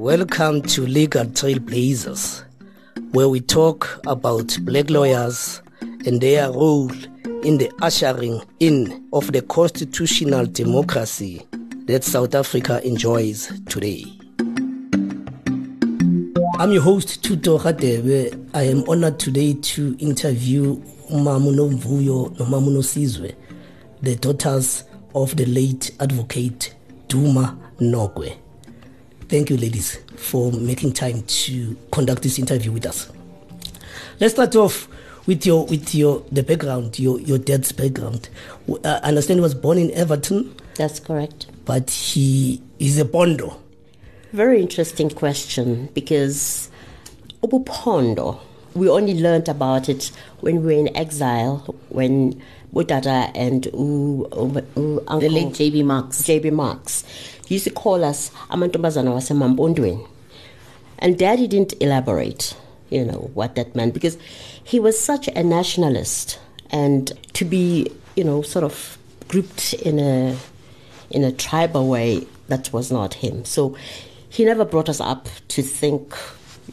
Welcome 0.00 0.62
to 0.62 0.86
Legal 0.86 1.26
Trailblazers, 1.26 2.42
where 3.12 3.28
we 3.28 3.38
talk 3.42 4.00
about 4.06 4.56
black 4.62 4.88
lawyers 4.88 5.60
and 5.82 6.18
their 6.22 6.50
role 6.50 6.90
in 7.44 7.58
the 7.58 7.70
ushering 7.82 8.40
in 8.60 9.06
of 9.12 9.30
the 9.30 9.42
constitutional 9.42 10.46
democracy 10.46 11.46
that 11.84 12.02
South 12.02 12.34
Africa 12.34 12.80
enjoys 12.82 13.52
today. 13.66 14.06
I'm 16.58 16.72
your 16.72 16.80
host, 16.80 17.22
Tuto 17.22 17.58
Radebe. 17.58 18.48
I 18.54 18.62
am 18.62 18.84
honored 18.88 19.18
today 19.20 19.52
to 19.52 19.96
interview 19.98 20.76
Mamuno 21.10 21.68
Mvuyo 21.78 22.38
no 22.38 22.46
Mamuno 22.46 22.80
Sizwe, 22.82 23.34
the 24.00 24.16
daughters 24.16 24.84
of 25.14 25.36
the 25.36 25.44
late 25.44 25.90
advocate 26.00 26.74
Duma 27.06 27.58
Nokwe. 27.80 28.38
Thank 29.30 29.48
you, 29.48 29.56
ladies, 29.56 29.94
for 30.16 30.50
making 30.50 30.92
time 30.92 31.22
to 31.22 31.76
conduct 31.92 32.24
this 32.24 32.36
interview 32.36 32.72
with 32.72 32.84
us. 32.84 33.08
Let's 34.18 34.34
start 34.34 34.56
off 34.56 34.88
with 35.24 35.46
your 35.46 35.66
with 35.66 35.94
your 35.94 36.24
the 36.32 36.42
background, 36.42 36.98
your 36.98 37.20
your 37.20 37.38
dad's 37.38 37.70
background. 37.70 38.28
Uh, 38.68 38.98
I 39.04 39.06
understand 39.06 39.38
he 39.38 39.42
was 39.42 39.54
born 39.54 39.78
in 39.78 39.92
Evaton. 39.92 40.52
That's 40.74 40.98
correct. 40.98 41.46
But 41.64 41.90
he 41.90 42.60
is 42.80 42.98
a 42.98 43.04
Pondo. 43.04 43.56
Very 44.32 44.60
interesting 44.60 45.10
question 45.10 45.90
because 45.94 46.68
Ubupondo, 47.44 48.40
we 48.74 48.88
only 48.88 49.14
learned 49.14 49.48
about 49.48 49.88
it 49.88 50.10
when 50.40 50.56
we 50.56 50.74
were 50.74 50.80
in 50.80 50.96
exile, 50.96 51.72
when 51.90 52.42
Budada 52.74 53.30
and 53.36 53.66
U, 53.66 54.28
U, 54.34 54.66
U, 54.74 55.04
the 55.20 55.28
late 55.28 55.54
J.B. 55.54 55.84
Marks. 55.84 56.24
J.B. 56.24 56.50
Marks 56.50 57.04
he 57.39 57.39
used 57.54 57.64
to 57.64 57.70
call 57.70 58.04
us 58.04 58.30
amantombazana 58.50 59.12
wasemambondweni. 59.12 60.06
And 60.98 61.18
daddy 61.18 61.46
didn't 61.46 61.74
elaborate, 61.80 62.56
you 62.90 63.04
know, 63.04 63.30
what 63.34 63.54
that 63.54 63.74
meant 63.74 63.94
because 63.94 64.18
he 64.62 64.78
was 64.78 64.98
such 64.98 65.28
a 65.28 65.42
nationalist 65.42 66.38
and 66.70 67.12
to 67.32 67.44
be, 67.44 67.90
you 68.16 68.24
know, 68.24 68.42
sort 68.42 68.64
of 68.64 68.98
grouped 69.28 69.74
in 69.74 69.98
a 69.98 70.36
in 71.10 71.24
a 71.24 71.32
tribal 71.32 71.88
way, 71.88 72.26
that 72.48 72.72
was 72.72 72.92
not 72.92 73.14
him. 73.14 73.44
So 73.44 73.76
he 74.28 74.44
never 74.44 74.64
brought 74.64 74.88
us 74.88 75.00
up 75.00 75.28
to 75.48 75.62
think 75.62 76.16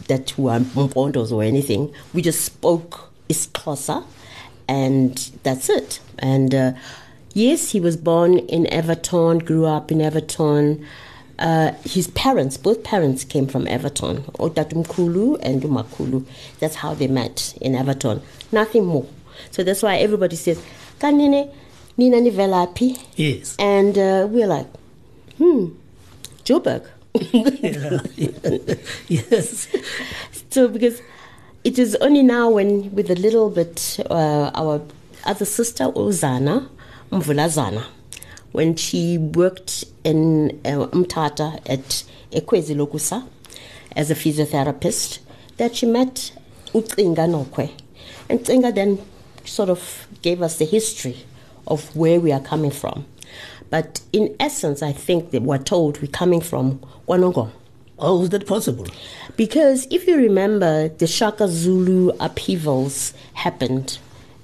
that 0.07 0.37
we 0.37 0.43
were 0.45 0.59
Mpondos 0.59 1.31
or 1.31 1.43
anything. 1.43 1.91
We 2.13 2.21
just 2.21 2.45
spoke 2.45 3.11
isiXhosa 3.29 4.03
and 4.67 5.17
that's 5.43 5.69
it. 5.69 5.99
And 6.19 6.53
uh, 6.53 6.73
Yes, 7.37 7.69
he 7.69 7.79
was 7.79 7.95
born 7.97 8.39
in 8.39 8.65
Evaton, 8.73 9.37
grew 9.37 9.67
up 9.67 9.91
in 9.91 10.01
Evaton. 10.01 10.83
Uh, 11.37 11.73
his 11.83 12.07
parents, 12.07 12.57
both 12.57 12.83
parents 12.83 13.23
came 13.23 13.45
from 13.45 13.67
Evaton, 13.67 14.23
Otatumkulu 14.39 15.37
and 15.43 15.61
Umakulu. 15.61 16.25
That's 16.59 16.77
how 16.77 16.95
they 16.95 17.05
met 17.05 17.55
in 17.61 17.75
Evaton. 17.75 18.23
Nothing 18.51 18.85
more. 18.85 19.05
So 19.51 19.63
that's 19.63 19.83
why 19.83 19.97
everybody 19.97 20.35
says, 20.35 20.59
Kanine, 20.97 21.53
Nina 21.95 22.17
Nivelapi. 22.17 23.05
Yes. 23.15 23.55
And 23.59 23.95
uh, 23.99 24.25
we're 24.27 24.47
like, 24.47 24.65
hmm, 25.37 25.67
Joburg. 26.43 26.87
yes. 29.07 29.67
So 30.49 30.67
because 30.69 31.03
it 31.63 31.77
is 31.77 31.95
only 32.01 32.23
now 32.23 32.49
when, 32.49 32.95
with 32.95 33.11
a 33.11 33.15
little 33.15 33.51
bit, 33.51 33.99
uh, 34.09 34.49
our 34.55 34.81
other 35.23 35.45
sister, 35.45 35.83
Ozana, 35.83 36.67
Mvulazana 37.11 37.83
when 38.51 38.75
she 38.75 39.17
worked 39.17 39.85
in 40.03 40.49
uh, 40.65 40.87
Mtata 40.87 41.59
at 41.69 42.03
Ekwezi 42.31 42.75
Lokusa 42.75 43.27
as 43.95 44.09
a 44.11 44.15
physiotherapist 44.15 45.19
that 45.57 45.75
she 45.75 45.85
met 45.85 46.31
Utsinga 46.73 47.27
Nokwe. 47.27 47.71
And 48.29 48.39
Tsinga 48.39 48.73
then 48.73 48.99
sort 49.45 49.69
of 49.69 50.07
gave 50.21 50.41
us 50.41 50.57
the 50.57 50.65
history 50.65 51.25
of 51.65 51.95
where 51.95 52.19
we 52.19 52.31
are 52.31 52.39
coming 52.39 52.71
from. 52.71 53.05
But 53.69 54.01
in 54.13 54.35
essence, 54.39 54.81
I 54.81 54.91
think 54.93 55.31
that 55.31 55.43
we're 55.43 55.57
told 55.57 56.01
we're 56.01 56.07
coming 56.07 56.41
from 56.41 56.79
KwaNongoma. 57.07 57.51
Oh, 57.99 58.23
is 58.23 58.29
that 58.29 58.45
possible? 58.45 58.87
Because 59.35 59.87
if 59.89 60.07
you 60.07 60.15
remember, 60.17 60.89
the 60.89 61.07
Shaka 61.07 61.47
Zulu 61.47 62.11
upheavals 62.19 63.13
happened, 63.33 63.97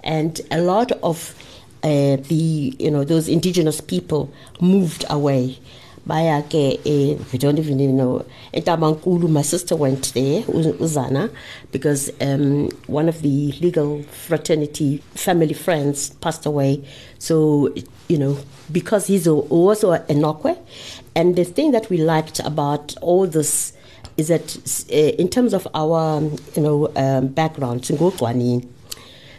and 0.03 0.41
a 0.49 0.59
lot 0.59 0.91
of 1.03 1.35
uh, 1.83 2.17
the 2.17 2.75
you 2.79 2.89
know 2.89 3.03
those 3.03 3.27
indigenous 3.27 3.81
people 3.81 4.31
moved 4.61 5.05
away. 5.09 5.59
Ke, 6.05 6.79
eh, 6.85 7.15
we 7.31 7.39
don't 7.39 7.57
even 7.57 7.95
know. 7.95 8.25
Etabankulu, 8.53 9.29
my 9.29 9.41
sister 9.41 9.73
went 9.77 10.13
there, 10.13 10.41
Uzana, 10.43 11.33
because 11.71 12.11
um, 12.19 12.69
one 12.87 13.07
of 13.07 13.21
the 13.21 13.53
legal 13.61 14.03
fraternity 14.03 14.97
family 15.15 15.53
friends 15.53 16.09
passed 16.09 16.45
away. 16.45 16.83
So, 17.19 17.73
you 18.09 18.17
know, 18.17 18.37
because 18.69 19.07
he's 19.07 19.27
also 19.29 19.93
a 19.93 19.99
Nokwe. 19.99 20.57
And 21.15 21.37
the 21.37 21.45
thing 21.45 21.71
that 21.71 21.89
we 21.89 21.97
liked 21.97 22.39
about 22.41 22.97
all 23.01 23.25
this 23.25 23.71
is 24.17 24.27
that 24.27 24.57
uh, 24.91 24.95
in 24.95 25.29
terms 25.29 25.53
of 25.53 25.67
our, 25.73 26.21
you 26.55 26.61
know, 26.61 26.91
um, 26.97 27.27
background, 27.27 27.85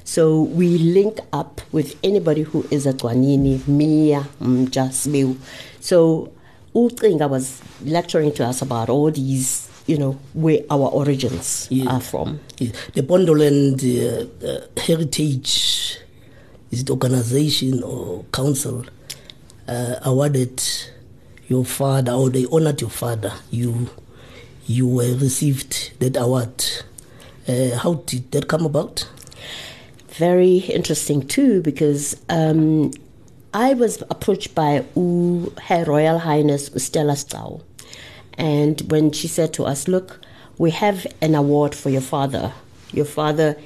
so 0.04 0.42
we 0.42 0.76
link 0.78 1.18
up 1.32 1.62
with 1.72 1.98
anybody 2.04 2.42
who 2.42 2.66
is 2.70 2.86
a 2.86 2.92
Twanini, 2.92 3.66
Mia, 3.66 4.20
Mja. 4.40 5.36
So 5.80 6.30
Utringa 6.74 7.28
was 7.28 7.62
lecturing 7.82 8.32
to 8.34 8.44
us 8.44 8.60
about 8.60 8.90
all 8.90 9.10
these, 9.10 9.70
you 9.86 9.96
know, 9.96 10.12
where 10.34 10.60
our 10.70 10.88
origins 10.90 11.68
yeah. 11.70 11.90
are 11.90 12.00
from. 12.00 12.38
Yeah. 12.58 12.72
The 12.92 13.02
Pondoland 13.02 13.80
uh, 13.82 14.46
uh, 14.46 14.80
Heritage 14.80 15.98
is 16.70 16.80
it 16.82 16.90
organization 16.90 17.82
or 17.82 18.24
council 18.32 18.84
uh, 19.66 19.94
awarded 20.02 20.62
your 21.48 21.64
father 21.64 22.12
or 22.12 22.28
they 22.28 22.46
honored 22.52 22.80
your 22.80 22.90
father. 22.90 23.32
You 23.50 23.88
you 24.66 24.86
were 24.86 25.14
received 25.16 25.98
that 26.00 26.16
award. 26.16 26.64
Uh, 27.46 27.76
how 27.78 27.94
did 28.06 28.30
that 28.32 28.48
come 28.48 28.66
about? 28.66 29.08
Very 30.16 30.58
interesting 30.58 31.26
too 31.26 31.60
because 31.62 32.16
um, 32.28 32.92
I 33.52 33.74
was 33.74 34.02
approached 34.10 34.54
by 34.54 34.84
Her 34.94 35.84
Royal 35.86 36.18
Highness 36.18 36.70
Stella 36.76 37.14
Stau. 37.14 37.62
And 38.36 38.80
when 38.90 39.12
she 39.12 39.28
said 39.28 39.52
to 39.54 39.64
us, 39.64 39.88
Look, 39.88 40.20
we 40.58 40.70
have 40.70 41.06
an 41.20 41.34
award 41.34 41.74
for 41.74 41.90
your 41.90 42.00
father. 42.00 42.52
Your 42.92 43.04
father 43.04 43.56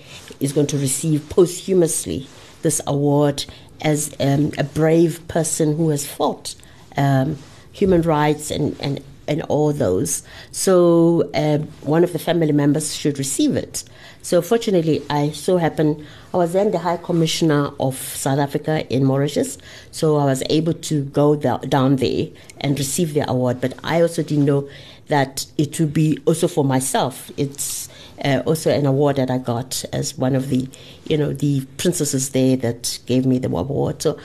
is 0.41 0.53
going 0.53 0.66
to 0.69 0.78
receive 0.78 1.28
posthumously 1.28 2.26
this 2.62 2.80
award 2.86 3.44
as 3.80 4.15
um, 4.19 4.53
a 4.59 4.65
brave 4.65 5.26
person 5.28 5.76
who 5.76 5.91
has 5.91 6.06
fought 6.06 6.54
um, 6.97 7.38
human 7.72 8.03
rights 8.03 8.50
and, 8.50 8.76
and, 8.80 9.00
and 9.26 9.42
all 9.42 9.72
those. 9.72 10.22
So 10.50 11.30
uh, 11.34 11.59
one 11.82 12.04
of 12.04 12.12
the 12.12 12.19
family 12.19 12.53
members 12.53 12.94
should 12.94 13.19
receive 13.19 13.56
it. 13.56 13.84
So 14.23 14.43
fortunately, 14.43 15.03
I 15.09 15.31
so 15.31 15.56
happened 15.56 16.05
I 16.34 16.37
was 16.37 16.53
then 16.53 16.71
the 16.73 16.79
High 16.79 16.99
Commissioner 16.99 17.71
of 17.81 17.97
South 17.97 18.39
Africa 18.39 18.87
in 18.93 19.05
Mauritius, 19.05 19.56
so 19.91 20.17
I 20.17 20.27
was 20.27 20.43
able 20.51 20.75
to 20.75 21.05
go 21.05 21.37
down 21.37 21.97
there 21.97 22.28
and 22.61 22.78
receive 22.78 23.15
the 23.15 23.28
award. 23.31 23.61
But 23.61 23.75
I 23.83 24.03
also 24.03 24.23
didn't 24.23 24.45
know 24.45 24.69
that 25.07 25.47
it 25.57 25.81
would 25.81 25.95
be 25.95 26.19
also 26.27 26.49
for 26.49 26.65
myself. 26.65 27.31
It's 27.39 27.89
uh, 28.25 28.43
also 28.45 28.71
an 28.71 28.84
award 28.84 29.17
that 29.17 29.31
I 29.31 29.39
got 29.39 29.84
as 29.93 30.19
one 30.19 30.34
of 30.34 30.51
the, 30.51 30.69
you 31.07 31.17
know, 31.17 31.33
the 31.33 31.65
princesses 31.78 32.31
there 32.31 32.57
that 32.59 32.99
gave 33.07 33.25
me 33.25 33.39
the 33.39 33.49
award. 33.49 34.03
So 34.03 34.19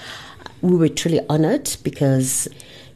we 0.62 0.76
were 0.76 0.90
truly 0.90 1.22
honored 1.30 1.76
because, 1.84 2.48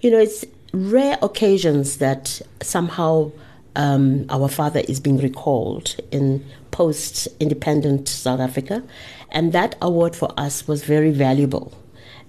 you 0.01 0.11
know, 0.11 0.19
it's 0.19 0.43
rare 0.73 1.17
occasions 1.21 1.97
that 1.97 2.41
somehow 2.61 3.31
um, 3.77 4.25
our 4.29 4.49
father 4.49 4.81
is 4.81 4.99
being 4.99 5.19
recalled 5.19 5.95
in 6.11 6.43
post 6.71 7.27
independent 7.39 8.09
South 8.09 8.39
Africa. 8.39 8.83
And 9.31 9.53
that 9.53 9.75
award 9.81 10.15
for 10.15 10.33
us 10.35 10.67
was 10.67 10.83
very 10.83 11.11
valuable. 11.11 11.71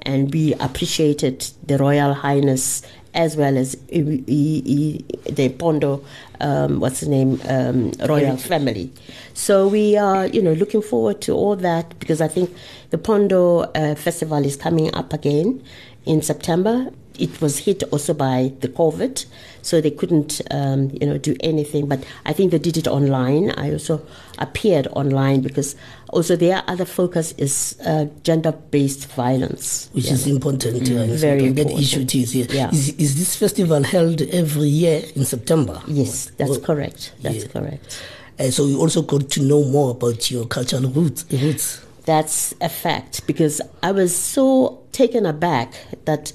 And 0.02 0.32
we 0.32 0.54
appreciated 0.54 1.48
the 1.66 1.78
Royal 1.78 2.14
Highness 2.14 2.82
as 3.14 3.36
well 3.36 3.56
as 3.56 3.72
the 3.88 5.54
Pondo, 5.58 6.04
um, 6.40 6.78
what's 6.78 7.00
the 7.00 7.08
name, 7.08 7.40
um, 7.48 7.92
royal 8.08 8.36
family. 8.36 8.92
So 9.34 9.66
we 9.66 9.96
are, 9.96 10.26
you 10.26 10.42
know, 10.42 10.52
looking 10.52 10.82
forward 10.82 11.20
to 11.22 11.32
all 11.32 11.56
that 11.56 11.98
because 11.98 12.20
I 12.20 12.28
think 12.28 12.54
the 12.90 12.98
Pondo 12.98 13.60
uh, 13.60 13.94
festival 13.96 14.44
is 14.44 14.56
coming 14.56 14.94
up 14.94 15.12
again 15.12 15.64
in 16.04 16.22
September 16.22 16.90
it 17.18 17.40
was 17.40 17.58
hit 17.58 17.82
also 17.92 18.14
by 18.14 18.52
the 18.60 18.68
COVID, 18.68 19.26
so 19.62 19.80
they 19.80 19.90
couldn't, 19.90 20.40
um, 20.50 20.90
you 21.00 21.06
know, 21.06 21.18
do 21.18 21.36
anything. 21.40 21.86
But 21.86 22.04
I 22.24 22.32
think 22.32 22.52
they 22.52 22.58
did 22.58 22.76
it 22.76 22.86
online. 22.86 23.50
I 23.52 23.72
also 23.72 24.00
appeared 24.38 24.86
online 24.92 25.40
because 25.42 25.76
also 26.10 26.36
their 26.36 26.62
other 26.66 26.84
focus 26.84 27.32
is 27.38 27.78
uh, 27.84 28.06
gender-based 28.22 29.10
violence, 29.12 29.90
which 29.92 30.06
yeah. 30.06 30.12
is 30.12 30.26
important. 30.26 30.84
Mm, 30.84 31.16
very 31.16 31.46
important. 31.46 31.76
That 31.76 31.82
issue 31.82 32.00
it 32.00 32.14
is. 32.14 32.34
Yeah. 32.34 32.46
yeah. 32.50 32.70
Is, 32.70 32.90
is, 32.90 33.18
this 33.18 33.36
festival 33.36 33.82
held 33.82 34.22
every 34.22 34.68
year 34.68 35.02
in 35.14 35.24
September? 35.24 35.82
Yes, 35.86 36.30
that's 36.36 36.50
well, 36.50 36.60
correct. 36.60 37.12
That's 37.22 37.44
yeah. 37.44 37.48
correct. 37.48 38.02
Uh, 38.38 38.50
so 38.50 38.66
you 38.66 38.78
also 38.78 39.02
got 39.02 39.28
to 39.30 39.42
know 39.42 39.64
more 39.64 39.90
about 39.90 40.30
your 40.30 40.46
cultural 40.46 40.88
roots. 40.90 41.24
roots. 41.32 41.84
That's 42.04 42.54
a 42.60 42.68
fact 42.68 43.26
because 43.26 43.60
I 43.82 43.92
was 43.92 44.16
so 44.16 44.82
taken 44.92 45.26
aback 45.26 45.74
that 46.06 46.32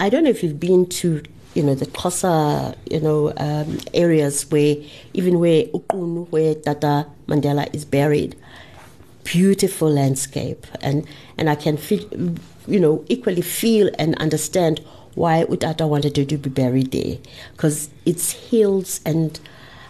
I 0.00 0.08
don't 0.08 0.24
know 0.24 0.30
if 0.30 0.42
you've 0.42 0.58
been 0.58 0.86
to 0.86 1.22
you 1.54 1.62
know 1.62 1.74
the 1.74 1.84
Xhosa 1.84 2.74
you 2.90 3.00
know 3.00 3.34
um, 3.36 3.78
areas 3.92 4.50
where 4.50 4.76
even 5.12 5.38
where 5.38 5.64
Uqunu, 5.64 6.28
where 6.30 6.54
Tata 6.54 7.06
Mandela 7.28 7.72
is 7.74 7.84
buried, 7.84 8.34
beautiful 9.24 9.90
landscape. 9.90 10.66
And 10.80 11.06
and 11.36 11.50
I 11.50 11.54
can 11.54 11.76
feel 11.76 12.08
you 12.66 12.80
know 12.80 13.04
equally 13.08 13.42
feel 13.42 13.90
and 13.98 14.16
understand 14.16 14.80
why 15.16 15.44
Utata 15.44 15.86
wanted 15.86 16.14
to 16.14 16.24
be 16.38 16.48
buried 16.48 16.92
there. 16.92 17.18
Because 17.52 17.90
it's 18.06 18.32
hills 18.32 19.02
and 19.04 19.38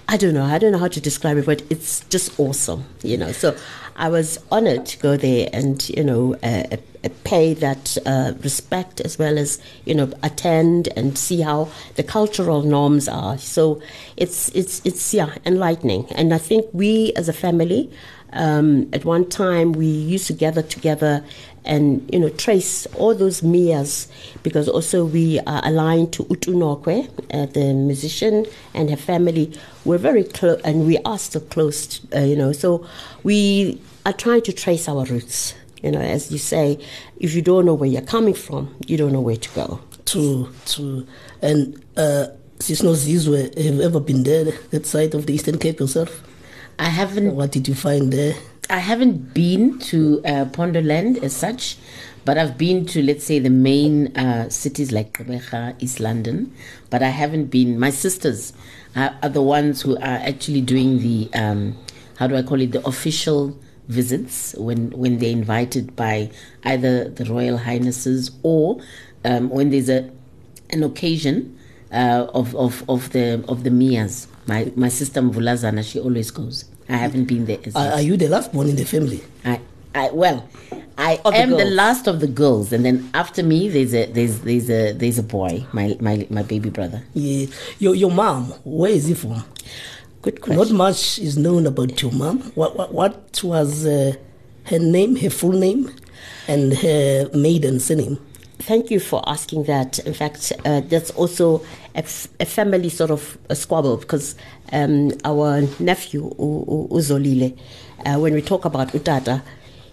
I 0.09 0.17
don't 0.17 0.35
know 0.35 0.45
I 0.45 0.59
don't 0.59 0.73
know 0.73 0.79
how 0.79 0.89
to 0.89 1.01
describe 1.01 1.37
it 1.37 1.47
but 1.47 1.63
it's 1.71 2.01
just 2.07 2.39
awesome 2.41 2.85
you 3.05 3.17
know. 3.17 3.31
So 3.31 3.57
I 4.01 4.09
was 4.09 4.39
honored 4.51 4.87
to 4.87 4.99
go 4.99 5.19
there 5.19 5.51
and 5.53 5.87
you 5.91 6.03
know 6.03 6.35
uh, 6.43 6.77
pay 7.25 7.53
that 7.55 7.99
uh, 8.07 8.33
respect 8.43 9.01
as 9.03 9.19
well 9.19 9.39
as 9.39 9.61
you 9.85 9.95
know 9.95 10.11
attend 10.23 10.89
and 10.97 11.19
see 11.19 11.43
how 11.43 11.69
the 11.97 12.03
cultural 12.03 12.63
norms 12.63 13.09
are. 13.09 13.37
So 13.37 13.83
it's 14.17 14.49
it's 14.51 14.81
it's 14.87 15.13
yeah 15.13 15.35
enlightening, 15.45 16.07
and 16.13 16.33
I 16.33 16.39
think 16.39 16.67
we 16.73 17.13
as 17.15 17.29
a 17.29 17.35
family. 17.35 17.91
Um, 18.33 18.89
at 18.93 19.05
one 19.05 19.29
time, 19.29 19.73
we 19.73 19.87
used 19.87 20.29
to 20.29 20.33
gather 20.33 20.63
together 20.63 21.25
and 21.65 22.09
you 22.13 22.21
know 22.21 22.29
trace 22.29 22.87
all 22.95 23.13
those 23.13 23.43
Mias 23.43 24.09
because 24.45 24.69
also 24.69 25.05
we 25.05 25.41
are 25.41 25.61
aligned 25.65 26.13
to 26.13 26.23
Utunokwe, 26.25 27.09
uh, 27.35 27.47
the 27.47 27.75
musician 27.75 28.47
and 28.73 28.89
her 28.89 28.97
family. 28.97 29.53
We're 29.85 29.99
very 29.99 30.25
close, 30.25 30.61
and 30.63 30.87
we 30.87 30.99
are 30.99 31.19
still 31.19 31.43
close. 31.43 32.01
Uh, 32.15 32.21
you 32.21 32.37
know, 32.37 32.53
so 32.53 32.87
we 33.25 33.81
are 34.07 34.13
trying 34.13 34.43
to 34.43 34.53
trace 34.53 34.89
our 34.89 35.05
roots. 35.05 35.55
You 35.83 35.91
know, 35.91 36.01
as 36.01 36.31
you 36.31 36.39
say, 36.39 36.79
if 37.19 37.35
you 37.35 37.43
don't 37.43 37.65
know 37.65 37.75
where 37.75 37.89
you're 37.89 38.03
coming 38.03 38.35
from, 38.35 38.75
you 38.87 38.97
don't 38.97 39.13
know 39.13 39.21
where 39.21 39.37
to 39.37 39.49
go. 39.51 39.81
True, 40.05 40.53
true. 40.67 41.07
And 41.41 41.83
uh, 41.97 42.27
Sis 42.59 42.83
Nozizwe, 42.83 43.57
have 43.57 43.75
you 43.75 43.83
ever 43.83 44.01
been 44.01 44.23
there, 44.23 44.45
that 44.71 44.85
side 44.85 45.15
of 45.15 45.27
the 45.27 45.33
Eastern 45.35 45.59
Cape 45.59 45.81
yourself? 45.81 46.23
I 46.79 46.91
haven't. 46.91 47.35
What 47.35 47.53
did 47.53 47.69
you 47.69 47.75
find 47.75 48.13
there? 48.13 48.35
I 48.69 48.79
haven't 48.79 49.35
been 49.35 49.79
to 49.81 50.21
uh, 50.25 50.45
Pondoland 50.47 51.23
as 51.23 51.35
such, 51.35 51.77
but 52.25 52.39
I've 52.39 52.57
been 52.57 52.87
to, 52.87 53.03
let's 53.03 53.25
say, 53.25 53.39
the 53.39 53.51
main 53.51 54.17
uh, 54.17 54.49
cities 54.49 54.93
like 54.93 55.13
Gqeberha, 55.13 55.75
East 55.79 55.99
London, 56.01 56.55
but 56.91 57.03
I 57.03 57.09
haven't 57.09 57.47
been. 57.47 57.79
My 57.79 57.91
sisters 57.91 58.53
are, 58.95 59.17
are 59.23 59.29
the 59.29 59.43
ones 59.43 59.83
who 59.83 59.97
are 59.97 60.21
actually 60.23 60.61
doing 60.61 61.01
the, 61.01 61.31
um, 61.35 61.77
how 62.17 62.27
do 62.27 62.37
I 62.37 62.43
call 62.43 62.61
it, 62.61 62.73
the 62.73 62.87
official 62.87 63.59
visits 63.91 64.55
when, 64.57 64.91
when 64.91 65.19
they're 65.19 65.31
invited 65.31 65.95
by 65.97 66.31
either 66.65 67.09
the 67.09 67.25
Royal 67.25 67.59
Highnesses 67.59 68.31
or 68.43 68.81
um, 69.25 69.51
when 69.51 69.71
there's 69.71 69.89
a, 69.89 70.11
an 70.71 70.83
occasion 70.83 71.59
uh, 71.93 72.27
of, 72.33 72.55
of, 72.55 72.89
of 72.89 73.11
the 73.11 73.45
of 73.49 73.65
the 73.65 73.71
Mias. 73.71 74.29
My, 74.47 74.73
my 74.77 74.89
sister 74.89 75.21
Mvulazana, 75.21 75.85
she 75.85 75.99
always 76.01 76.31
goes. 76.31 76.65
I 76.89 76.97
haven't 76.97 77.27
been 77.27 77.47
there. 77.47 77.59
As 77.65 77.77
are, 77.77 77.93
are 77.95 78.01
you 78.01 78.17
the 78.17 78.29
last 78.29 78.53
one 78.55 78.69
in 78.69 78.77
the 78.77 78.85
family? 78.85 79.23
I, 79.45 79.61
I 79.95 80.11
well, 80.11 80.49
I 80.97 81.21
of 81.25 81.35
am 81.35 81.51
the, 81.51 81.57
the, 81.57 81.65
last 81.65 82.07
of 82.07 82.21
the 82.21 82.27
girls, 82.27 82.73
and 82.73 82.85
then 82.85 83.11
after 83.15 83.43
me, 83.43 83.69
there's 83.69 83.95
a 83.95 84.07
there's 84.07 84.41
there's 84.41 84.71
a 84.71 84.93
there's 84.93 85.19
a 85.19 85.23
boy, 85.23 85.65
my 85.73 85.97
my 86.01 86.27
my 86.31 86.43
baby 86.43 86.71
brother. 86.71 87.03
Yeah, 87.15 87.47
your 87.79 87.95
your 87.95 88.11
mom, 88.11 88.47
where 88.65 88.91
is 88.91 89.07
he 89.07 89.15
from? 89.15 89.43
Good 90.23 90.43
question. 90.43 90.59
Not 90.59 90.71
much 90.73 91.19
is 91.19 91.39
known 91.39 91.67
about 91.67 92.01
your 92.03 92.13
mom. 92.13 92.41
What, 92.55 92.77
what, 92.77 92.93
what 92.93 93.41
was 93.43 93.87
uh, 93.87 94.13
her 94.65 94.79
name, 94.79 95.17
her 95.17 95.31
full 95.31 95.53
name, 95.53 95.91
and 96.47 96.75
her 96.75 97.31
maiden 97.33 97.81
surname? 97.81 98.19
Thank 98.59 98.91
you 98.91 99.01
for 99.01 99.27
asking 99.27 99.65
that. 99.65 99.99
In 100.01 100.13
fact, 100.13 100.53
uh, 100.67 100.81
that's 100.81 101.11
also 101.13 101.61
a, 101.95 101.99
f- 102.01 102.29
a 102.39 102.45
family 102.45 102.91
sort 102.91 103.11
of 103.11 103.39
squabble 103.55 103.97
because 103.97 104.35
um, 104.73 105.13
our 105.25 105.63
nephew, 105.79 106.25
U- 106.39 106.67
U- 106.69 106.89
Uzolile, 106.91 107.59
uh, 108.05 108.19
when 108.19 108.35
we 108.35 108.43
talk 108.43 108.67
about 108.67 108.89
Utata, 108.89 109.41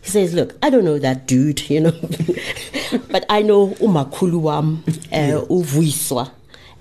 he 0.02 0.10
says, 0.10 0.34
Look, 0.34 0.58
I 0.62 0.70
don't 0.70 0.84
know 0.84 1.00
that 1.00 1.26
dude, 1.28 1.70
you 1.70 1.80
know, 1.80 1.92
but 3.10 3.26
I 3.30 3.42
know 3.44 3.70
Umakuluwam, 3.76 4.86
uh, 5.14 5.46
Uvuiswa, 5.48 6.30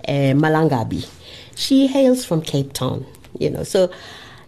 uh, 0.05 0.11
Malangabi. 0.11 1.09
She 1.55 1.87
hails 1.87 2.25
from 2.25 2.41
Cape 2.41 2.73
Town 2.73 3.05
you 3.39 3.49
know. 3.49 3.63
So 3.63 3.89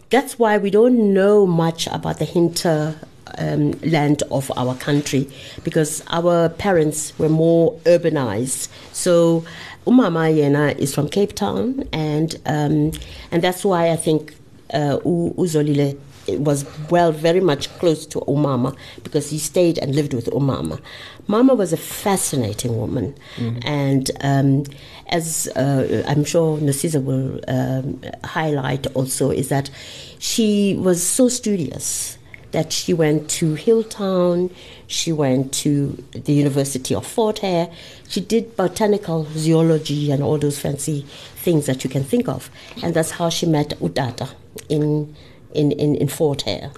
that's 0.10 0.40
why 0.40 0.58
we 0.58 0.70
don't 0.70 1.14
know 1.14 1.46
much 1.46 1.88
about 1.88 2.20
the 2.20 2.26
hinterland 2.26 4.24
um, 4.24 4.32
of 4.32 4.52
our 4.58 4.76
country 4.76 5.30
because 5.64 6.04
our 6.10 6.50
parents 6.50 7.18
were 7.20 7.30
more 7.30 7.74
urbanized. 7.86 8.70
So 8.92 9.44
Umama 9.86 10.34
Yena 10.34 10.78
is 10.78 10.94
from 10.94 11.10
Cape 11.10 11.34
Town, 11.34 11.88
and 11.94 12.36
um, 12.46 12.92
and 13.32 13.42
that's 13.42 13.64
why 13.64 13.92
I 13.92 13.96
think 13.96 14.36
uh, 14.74 14.98
Uzolile 15.04 15.98
was 16.38 16.66
well 16.90 17.12
very 17.12 17.40
much 17.40 17.70
close 17.80 18.06
to 18.08 18.20
Umama 18.22 18.76
because 19.04 19.30
he 19.30 19.38
stayed 19.38 19.78
and 19.78 19.96
lived 19.96 20.14
with 20.14 20.26
Umama. 20.28 20.80
Mama 21.28 21.54
was 21.54 21.74
a 21.74 21.78
fascinating 21.78 22.78
woman, 22.78 23.16
mm-hmm. 23.36 23.60
and 23.64 24.12
um, 24.22 24.64
as 25.08 25.48
uh, 25.56 26.04
I'm 26.08 26.24
sure 26.24 26.58
Nosiza 26.58 27.04
will 27.04 27.40
um, 27.48 28.02
highlight 28.24 28.88
also, 28.96 29.30
is 29.31 29.50
that 29.50 29.70
she 30.18 30.76
was 30.80 31.04
so 31.04 31.30
studious 31.30 32.18
that 32.52 32.74
she 32.74 32.94
went 32.94 33.30
to 33.30 33.54
Healdtown, 33.54 34.52
she 34.88 35.12
went 35.12 35.54
to 35.54 36.04
the 36.14 36.34
University 36.34 36.96
of 36.96 37.06
Fort 37.06 37.40
Hare, 37.40 37.70
she 38.08 38.22
did 38.22 38.56
botanical 38.56 39.28
zoology 39.36 40.12
and 40.12 40.24
all 40.24 40.40
those 40.40 40.60
fancy 40.60 41.06
things 41.36 41.68
that 41.68 41.84
you 41.84 41.90
can 41.90 42.04
think 42.04 42.28
of, 42.28 42.50
and 42.81 42.94
that's 42.96 43.12
how 43.12 43.30
she 43.30 43.46
met 43.46 43.70
Utata 43.80 44.30
in 44.68 45.16
in 45.54 45.72
in, 45.72 45.96
in 45.96 46.07
Fort 46.07 46.44
Hare, 46.44 46.72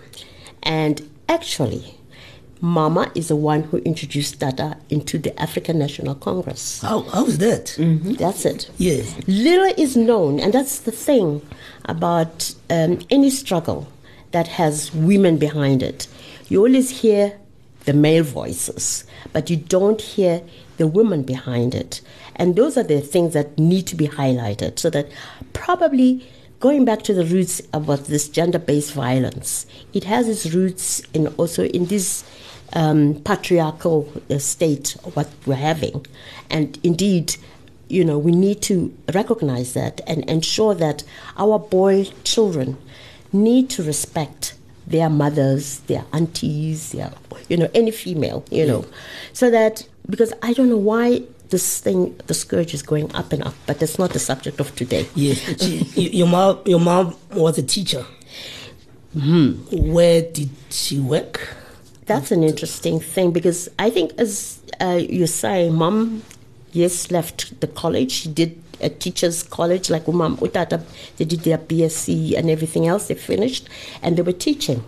and 0.64 1.08
actually 1.28 1.96
Mama 2.62 3.12
is 3.16 3.30
the 3.30 3.36
one 3.36 3.64
who 3.64 3.78
introduced 3.78 4.40
Tata 4.40 4.78
into 4.90 5.18
the 5.18 5.38
African 5.42 5.80
National 5.80 6.14
Congress. 6.14 6.80
How, 6.82 7.02
how's 7.02 7.40
that? 7.40 7.74
Mm-hmm. 7.78 8.14
That's 8.14 8.46
it. 8.46 8.70
Yes. 8.78 9.16
Little 9.28 9.74
is 9.78 9.98
known, 9.98 10.40
and 10.40 10.54
that's 10.54 10.80
the 10.82 10.92
thing 10.92 11.42
about 11.86 12.54
um, 12.70 13.00
any 13.10 13.32
struggle 13.32 13.88
that 14.30 14.48
has 14.48 14.94
women 14.94 15.38
behind 15.38 15.82
it. 15.82 16.08
You 16.50 16.60
always 16.60 17.02
hear 17.02 17.40
the 17.86 17.94
male 17.94 18.24
voices, 18.24 19.06
but 19.34 19.50
you 19.50 19.58
don't 19.58 20.00
hear 20.00 20.44
the 20.78 20.86
women 20.86 21.24
behind 21.24 21.74
it. 21.74 22.02
And 22.36 22.56
those 22.56 22.78
are 22.78 22.84
the 22.84 23.02
things 23.02 23.34
that 23.34 23.58
need 23.58 23.88
to 23.88 23.96
be 23.96 24.08
highlighted 24.08 24.78
so 24.78 24.92
that 24.92 25.08
probably 25.54 26.28
going 26.62 26.86
back 26.86 27.02
to 27.02 27.14
the 27.14 27.26
roots 27.26 27.62
about 27.74 28.06
this 28.06 28.30
gender 28.30 28.60
based 28.60 28.94
violence, 28.94 29.66
it 29.94 30.06
has 30.06 30.30
its 30.30 30.54
roots 30.54 31.02
in 31.14 31.28
also 31.36 31.66
in 31.66 31.88
this 31.88 32.24
um, 32.74 33.16
patriarchal 33.26 34.10
uh, 34.30 34.38
state 34.38 34.96
what 35.16 35.28
we're 35.46 35.56
having. 35.56 36.06
And 36.50 36.80
indeed, 36.84 37.36
you 37.90 38.06
know, 38.06 38.18
we 38.18 38.32
need 38.32 38.62
to 38.64 38.96
recognize 39.14 39.74
that 39.74 40.00
and 40.08 40.24
ensure 40.30 40.74
that 40.76 41.04
our 41.36 41.60
boy 41.60 42.06
children 42.24 42.78
need 43.34 43.70
to 43.72 43.84
respect 43.84 44.54
their 44.88 45.10
mothers, 45.10 45.80
their 45.82 46.06
aunties, 46.14 46.92
their, 46.92 47.12
you 47.50 47.58
know, 47.58 47.70
any 47.74 47.92
female, 47.92 48.46
you 48.52 48.66
know, 48.66 48.86
so 49.34 49.50
that, 49.50 49.88
because 50.10 50.32
I 50.42 50.54
don't 50.54 50.70
know 50.70 50.78
why 50.78 51.24
this 51.52 51.80
thing, 51.80 52.16
the 52.28 52.34
scourge 52.34 52.74
is 52.74 52.82
going 52.82 53.14
up 53.14 53.32
and 53.32 53.44
up, 53.44 53.54
but 53.68 53.80
that's 53.80 54.00
not 54.00 54.12
the 54.12 54.20
subject 54.20 54.60
of 54.60 54.76
today. 54.76 55.08
Yes. 55.16 55.62
your, 55.96 56.28
mom, 56.28 56.60
your 56.66 56.80
mom 56.80 57.16
was 57.34 57.58
a 57.58 57.64
teacher. 57.64 58.06
Mm-hmm. 59.16 59.92
Where 59.92 60.22
did 60.22 60.50
she 60.70 61.00
work? 61.00 61.56
That's 62.06 62.32
an 62.32 62.44
interesting 62.44 63.00
thing 63.00 63.32
because 63.32 63.70
I 63.78 63.90
think, 63.90 64.14
as 64.18 64.62
uh, 64.82 65.00
you 65.02 65.28
say, 65.28 65.70
mom, 65.70 66.24
yes, 66.72 67.12
left 67.12 67.60
the 67.60 67.68
college. 67.68 68.12
She 68.12 68.30
did 68.30 68.62
a 68.80 68.90
teacher's 68.90 69.44
college, 69.44 69.90
like 69.90 70.06
Umam 70.06 70.38
Utata. 70.38 70.84
They 71.18 71.26
did 71.26 71.42
their 71.42 71.58
BSc 71.58 72.38
and 72.38 72.50
everything 72.50 72.88
else. 72.88 73.08
They 73.08 73.16
finished 73.16 73.70
and 74.02 74.18
they 74.18 74.22
were 74.22 74.32
teaching. 74.32 74.84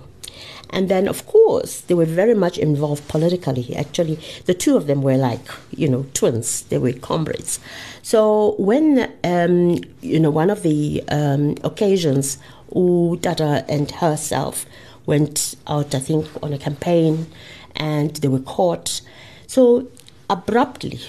And 0.73 0.89
then, 0.89 1.07
of 1.07 1.27
course, 1.27 1.81
they 1.81 1.93
were 1.93 2.05
very 2.05 2.33
much 2.33 2.57
involved 2.57 3.07
politically. 3.07 3.75
Actually, 3.75 4.17
the 4.45 4.55
two 4.55 4.75
of 4.75 4.87
them 4.87 5.03
were 5.03 5.17
like, 5.17 5.47
you 5.69 5.87
know, 5.87 6.07
twins. 6.15 6.63
They 6.63 6.79
were 6.79 6.93
comrades. 6.93 7.59
So 8.01 8.55
when, 8.57 9.13
um, 9.23 9.77
you 10.01 10.19
know, 10.19 10.31
one 10.31 10.49
of 10.49 10.63
the 10.63 11.03
um, 11.09 11.55
occasions, 11.63 12.39
Utata 12.73 13.63
and 13.69 13.91
herself 13.91 14.65
went 15.05 15.55
out, 15.67 15.93
I 15.93 15.99
think, 15.99 16.25
on 16.41 16.53
a 16.53 16.57
campaign, 16.57 17.27
and 17.75 18.15
they 18.17 18.27
were 18.27 18.39
caught. 18.39 19.01
So 19.45 19.87
abruptly, 20.27 20.99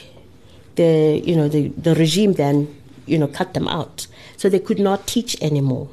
the 0.76 1.22
you 1.24 1.36
know 1.36 1.48
the, 1.48 1.68
the 1.68 1.94
regime 1.94 2.34
then 2.34 2.74
you 3.06 3.16
know 3.16 3.28
cut 3.28 3.54
them 3.54 3.68
out, 3.68 4.06
so 4.36 4.48
they 4.48 4.58
could 4.58 4.78
not 4.78 5.06
teach 5.06 5.40
anymore. 5.40 5.88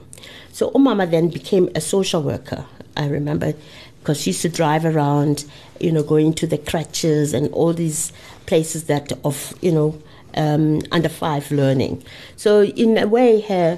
So 0.51 0.72
Umama 0.72 1.10
then 1.10 1.30
became 1.30 1.70
a 1.75 1.82
social 1.82 2.22
worker. 2.22 2.66
I 3.01 3.08
remember 3.08 3.53
because 4.00 4.22
she 4.22 4.31
used 4.31 4.41
to 4.41 4.50
drive 4.50 4.86
around, 4.86 5.46
you 5.79 5.91
know, 5.91 6.03
going 6.03 6.34
to 6.34 6.48
the 6.48 6.58
crutches 6.58 7.34
and 7.34 7.51
all 7.53 7.74
these 7.74 8.12
places 8.46 8.86
that 8.86 9.12
of 9.24 9.53
you 9.62 9.72
know 9.72 10.01
um, 10.36 10.81
under 10.91 11.10
five 11.10 11.51
learning. 11.51 12.03
So 12.36 12.63
in 12.63 12.98
a 12.98 13.08
way, 13.08 13.41
her 13.41 13.77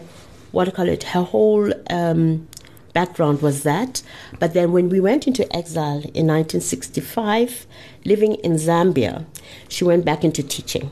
what 0.52 0.66
do 0.66 0.70
you 0.70 0.76
call 0.76 0.88
it? 0.88 1.04
Her 1.04 1.24
whole 1.24 1.74
um, 1.90 2.48
background 2.94 3.42
was 3.42 3.64
that. 3.64 4.04
But 4.40 4.54
then 4.54 4.72
when 4.72 4.88
we 4.90 5.00
went 5.00 5.28
into 5.28 5.44
exile 5.54 6.02
in 6.14 6.28
1965, 6.28 7.66
living 8.06 8.36
in 8.36 8.54
Zambia, 8.54 9.26
she 9.68 9.84
went 9.84 10.06
back 10.06 10.24
into 10.24 10.44
teaching. 10.44 10.92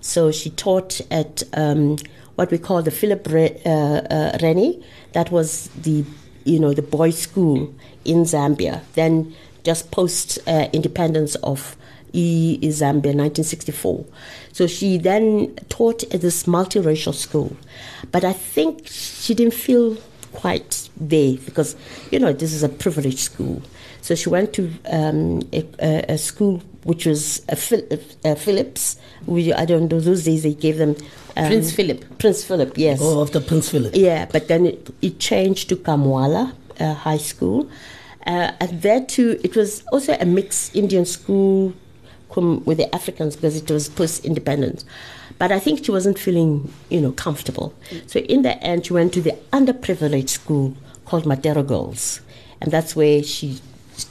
So 0.00 0.30
she 0.30 0.50
taught 0.50 1.00
at 1.10 1.42
um, 1.54 1.96
what 2.36 2.50
we 2.50 2.58
call 2.58 2.82
the 2.82 2.90
Philip 2.90 3.26
Re- 3.28 3.60
uh, 3.66 3.70
uh, 3.70 4.38
Rennie. 4.42 4.84
That 5.12 5.30
was 5.30 5.68
the 5.80 6.04
you 6.44 6.58
know 6.58 6.72
the 6.72 6.82
boys' 6.82 7.18
school 7.18 7.74
in 8.04 8.24
Zambia. 8.24 8.82
Then 8.94 9.34
just 9.64 9.90
post 9.90 10.38
uh, 10.46 10.68
independence 10.72 11.34
of 11.36 11.76
E 12.12 12.58
Zambia, 12.62 13.14
1964. 13.14 14.04
So 14.52 14.66
she 14.66 14.98
then 14.98 15.54
taught 15.68 16.04
at 16.14 16.20
this 16.20 16.44
multiracial 16.44 17.14
school, 17.14 17.56
but 18.12 18.24
I 18.24 18.32
think 18.32 18.86
she 18.86 19.34
didn't 19.34 19.54
feel 19.54 19.96
quite 20.32 20.88
there 20.96 21.36
because 21.44 21.76
you 22.10 22.18
know 22.18 22.32
this 22.32 22.52
is 22.52 22.62
a 22.62 22.68
privileged 22.68 23.18
school. 23.18 23.62
So 24.00 24.14
she 24.14 24.28
went 24.28 24.52
to 24.54 24.70
um, 24.90 25.42
a, 25.52 25.66
a, 25.80 26.04
a, 26.12 26.18
school 26.18 26.62
which 26.84 27.04
was 27.06 27.42
a, 27.48 27.56
Phil, 27.56 27.82
a 28.24 28.36
Phillips. 28.36 28.96
We, 29.26 29.52
I 29.52 29.64
don't 29.64 29.90
know 29.90 30.00
those 30.00 30.24
days 30.24 30.42
they 30.42 30.54
gave 30.54 30.78
them 30.78 30.96
um, 31.36 31.46
Prince 31.48 31.72
Philip. 31.72 32.18
Prince 32.18 32.44
Philip, 32.44 32.78
yes. 32.78 33.00
Oh, 33.02 33.22
after 33.22 33.40
Prince 33.40 33.70
Philip. 33.70 33.94
Yeah, 33.94 34.26
but 34.30 34.48
then 34.48 34.66
it, 34.66 34.90
it 35.02 35.18
changed 35.18 35.68
to 35.70 35.76
Kamwala 35.76 36.54
uh, 36.78 36.94
High 36.94 37.18
School. 37.18 37.68
Uh, 38.26 38.52
and 38.60 38.82
there 38.82 39.04
too, 39.04 39.38
it 39.42 39.56
was 39.56 39.82
also 39.92 40.16
a 40.18 40.24
mixed 40.24 40.74
Indian 40.74 41.04
school 41.04 41.74
with 42.36 42.78
the 42.78 42.92
Africans 42.92 43.36
because 43.36 43.56
it 43.56 43.70
was 43.70 43.88
post-independence. 43.88 44.84
But 45.38 45.52
I 45.52 45.60
think 45.60 45.84
she 45.84 45.90
wasn't 45.90 46.18
feeling, 46.18 46.72
you 46.88 47.00
know, 47.00 47.12
comfortable. 47.12 47.74
So 48.06 48.20
in 48.20 48.42
the 48.42 48.60
end, 48.62 48.86
she 48.86 48.92
went 48.92 49.12
to 49.14 49.20
the 49.20 49.36
underprivileged 49.52 50.30
school 50.30 50.76
called 51.04 51.24
Matero 51.24 51.64
Girls, 51.66 52.20
and 52.60 52.72
that's 52.72 52.96
where 52.96 53.22
she 53.22 53.60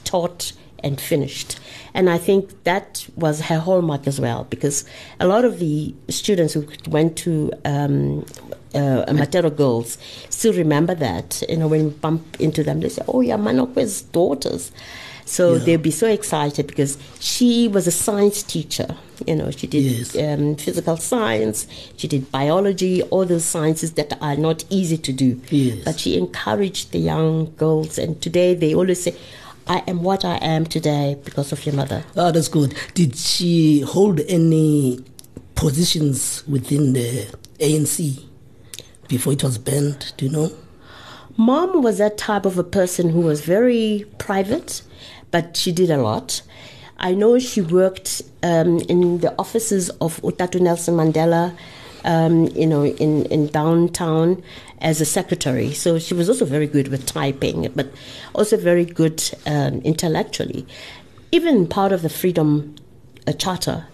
taught 0.04 0.52
and 0.82 1.00
finished. 1.00 1.58
And 1.94 2.10
I 2.10 2.18
think 2.18 2.64
that 2.64 3.06
was 3.16 3.42
her 3.42 3.60
hallmark 3.60 4.06
as 4.06 4.20
well, 4.20 4.44
because 4.50 4.84
a 5.20 5.26
lot 5.28 5.44
of 5.44 5.60
the 5.60 5.94
students 6.08 6.52
who 6.54 6.66
went 6.88 7.16
to 7.18 7.52
um, 7.64 8.26
uh, 8.74 9.04
Matero 9.12 9.54
Girls 9.54 9.96
still 10.28 10.52
remember 10.52 10.94
that. 10.96 11.42
You 11.48 11.56
know, 11.58 11.68
when 11.68 11.84
we 11.84 11.90
bump 11.90 12.40
into 12.40 12.64
them, 12.64 12.80
they 12.80 12.88
say, 12.88 13.02
"Oh, 13.06 13.20
yeah, 13.20 13.36
Manokwe's 13.36 14.02
daughters." 14.02 14.72
So 15.26 15.54
yeah. 15.54 15.58
they'd 15.64 15.82
be 15.82 15.90
so 15.90 16.06
excited 16.06 16.66
because 16.66 16.98
she 17.18 17.68
was 17.68 17.86
a 17.86 17.90
science 17.90 18.42
teacher. 18.42 18.96
You 19.26 19.36
know, 19.36 19.50
she 19.50 19.66
did 19.66 19.84
yes. 19.84 20.16
um, 20.16 20.56
physical 20.56 20.96
science, 20.96 21.66
she 21.96 22.08
did 22.08 22.30
biology, 22.30 23.02
all 23.04 23.24
those 23.24 23.44
sciences 23.44 23.92
that 23.92 24.18
are 24.20 24.36
not 24.36 24.64
easy 24.68 24.98
to 24.98 25.12
do. 25.12 25.40
Yes. 25.48 25.84
But 25.84 26.00
she 26.00 26.18
encouraged 26.18 26.92
the 26.92 26.98
young 26.98 27.54
girls, 27.56 27.96
and 27.96 28.20
today 28.20 28.54
they 28.54 28.74
always 28.74 29.02
say, 29.02 29.16
I 29.66 29.82
am 29.86 30.02
what 30.02 30.24
I 30.24 30.36
am 30.36 30.66
today 30.66 31.16
because 31.24 31.52
of 31.52 31.64
your 31.64 31.74
mother. 31.74 32.04
Oh, 32.16 32.30
that's 32.30 32.48
good. 32.48 32.74
Did 32.94 33.16
she 33.16 33.80
hold 33.80 34.20
any 34.28 35.04
positions 35.54 36.46
within 36.46 36.92
the 36.92 37.34
ANC 37.58 38.24
before 39.08 39.32
it 39.32 39.42
was 39.42 39.58
banned? 39.58 40.12
Do 40.16 40.26
you 40.26 40.32
know? 40.32 40.52
Mom 41.36 41.82
was 41.82 41.98
that 41.98 42.18
type 42.18 42.44
of 42.44 42.58
a 42.58 42.64
person 42.64 43.08
who 43.08 43.20
was 43.20 43.40
very 43.40 44.06
private, 44.18 44.82
but 45.30 45.56
she 45.56 45.72
did 45.72 45.90
a 45.90 45.96
lot. 45.96 46.42
I 46.98 47.12
know 47.12 47.38
she 47.38 47.60
worked 47.60 48.22
um, 48.42 48.78
in 48.88 49.18
the 49.18 49.34
offices 49.38 49.90
of 50.00 50.20
Utatu 50.22 50.60
Nelson 50.60 50.94
Mandela, 50.94 51.56
um, 52.04 52.46
you 52.48 52.66
know, 52.66 52.84
in, 52.84 53.24
in 53.26 53.48
downtown 53.48 54.42
as 54.80 55.00
a 55.00 55.04
secretary. 55.04 55.72
So 55.72 55.98
she 55.98 56.14
was 56.14 56.28
also 56.28 56.44
very 56.44 56.66
good 56.66 56.88
with 56.88 57.06
typing, 57.06 57.70
but 57.74 57.88
also 58.34 58.56
very 58.56 58.84
good 58.84 59.22
um, 59.46 59.80
intellectually. 59.80 60.66
Even 61.32 61.66
part 61.66 61.92
of 61.92 62.02
the 62.02 62.10
Freedom 62.10 62.76
uh, 63.26 63.32
Charter, 63.32 63.86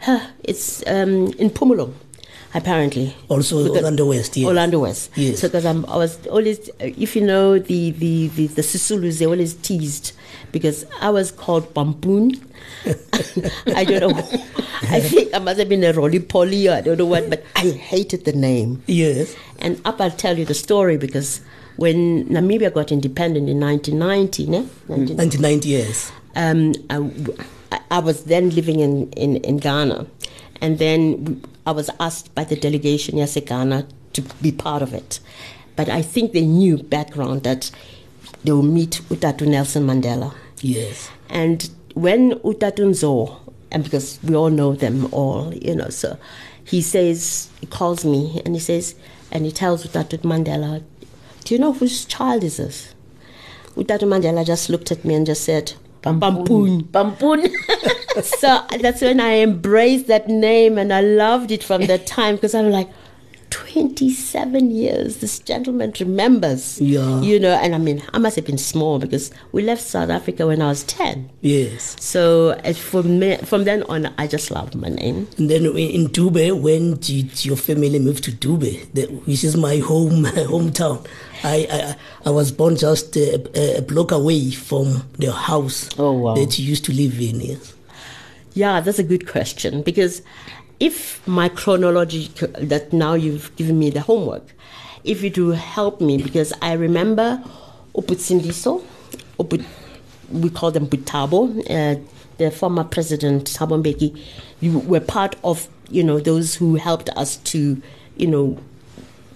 huh, 0.00 0.20
it's 0.44 0.86
um, 0.86 1.32
in 1.38 1.50
Pumulong, 1.50 1.94
apparently. 2.54 3.16
Also 3.28 3.64
because 3.64 3.78
Orlando 3.78 4.06
West, 4.06 4.36
yes. 4.36 4.46
Orlando 4.46 4.78
West. 4.80 5.10
Yes. 5.16 5.40
So 5.40 5.48
because 5.48 5.64
I 5.64 5.72
was 5.72 6.24
always, 6.26 6.70
if 6.78 7.16
you 7.16 7.22
know 7.22 7.58
the, 7.58 7.90
the, 7.92 8.28
the, 8.28 8.46
the 8.48 8.62
Sisulus, 8.62 9.18
they 9.18 9.26
always 9.26 9.54
teased 9.54 10.12
because 10.52 10.84
I 11.00 11.08
was 11.08 11.32
called 11.32 11.72
Pampoon. 11.74 12.40
I 13.74 13.84
don't 13.84 14.00
know. 14.00 14.40
I 14.82 15.00
think 15.08 15.34
I 15.34 15.38
must 15.38 15.58
have 15.58 15.68
been 15.70 15.84
a 15.84 15.94
roly 15.94 16.20
poly 16.20 16.68
or 16.68 16.74
I 16.74 16.82
don't 16.82 16.98
know 16.98 17.06
what, 17.06 17.30
but 17.30 17.42
I 17.56 17.70
hated 17.70 18.26
the 18.26 18.34
name. 18.34 18.82
Yes. 18.86 19.34
And 19.60 19.80
up 19.86 19.98
I'll 19.98 20.10
tell 20.10 20.38
you 20.38 20.44
the 20.44 20.54
story 20.54 20.98
because 20.98 21.40
when 21.76 22.26
Namibia 22.26 22.72
got 22.72 22.92
independent 22.92 23.48
in 23.48 23.58
1990, 23.58 24.46
ne? 24.46 24.58
1990, 24.88 25.68
yes 25.70 26.12
um, 26.38 26.72
I, 26.88 27.80
I, 27.90 27.98
was 27.98 28.24
then 28.24 28.50
living 28.50 28.78
in, 28.80 29.10
in, 29.12 29.36
in 29.38 29.58
Ghana. 29.58 30.06
And 30.60 30.78
then 30.78 31.42
I 31.66 31.72
was 31.72 31.90
asked 32.00 32.34
by 32.34 32.44
the 32.44 32.56
delegation, 32.56 33.18
yes, 33.18 33.36
Ghana, 33.38 33.86
to 34.12 34.22
be 34.40 34.52
part 34.52 34.80
of 34.80 34.94
it. 34.94 35.20
But 35.76 35.88
I 35.88 36.00
think 36.00 36.32
they 36.32 36.46
knew 36.46 36.78
background 36.78 37.42
that 37.42 37.70
they 38.44 38.52
will 38.52 38.62
meet 38.62 39.00
Utatu 39.08 39.46
Nelson 39.46 39.86
Mandela. 39.86 40.32
Yes. 40.60 41.10
And 41.28 41.68
when 41.94 42.32
Utatu 42.40 42.86
Nzo, 42.86 43.36
and 43.70 43.82
because 43.82 44.18
we 44.22 44.34
all 44.34 44.50
know 44.50 44.74
them 44.74 45.08
all, 45.12 45.52
you 45.54 45.74
know, 45.74 45.88
so 45.88 46.18
he 46.64 46.80
says, 46.80 47.50
he 47.60 47.66
calls 47.66 48.04
me 48.04 48.40
and 48.44 48.54
he 48.54 48.60
says, 48.60 48.94
and 49.32 49.44
he 49.44 49.52
tells 49.52 49.86
Utatu 49.86 50.18
Mandela, 50.18 50.84
do 51.44 51.54
you 51.54 51.60
know 51.60 51.72
whose 51.72 52.04
child 52.04 52.44
is 52.44 52.58
this? 52.58 52.94
Utata 53.74 54.04
Mandela 54.04 54.46
just 54.46 54.70
looked 54.70 54.92
at 54.92 55.04
me 55.04 55.14
and 55.14 55.26
just 55.26 55.44
said, 55.44 55.74
Pampoon. 56.02 56.84
Pampoon. 56.84 57.50
so 58.22 58.64
that's 58.80 59.02
when 59.02 59.20
I 59.20 59.38
embraced 59.38 60.06
that 60.06 60.28
name 60.28 60.78
and 60.78 60.92
I 60.92 61.00
loved 61.00 61.50
it 61.50 61.62
from 61.62 61.86
that 61.86 62.06
time 62.18 62.36
because 62.36 62.54
I'm 62.54 62.70
like, 62.70 62.88
27 63.50 64.70
years 64.70 65.18
this 65.18 65.38
gentleman 65.38 65.92
remembers. 65.98 66.80
Yeah. 66.80 67.20
You 67.20 67.40
know, 67.40 67.54
and 67.54 67.74
I 67.74 67.78
mean, 67.78 68.02
I 68.12 68.18
must 68.18 68.36
have 68.36 68.44
been 68.44 68.58
small 68.58 68.98
because 68.98 69.30
we 69.52 69.62
left 69.62 69.82
South 69.82 70.10
Africa 70.10 70.46
when 70.46 70.62
I 70.62 70.68
was 70.68 70.84
10. 70.84 71.30
Yes. 71.40 71.96
So 72.00 72.50
uh, 72.64 72.72
from, 72.72 73.18
me, 73.18 73.36
from 73.38 73.64
then 73.64 73.82
on, 73.84 74.12
I 74.18 74.26
just 74.26 74.50
loved 74.50 74.74
my 74.74 74.88
name. 74.88 75.28
And 75.38 75.50
then 75.50 75.64
in 75.64 76.08
Dube 76.08 76.60
when 76.60 76.96
did 76.96 77.44
your 77.44 77.56
family 77.56 77.98
move 77.98 78.20
to 78.22 78.32
Dube 78.32 79.26
which 79.26 79.44
is 79.44 79.56
my 79.56 79.78
home 79.78 80.24
hometown? 80.24 81.06
I, 81.44 81.66
I 81.70 81.96
I 82.26 82.30
was 82.30 82.50
born 82.52 82.76
just 82.76 83.16
a, 83.16 83.78
a 83.78 83.82
block 83.82 84.10
away 84.12 84.50
from 84.50 85.04
the 85.18 85.32
house 85.32 85.88
Oh, 85.98 86.12
wow. 86.12 86.34
that 86.34 86.58
you 86.58 86.64
used 86.66 86.84
to 86.86 86.92
live 86.92 87.20
in. 87.20 87.40
Yes. 87.40 87.74
Yeah, 88.54 88.80
that's 88.80 88.98
a 88.98 89.04
good 89.04 89.28
question 89.28 89.82
because 89.82 90.22
if 90.80 91.26
my 91.26 91.48
chronology 91.48 92.28
that 92.58 92.92
now 92.92 93.14
you've 93.14 93.54
given 93.56 93.78
me 93.78 93.90
the 93.90 94.00
homework, 94.00 94.42
if 95.04 95.22
it 95.22 95.38
will 95.38 95.52
help 95.54 96.00
me 96.00 96.20
because 96.20 96.52
I 96.62 96.72
remember 96.72 97.42
Uputsindiso, 97.94 98.82
Uput, 99.38 99.64
we 100.30 100.50
call 100.50 100.70
them 100.70 100.86
Butabo, 100.86 101.58
uh, 101.70 102.00
the 102.38 102.50
former 102.50 102.84
president 102.84 103.44
Thabo 103.50 103.82
Mbeki, 103.82 104.20
you 104.60 104.78
were 104.80 105.00
part 105.00 105.36
of 105.44 105.68
you 105.90 106.02
know 106.04 106.18
those 106.20 106.54
who 106.56 106.74
helped 106.76 107.08
us 107.10 107.36
to 107.38 107.80
you 108.16 108.26
know 108.26 108.58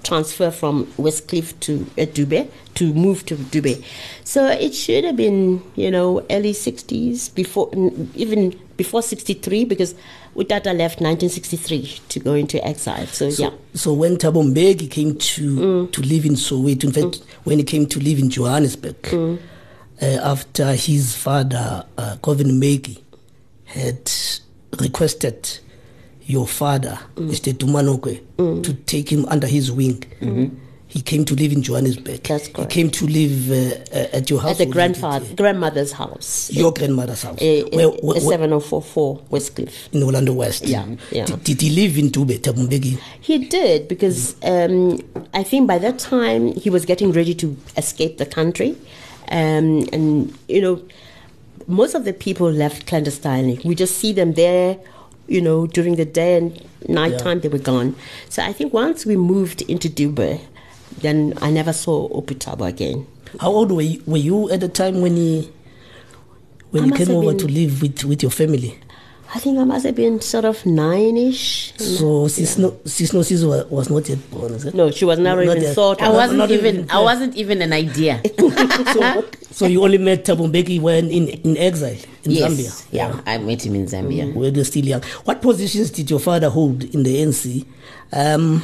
transfer 0.03 0.51
from 0.51 0.87
Westcliff 0.99 1.59
to 1.61 1.83
uh, 1.99 2.07
Dube 2.07 2.49
to 2.75 2.95
move 2.95 3.25
to 3.27 3.37
Dube. 3.37 3.85
So 4.25 4.47
it 4.49 4.75
should 4.75 5.05
have 5.05 5.17
been, 5.17 5.63
you 5.77 5.91
know, 5.91 6.25
early 6.31 6.53
60s, 6.53 7.35
before 7.35 7.71
even 8.15 8.59
before 8.77 9.03
63, 9.03 9.65
because 9.67 9.95
Utata 10.35 10.75
left 10.77 11.01
1963 11.01 12.01
to 12.09 12.19
go 12.21 12.33
into 12.35 12.65
exile. 12.67 13.07
So, 13.07 13.29
So, 13.31 13.43
yeah. 13.45 13.51
so 13.75 13.93
when 13.93 14.17
Thabo 14.17 14.43
Mbeki 14.43 14.91
came 14.91 15.17
to 15.17 15.57
Mm. 15.57 15.93
to 15.93 16.01
live 16.03 16.25
in 16.25 16.33
Soweto, 16.37 16.85
in 16.85 16.93
fact, 16.93 17.21
when 17.45 17.59
he 17.59 17.65
came 17.65 17.87
to 17.87 18.01
live 18.01 18.19
in 18.19 18.31
Johannesburg, 18.31 19.01
Mm. 19.03 19.39
uh, 20.01 20.05
after 20.05 20.73
his 20.73 21.15
father, 21.15 21.85
uh, 21.99 22.17
Govan 22.23 22.59
Mbeki, 22.61 22.99
had 23.67 24.11
requested 24.81 25.59
your 26.33 26.47
father, 26.47 26.99
Mm. 27.17 27.31
Mr. 27.31 27.53
Duma 27.57 27.81
Nokwe, 27.83 28.21
to 28.63 28.73
take 28.87 29.09
him 29.13 29.25
under 29.29 29.47
his 29.47 29.71
wing. 29.71 30.03
He 30.95 31.01
came 31.01 31.25
to 31.25 31.35
live 31.35 31.53
in 31.53 31.63
Johannesburg. 31.63 32.23
Mm-hmm. 32.23 32.33
That's 32.35 32.47
He 32.49 32.67
came 32.67 32.91
to 32.91 33.07
live 33.07 33.51
uh, 33.51 33.99
uh, 33.99 34.17
at 34.19 34.29
your 34.29 34.41
house. 34.43 34.51
At 34.53 34.59
the 34.59 34.67
grandfather, 34.67 35.25
uh, 35.25 35.35
grandmother's 35.37 35.93
house. 35.93 36.51
Your 36.53 36.71
grandmother's 36.71 37.23
house. 37.23 37.41
Uh, 37.41 37.63
Where- 37.73 37.89
where- 37.89 38.21
where- 38.21 38.21
7044 38.21 39.21
Westcliff. 39.31 39.73
in 39.93 40.03
Orlando 40.03 40.35
West. 40.35 40.67
Yeah, 40.67 40.85
yeah. 41.11 41.25
Did, 41.25 41.45
did 41.45 41.61
he 41.63 41.71
live 41.71 41.97
in 41.97 42.11
Dube, 42.11 42.39
Thabo 42.41 42.67
Mbeki? 42.69 42.99
He 43.23 43.39
did 43.39 43.89
because 43.89 44.35
um, 44.43 45.01
I 45.33 45.43
think 45.43 45.67
by 45.67 45.79
that 45.79 45.99
time 45.99 46.53
he 46.63 46.69
was 46.69 46.85
getting 46.85 47.11
ready 47.13 47.33
to 47.37 47.57
escape 47.79 48.19
the 48.19 48.27
country, 48.27 48.77
um, 49.31 49.89
and 49.95 50.37
you 50.47 50.61
know, 50.61 50.83
most 51.67 51.95
of 51.95 52.05
the 52.05 52.13
people 52.13 52.51
left 52.53 52.87
clandestinely. 52.87 53.61
We 53.65 53.75
just 53.75 53.97
see 53.97 54.13
them 54.13 54.35
there, 54.35 54.77
you 55.33 55.41
know, 55.41 55.67
during 55.67 55.97
the 55.97 56.05
day 56.05 56.37
and 56.37 56.61
nighttime 56.89 57.41
they 57.41 57.49
were 57.49 57.59
gone. 57.59 57.97
So 58.29 58.43
I 58.43 58.53
think 58.53 58.73
once 58.73 59.07
we 59.07 59.17
moved 59.17 59.63
into 59.63 59.89
Dube, 59.89 60.41
then 61.01 61.33
I 61.41 61.51
never 61.51 61.73
saw 61.73 62.09
Oputabo 62.11 62.69
again. 62.69 63.07
How 63.41 63.51
old 63.51 63.73
were 63.73 63.81
you, 63.83 64.03
were 64.07 64.19
you 64.19 64.51
at 64.51 64.61
the 64.61 64.69
time 64.69 65.01
when 65.01 65.17
he 65.17 65.51
when 66.71 66.85
I 66.85 66.87
you 66.87 66.93
came 66.93 67.11
over 67.17 67.29
been- 67.33 67.39
to 67.39 67.47
live 67.49 67.81
with, 67.83 68.05
with 68.05 68.23
your 68.23 68.31
family? 68.31 68.79
I 69.35 69.39
think 69.39 69.59
I 69.59 69.65
must 69.65 69.87
have 69.87 69.95
been 69.95 70.21
sort 70.21 70.45
of 70.45 70.65
nine-ish. 70.67 71.73
So 71.79 72.27
Sisno 72.29 72.73
Sisno 72.85 73.21
Siso 73.25 73.49
wa- 73.49 73.65
was 73.75 73.89
not 73.89 74.07
yet 74.07 74.19
born, 74.31 74.53
is 74.53 74.67
it? 74.67 74.75
No, 74.75 74.91
she 74.91 75.07
was 75.07 75.19
never 75.19 75.43
Not 75.45 75.53
even 75.57 75.63
yet. 75.63 75.75
thought. 75.75 76.03
I 76.03 76.11
wasn't 76.11 76.39
not 76.39 76.51
even. 76.51 76.75
even 76.77 76.91
I 76.91 77.01
wasn't 77.01 77.35
even 77.37 77.63
an 77.63 77.73
idea. 77.73 78.21
so, 78.93 79.25
so 79.51 79.67
you 79.67 79.83
only 79.83 79.97
met 79.97 80.25
Thabo 80.27 80.51
Mbeki 80.53 80.83
when 80.83 81.11
in, 81.11 81.29
in 81.29 81.57
exile 81.57 81.97
in 82.25 82.31
yes. 82.33 82.53
Zambia. 82.53 82.87
Yeah, 82.93 83.21
I 83.25 83.39
met 83.39 83.65
him 83.65 83.75
in 83.75 83.87
Zambia. 83.87 84.35
When 84.35 84.55
you're 84.55 84.67
still 84.67 84.85
young. 84.85 85.03
What 85.25 85.41
positions 85.41 85.91
did 85.91 86.11
your 86.11 86.21
father 86.21 86.51
hold 86.51 86.85
in 86.85 87.03
the 87.03 87.17
NC? 87.23 87.65
Um, 88.13 88.63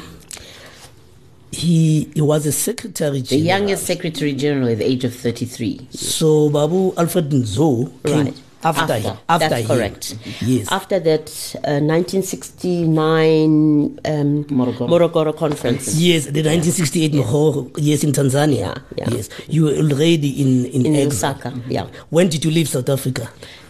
he 1.51 2.11
he 2.13 2.21
was 2.21 2.45
a 2.45 2.51
secretary 2.51 3.21
general. 3.23 3.41
The 3.41 3.47
youngest 3.47 3.85
secretary 3.87 4.33
general 4.33 4.69
at 4.69 4.77
the 4.77 4.85
age 4.85 5.03
of 5.03 5.15
33. 5.15 5.87
So 5.89 6.49
Babu 6.51 6.93
Alfred 6.95 7.31
Nzo 7.31 7.91
came 8.03 8.25
Right. 8.25 8.41
After 8.63 8.93
After. 8.93 9.17
After 9.29 9.49
That's 9.49 9.61
him. 9.61 9.67
correct. 9.67 10.15
Yes. 10.41 10.67
After 10.71 10.99
that, 10.99 11.55
uh, 11.63 11.79
1969 11.79 13.99
um, 14.05 14.43
Morogoro. 14.45 14.87
Morogoro 14.89 15.35
conference 15.35 15.95
Yes, 15.99 16.25
the 16.25 16.41
1968 16.43 17.13
Mohoro, 17.13 17.71
yes, 17.77 18.03
in 18.03 18.11
Tanzania. 18.11 18.57
Yeah, 18.57 18.75
yeah. 18.97 19.09
Yes, 19.11 19.29
you 19.47 19.65
were 19.65 19.73
already 19.75 20.41
in 20.41 20.65
in, 20.65 20.85
in 20.85 20.95
exile. 20.95 21.35
Lusaka. 21.35 21.61
Yeah. 21.69 21.87
When 22.09 22.29
did 22.29 22.43
you 22.45 22.51
leave 22.51 22.67
South 22.67 22.89
Africa? 22.89 23.29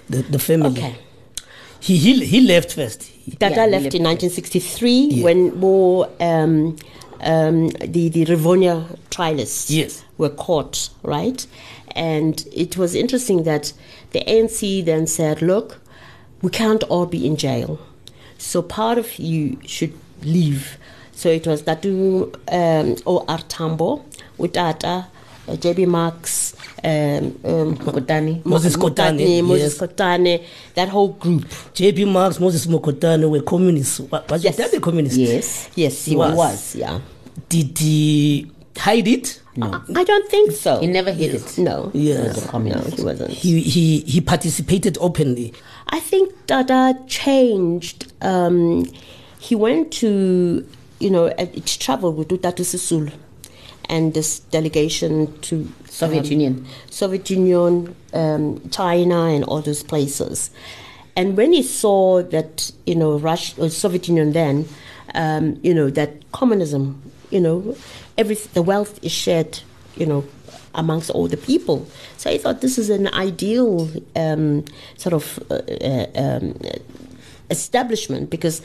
The, 0.09 0.21
the 0.23 0.39
family. 0.39 0.71
Okay. 0.71 0.95
He 1.79 1.97
he 1.97 2.25
he 2.25 2.41
left 2.41 2.73
first. 2.73 3.09
Tata 3.39 3.55
Yeah, 3.55 3.65
left 3.65 3.83
left 3.83 3.95
in 3.95 4.03
1963 4.03 4.91
Yeah. 4.91 5.23
when 5.23 5.55
more 5.59 6.09
um, 6.19 6.75
um, 7.21 7.69
the 7.69 8.09
the 8.09 8.25
Rivonia 8.25 8.85
trialists 9.11 9.69
Yes. 9.69 10.03
were 10.17 10.29
caught, 10.29 10.89
right? 11.03 11.45
And 11.95 12.45
it 12.53 12.77
was 12.77 12.95
interesting 12.95 13.43
that 13.43 13.73
the 14.11 14.21
ANC 14.27 14.83
then 14.85 15.07
said, 15.07 15.41
"Look, 15.41 15.79
we 16.41 16.49
can't 16.49 16.83
all 16.83 17.05
be 17.05 17.25
in 17.25 17.35
jail, 17.35 17.79
so 18.37 18.61
part 18.61 18.97
of 18.97 19.17
you 19.19 19.57
should 19.65 19.93
leave." 20.23 20.77
So 21.13 21.29
it 21.29 21.45
was 21.45 21.63
Datu 21.63 22.33
um, 22.51 22.95
or 23.05 23.25
Artambo, 23.25 24.01
Utata, 24.39 25.05
uh, 25.49 25.51
JB 25.51 25.85
Marks, 25.85 26.55
um, 26.81 27.37
um, 27.43 27.75
Mokotani. 27.77 28.45
Moses 28.45 28.77
Kotane, 28.77 29.43
Moses 29.43 29.77
yes. 29.79 29.89
Kotane, 29.89 30.43
that 30.75 30.87
whole 30.89 31.09
group. 31.09 31.45
J.B. 31.73 32.05
Marks, 32.05 32.39
Moses 32.39 32.65
Mokotane 32.67 33.29
were 33.29 33.41
communists. 33.41 33.99
Was 33.99 34.43
Yes. 34.43 34.57
your 34.57 34.67
dad 34.69 34.77
a 34.77 34.79
communist? 34.79 35.17
Yes. 35.17 35.69
Yes, 35.75 36.05
he 36.05 36.11
He 36.11 36.17
was. 36.17 36.35
was. 36.35 36.75
Yeah. 36.75 36.99
Did 37.49 37.77
he 37.77 38.49
hide 38.77 39.07
it? 39.09 39.41
I, 39.63 39.81
I 39.95 40.03
don't 40.03 40.29
think 40.29 40.51
so. 40.51 40.79
He 40.79 40.87
never 40.87 41.11
hid 41.11 41.35
it. 41.35 41.57
No. 41.57 41.91
Yes. 41.93 42.37
As 42.37 42.53
a 42.53 42.59
No, 42.59 42.79
he 42.79 43.03
wasn't. 43.03 43.31
He 43.31 43.61
he 43.61 43.99
he 44.01 44.21
participated 44.21 44.97
openly. 44.99 45.53
I 45.87 45.99
think 45.99 46.33
Dada 46.47 46.97
changed. 47.07 48.11
Um, 48.21 48.85
he 49.39 49.55
went 49.55 49.91
to, 49.93 50.67
you 50.99 51.09
know, 51.09 51.27
uh, 51.27 51.45
he 51.45 51.61
traveled 51.61 52.17
with 52.17 52.27
Utatu 52.27 52.63
Sisulu 52.63 53.11
and 53.85 54.13
this 54.13 54.39
delegation 54.39 55.39
to 55.41 55.67
Soviet 55.87 56.25
um, 56.25 56.31
Union. 56.31 56.67
Soviet 56.91 57.29
Union, 57.29 57.95
um, 58.13 58.61
China, 58.69 59.25
and 59.25 59.43
all 59.45 59.61
those 59.61 59.81
places. 59.81 60.51
And 61.15 61.35
when 61.35 61.53
he 61.53 61.63
saw 61.63 62.21
that, 62.23 62.71
you 62.85 62.95
know, 62.95 63.17
Russia, 63.17 63.63
or 63.63 63.69
Soviet 63.69 64.07
Union 64.07 64.31
then, 64.33 64.67
um, 65.15 65.59
you 65.63 65.73
know, 65.73 65.89
that 65.89 66.31
communism, 66.31 67.01
you 67.29 67.39
know, 67.39 67.75
every 68.17 68.35
the 68.53 68.61
wealth 68.61 68.99
is 69.03 69.11
shared, 69.11 69.59
you 69.95 70.05
know, 70.05 70.25
amongst 70.75 71.09
all 71.09 71.27
the 71.27 71.37
people. 71.37 71.87
So 72.17 72.29
I 72.29 72.37
thought 72.37 72.61
this 72.61 72.77
is 72.77 72.89
an 72.89 73.07
ideal 73.13 73.89
um, 74.15 74.65
sort 74.97 75.13
of 75.13 75.39
uh, 75.49 75.55
uh, 75.55 76.07
um, 76.15 76.59
establishment 77.49 78.29
because 78.29 78.61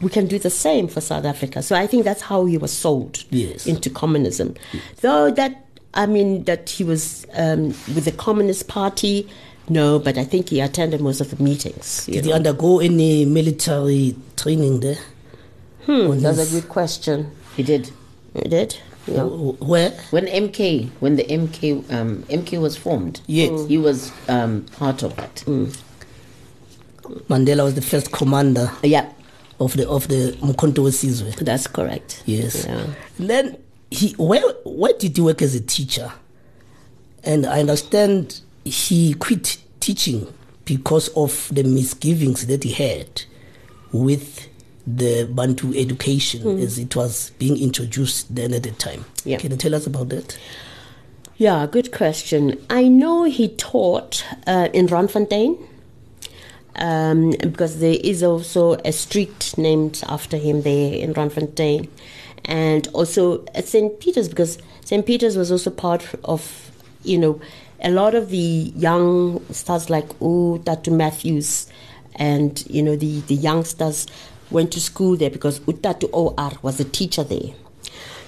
we 0.00 0.10
can 0.10 0.26
do 0.26 0.38
the 0.38 0.50
same 0.50 0.88
for 0.88 1.00
South 1.00 1.24
Africa. 1.24 1.62
So 1.62 1.76
I 1.76 1.86
think 1.86 2.04
that's 2.04 2.22
how 2.22 2.44
he 2.46 2.58
was 2.58 2.72
sold 2.72 3.24
Yes. 3.30 3.66
into 3.66 3.88
communism. 3.90 4.54
Though 5.00 5.30
that, 5.30 5.64
I 5.94 6.06
mean, 6.06 6.44
that 6.44 6.68
he 6.70 6.84
was 6.84 7.26
um, 7.34 7.68
with 7.94 8.04
the 8.04 8.12
Communist 8.12 8.68
Party, 8.68 9.28
no, 9.68 9.98
but 9.98 10.18
I 10.18 10.24
think 10.24 10.50
he 10.50 10.60
attended 10.60 11.00
most 11.00 11.20
of 11.20 11.30
the 11.30 11.42
meetings. 11.42 12.06
Did 12.06 12.24
he 12.26 12.32
undergo 12.32 12.80
any 12.80 13.24
military 13.24 14.14
training 14.36 14.80
there? 14.80 14.98
Hmm, 15.86 16.18
that's 16.18 16.50
a 16.52 16.60
good 16.60 16.68
question. 16.68 17.30
He 17.56 17.62
did. 17.62 17.90
He 18.34 18.48
did? 18.48 18.76
Yeah. 19.06 19.22
Where? 19.24 19.90
When 20.10 20.26
MK, 20.26 20.90
when 21.00 21.16
the 21.16 21.24
MK, 21.24 21.90
um, 21.92 22.22
MK 22.24 22.60
was 22.60 22.76
formed, 22.76 23.20
Yes. 23.26 23.66
he 23.68 23.78
was 23.78 24.12
um, 24.28 24.62
part 24.76 25.02
of 25.02 25.14
that. 25.16 25.44
Mandela 27.28 27.64
was 27.64 27.74
the 27.74 27.82
first 27.82 28.12
commander 28.12 28.70
Yeah, 28.82 29.12
of 29.60 29.76
the 29.76 29.88
of 29.88 30.08
the 30.08 30.32
Mkhonto 30.40 30.88
Sizwe. 30.90 31.36
that's 31.36 31.66
correct. 31.66 32.22
Yes. 32.26 32.64
Yeah. 32.66 32.86
Then 33.18 33.58
he 33.90 34.12
where 34.12 34.42
where 34.64 34.94
did 34.98 35.16
he 35.16 35.22
work 35.22 35.42
as 35.42 35.54
a 35.54 35.60
teacher? 35.60 36.12
And 37.22 37.44
I 37.46 37.60
understand 37.60 38.40
he 38.64 39.14
quit 39.14 39.58
teaching 39.80 40.32
because 40.64 41.08
of 41.08 41.50
the 41.52 41.62
misgivings 41.62 42.46
that 42.46 42.64
he 42.64 42.72
had 42.72 43.22
with 43.92 44.48
the 44.86 45.24
Bantu 45.24 45.74
education 45.74 46.58
as 46.58 46.78
it 46.78 46.94
was 46.94 47.30
being 47.38 47.56
introduced 47.56 48.34
then 48.34 48.52
at 48.52 48.64
the 48.64 48.70
time. 48.72 49.04
Yeah. 49.24 49.38
Can 49.38 49.50
you 49.52 49.56
tell 49.56 49.74
us 49.74 49.86
about 49.86 50.10
that? 50.10 50.38
Yeah, 51.36 51.66
good 51.66 51.90
question. 51.90 52.64
I 52.70 52.86
know 52.86 53.24
he 53.24 53.48
taught 53.48 54.24
uh, 54.46 54.68
in 54.72 54.86
Randfontein 54.86 55.58
um, 56.76 57.30
because 57.40 57.80
there 57.80 57.96
is 58.02 58.22
also 58.22 58.74
a 58.84 58.92
street 58.92 59.54
named 59.56 60.02
after 60.08 60.36
him 60.36 60.62
there 60.62 60.94
in 60.94 61.14
Randfontein, 61.14 61.88
and 62.44 62.86
also 62.88 63.44
at 63.54 63.66
St. 63.66 63.98
Peter's 64.00 64.28
because 64.28 64.58
St. 64.84 65.04
Peter's 65.04 65.36
was 65.36 65.50
also 65.50 65.70
part 65.70 66.06
of, 66.24 66.70
you 67.02 67.18
know, 67.18 67.40
a 67.80 67.90
lot 67.90 68.14
of 68.14 68.30
the 68.30 68.72
young 68.76 69.44
stars 69.52 69.90
like 69.90 70.08
oh 70.20 70.58
Tatu 70.58 70.90
Matthews, 70.90 71.66
and 72.16 72.64
you 72.68 72.82
know 72.82 72.96
the 72.96 73.20
the 73.22 73.34
youngsters 73.34 74.06
went 74.50 74.72
to 74.72 74.80
school 74.80 75.16
there 75.16 75.30
because 75.30 75.60
Utatu 75.60 76.08
OR 76.12 76.52
was 76.62 76.80
a 76.80 76.84
teacher 76.84 77.24
there. 77.24 77.54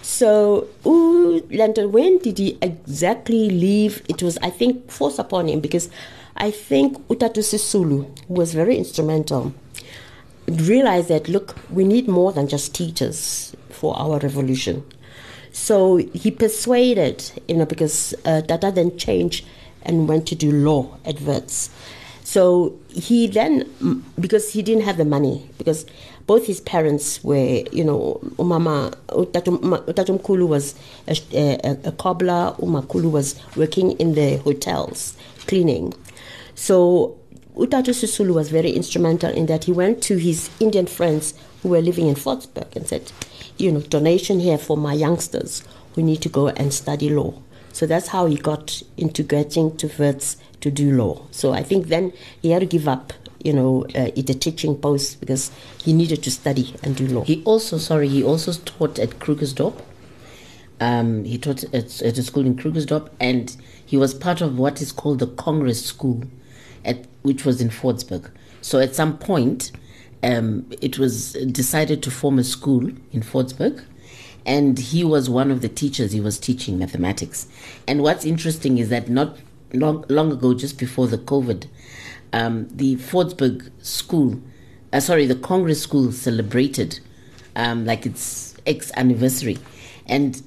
So, 0.03 0.69
ooh, 0.87 1.47
Landon, 1.51 1.91
when 1.91 2.19
did 2.19 2.39
he 2.39 2.59
exactly 2.63 3.51
leave? 3.51 4.03
It 4.09 4.23
was, 4.23 4.39
I 4.39 4.51
think, 4.51 4.91
forced 4.91 5.19
upon 5.19 5.49
him 5.49 5.61
because 5.61 5.91
I 6.37 6.51
think 6.51 6.99
Utatu 7.09 7.39
Sisulu, 7.39 8.07
who 8.29 8.35
was 8.35 8.55
very 8.55 8.77
instrumental, 8.77 9.53
realized 10.47 11.09
that, 11.09 11.29
look, 11.29 11.57
we 11.71 11.85
need 11.85 12.07
more 12.09 12.33
than 12.33 12.47
just 12.47 12.75
teachers 12.75 13.57
for 13.71 13.99
our 13.99 14.19
revolution. 14.21 14.85
So 15.53 15.97
he 15.97 16.31
persuaded, 16.31 17.33
you 17.49 17.57
know, 17.57 17.67
because 17.67 18.15
uh, 18.25 18.43
Tata 18.43 18.71
then 18.71 18.97
changed 18.99 19.45
and 19.83 20.09
went 20.09 20.29
to 20.29 20.35
do 20.35 20.53
law 20.53 20.99
Wits. 21.23 21.71
So 22.27 22.77
he 22.89 23.29
then, 23.29 24.03
because 24.19 24.53
he 24.53 24.61
didn't 24.61 24.83
have 24.83 24.97
the 24.97 25.05
money, 25.05 25.49
because 25.59 25.87
both 26.27 26.45
his 26.45 26.61
parents 26.61 27.23
were, 27.23 27.63
you 27.71 27.85
know, 27.85 28.19
Umama, 28.35 28.93
Utatum 29.07 30.25
Kulu 30.25 30.45
was 30.45 30.75
a, 31.07 31.15
a, 31.33 31.79
a 31.85 31.93
cobbler, 31.93 32.53
Umakulu 32.59 33.13
was 33.13 33.37
working 33.55 33.93
in 33.93 34.17
the 34.17 34.39
hotels, 34.39 35.17
cleaning. 35.47 35.95
So 36.57 37.17
Utatu 37.55 37.95
Sisulu 37.95 38.35
was 38.35 38.51
very 38.51 38.73
instrumental 38.73 39.31
in 39.31 39.47
that 39.47 39.63
he 39.63 39.71
went 39.71 40.03
to 40.03 40.17
his 40.17 40.51
Indian 40.59 40.87
friends 40.87 41.33
who 41.63 41.69
were 41.69 41.81
living 41.81 42.09
in 42.09 42.17
Fordsburg 42.17 42.75
and 42.75 42.89
said, 42.89 43.13
you 43.57 43.71
know, 43.71 43.83
donation 43.83 44.41
here 44.41 44.59
for 44.59 44.77
my 44.77 44.95
youngsters 44.95 45.63
who 45.95 46.03
need 46.03 46.23
to 46.23 46.29
go 46.29 46.49
and 46.49 46.75
study 46.75 47.09
law. 47.09 47.35
So 47.73 47.87
that's 47.87 48.09
how 48.09 48.27
he 48.27 48.37
got 48.37 48.83
into 48.97 49.23
getting 49.23 49.77
to 49.77 49.89
Wits 49.97 50.39
to 50.61 50.71
do 50.71 50.93
law. 50.93 51.23
So 51.31 51.53
I 51.53 51.63
think 51.63 51.89
then 51.89 52.13
he 52.43 52.51
had 52.51 52.61
to 52.61 52.67
give 52.67 52.89
up, 52.89 53.13
you 53.43 53.53
know, 53.53 53.85
uh, 53.95 54.11
the 54.15 54.35
teaching 54.35 54.77
post 54.77 55.21
because 55.21 55.51
he 55.83 55.93
needed 55.93 56.23
to 56.25 56.31
study 56.31 56.75
and 56.83 56.97
do 56.97 57.07
law. 57.07 57.25
He 57.25 57.43
also, 57.45 57.79
sorry, 57.79 58.09
he 58.09 58.23
also 58.23 58.53
taught 58.53 58.99
at 58.99 59.11
Krugersdorp. 59.19 59.81
Um, 60.81 61.25
he 61.25 61.39
taught 61.39 61.65
at, 61.65 62.03
at 62.03 62.19
a 62.19 62.23
school 62.23 62.45
in 62.45 62.57
Krugersdorp, 62.57 63.11
and 63.19 63.57
he 63.85 63.97
was 63.97 64.13
part 64.13 64.41
of 64.41 64.59
what 64.59 64.83
is 64.83 64.93
called 64.93 65.21
the 65.21 65.27
Congress 65.27 65.85
School, 65.85 66.25
at 66.85 67.07
which 67.23 67.45
was 67.45 67.61
in 67.61 67.71
Fordsburg. 67.71 68.31
So 68.61 68.79
at 68.81 68.95
some 68.95 69.17
point, 69.17 69.73
um, 70.23 70.67
it 70.83 70.99
was 70.99 71.33
decided 71.33 72.03
to 72.03 72.11
form 72.11 72.39
a 72.39 72.45
school 72.45 72.89
in 73.13 73.23
Fordsburg 73.23 73.85
and 74.47 74.79
he 74.79 75.03
was 75.03 75.29
one 75.29 75.51
of 75.51 75.61
the 75.61 75.69
teachers. 75.69 76.13
He 76.13 76.21
was 76.21 76.39
teaching 76.39 76.79
mathematics. 76.79 77.49
And 77.89 78.03
what's 78.03 78.25
interesting 78.25 78.79
is 78.79 78.89
that 78.91 79.09
not 79.09 79.37
long, 79.73 80.05
long 80.09 80.33
ago, 80.33 80.55
just 80.55 80.79
before 80.79 81.07
the 81.07 81.19
COVID, 81.19 81.67
um, 82.33 82.69
the 82.69 82.97
Fordsburg 82.97 83.71
School, 83.85 84.41
uh, 84.93 85.01
sorry, 85.01 85.27
the 85.27 85.35
Congress 85.37 85.83
School 85.83 86.13
celebrated 86.13 87.01
um, 87.55 87.85
like 87.85 88.07
its 88.07 88.55
ex 88.67 88.93
anniversary, 88.97 89.59
and 90.07 90.43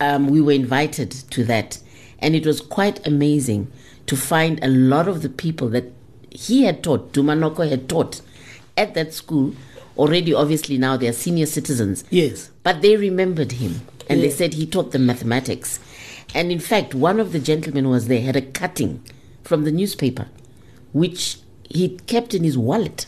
um, 0.00 0.28
we 0.28 0.40
were 0.40 0.52
invited 0.52 1.10
to 1.10 1.44
that, 1.44 1.78
and 2.18 2.34
it 2.34 2.46
was 2.46 2.60
quite 2.60 3.06
amazing 3.06 3.70
to 4.06 4.16
find 4.16 4.62
a 4.62 4.68
lot 4.68 5.08
of 5.08 5.22
the 5.22 5.28
people 5.28 5.68
that 5.70 5.92
he 6.30 6.64
had 6.64 6.82
taught, 6.82 7.12
Dumanoko 7.12 7.68
had 7.68 7.88
taught 7.88 8.20
at 8.76 8.94
that 8.94 9.14
school. 9.14 9.54
Already, 9.96 10.34
obviously, 10.34 10.76
now 10.76 10.96
they 10.96 11.06
are 11.06 11.12
senior 11.12 11.46
citizens. 11.46 12.04
Yes. 12.10 12.50
But 12.64 12.82
they 12.82 12.96
remembered 12.96 13.52
him 13.52 13.82
and 14.08 14.20
they 14.20 14.30
said 14.30 14.54
he 14.54 14.66
taught 14.66 14.90
them 14.90 15.06
mathematics. 15.06 15.78
And 16.34 16.50
in 16.50 16.58
fact, 16.58 16.94
one 16.94 17.20
of 17.20 17.32
the 17.32 17.38
gentlemen 17.38 17.88
was 17.88 18.08
there 18.08 18.20
had 18.20 18.36
a 18.36 18.42
cutting 18.42 19.02
from 19.42 19.64
the 19.64 19.72
newspaper, 19.72 20.26
which 20.92 21.38
he 21.68 21.90
kept 22.06 22.34
in 22.34 22.42
his 22.44 22.58
wallet 22.58 23.06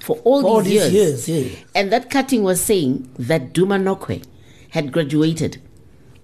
for 0.00 0.16
all, 0.18 0.42
For 0.42 0.48
all 0.48 0.60
these, 0.62 0.82
these 0.84 0.92
years. 0.92 1.28
years, 1.28 1.52
yeah. 1.52 1.58
And 1.74 1.92
that 1.92 2.10
cutting 2.10 2.42
was 2.42 2.60
saying 2.60 3.08
that 3.18 3.52
Duma 3.52 3.76
Nokwe 3.78 4.24
had 4.70 4.92
graduated 4.92 5.60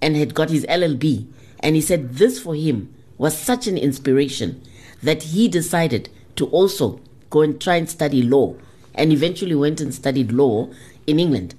and 0.01 0.17
had 0.17 0.35
got 0.35 0.51
his 0.51 0.65
LLB. 0.67 1.27
And 1.61 1.77
he 1.77 1.81
said 1.83 2.15
this 2.15 2.41
for 2.41 2.55
him 2.55 2.93
was 3.19 3.37
such 3.39 3.67
an 3.67 3.79
inspiration 3.79 4.63
that 5.03 5.23
he 5.23 5.49
decided 5.49 6.09
to 6.37 6.47
also 6.49 7.01
go 7.31 7.41
and 7.43 7.61
try 7.61 7.77
and 7.77 7.89
study 7.89 8.23
law 8.23 8.55
and 8.95 9.13
eventually 9.13 9.55
went 9.55 9.81
and 9.81 9.95
studied 9.95 10.33
law 10.33 10.69
in 11.07 11.19
England. 11.19 11.55